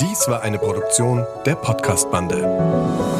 Dies 0.00 0.28
war 0.28 0.42
eine 0.42 0.58
Produktion 0.58 1.26
der 1.44 1.54
Podcast-Bande. 1.56 3.19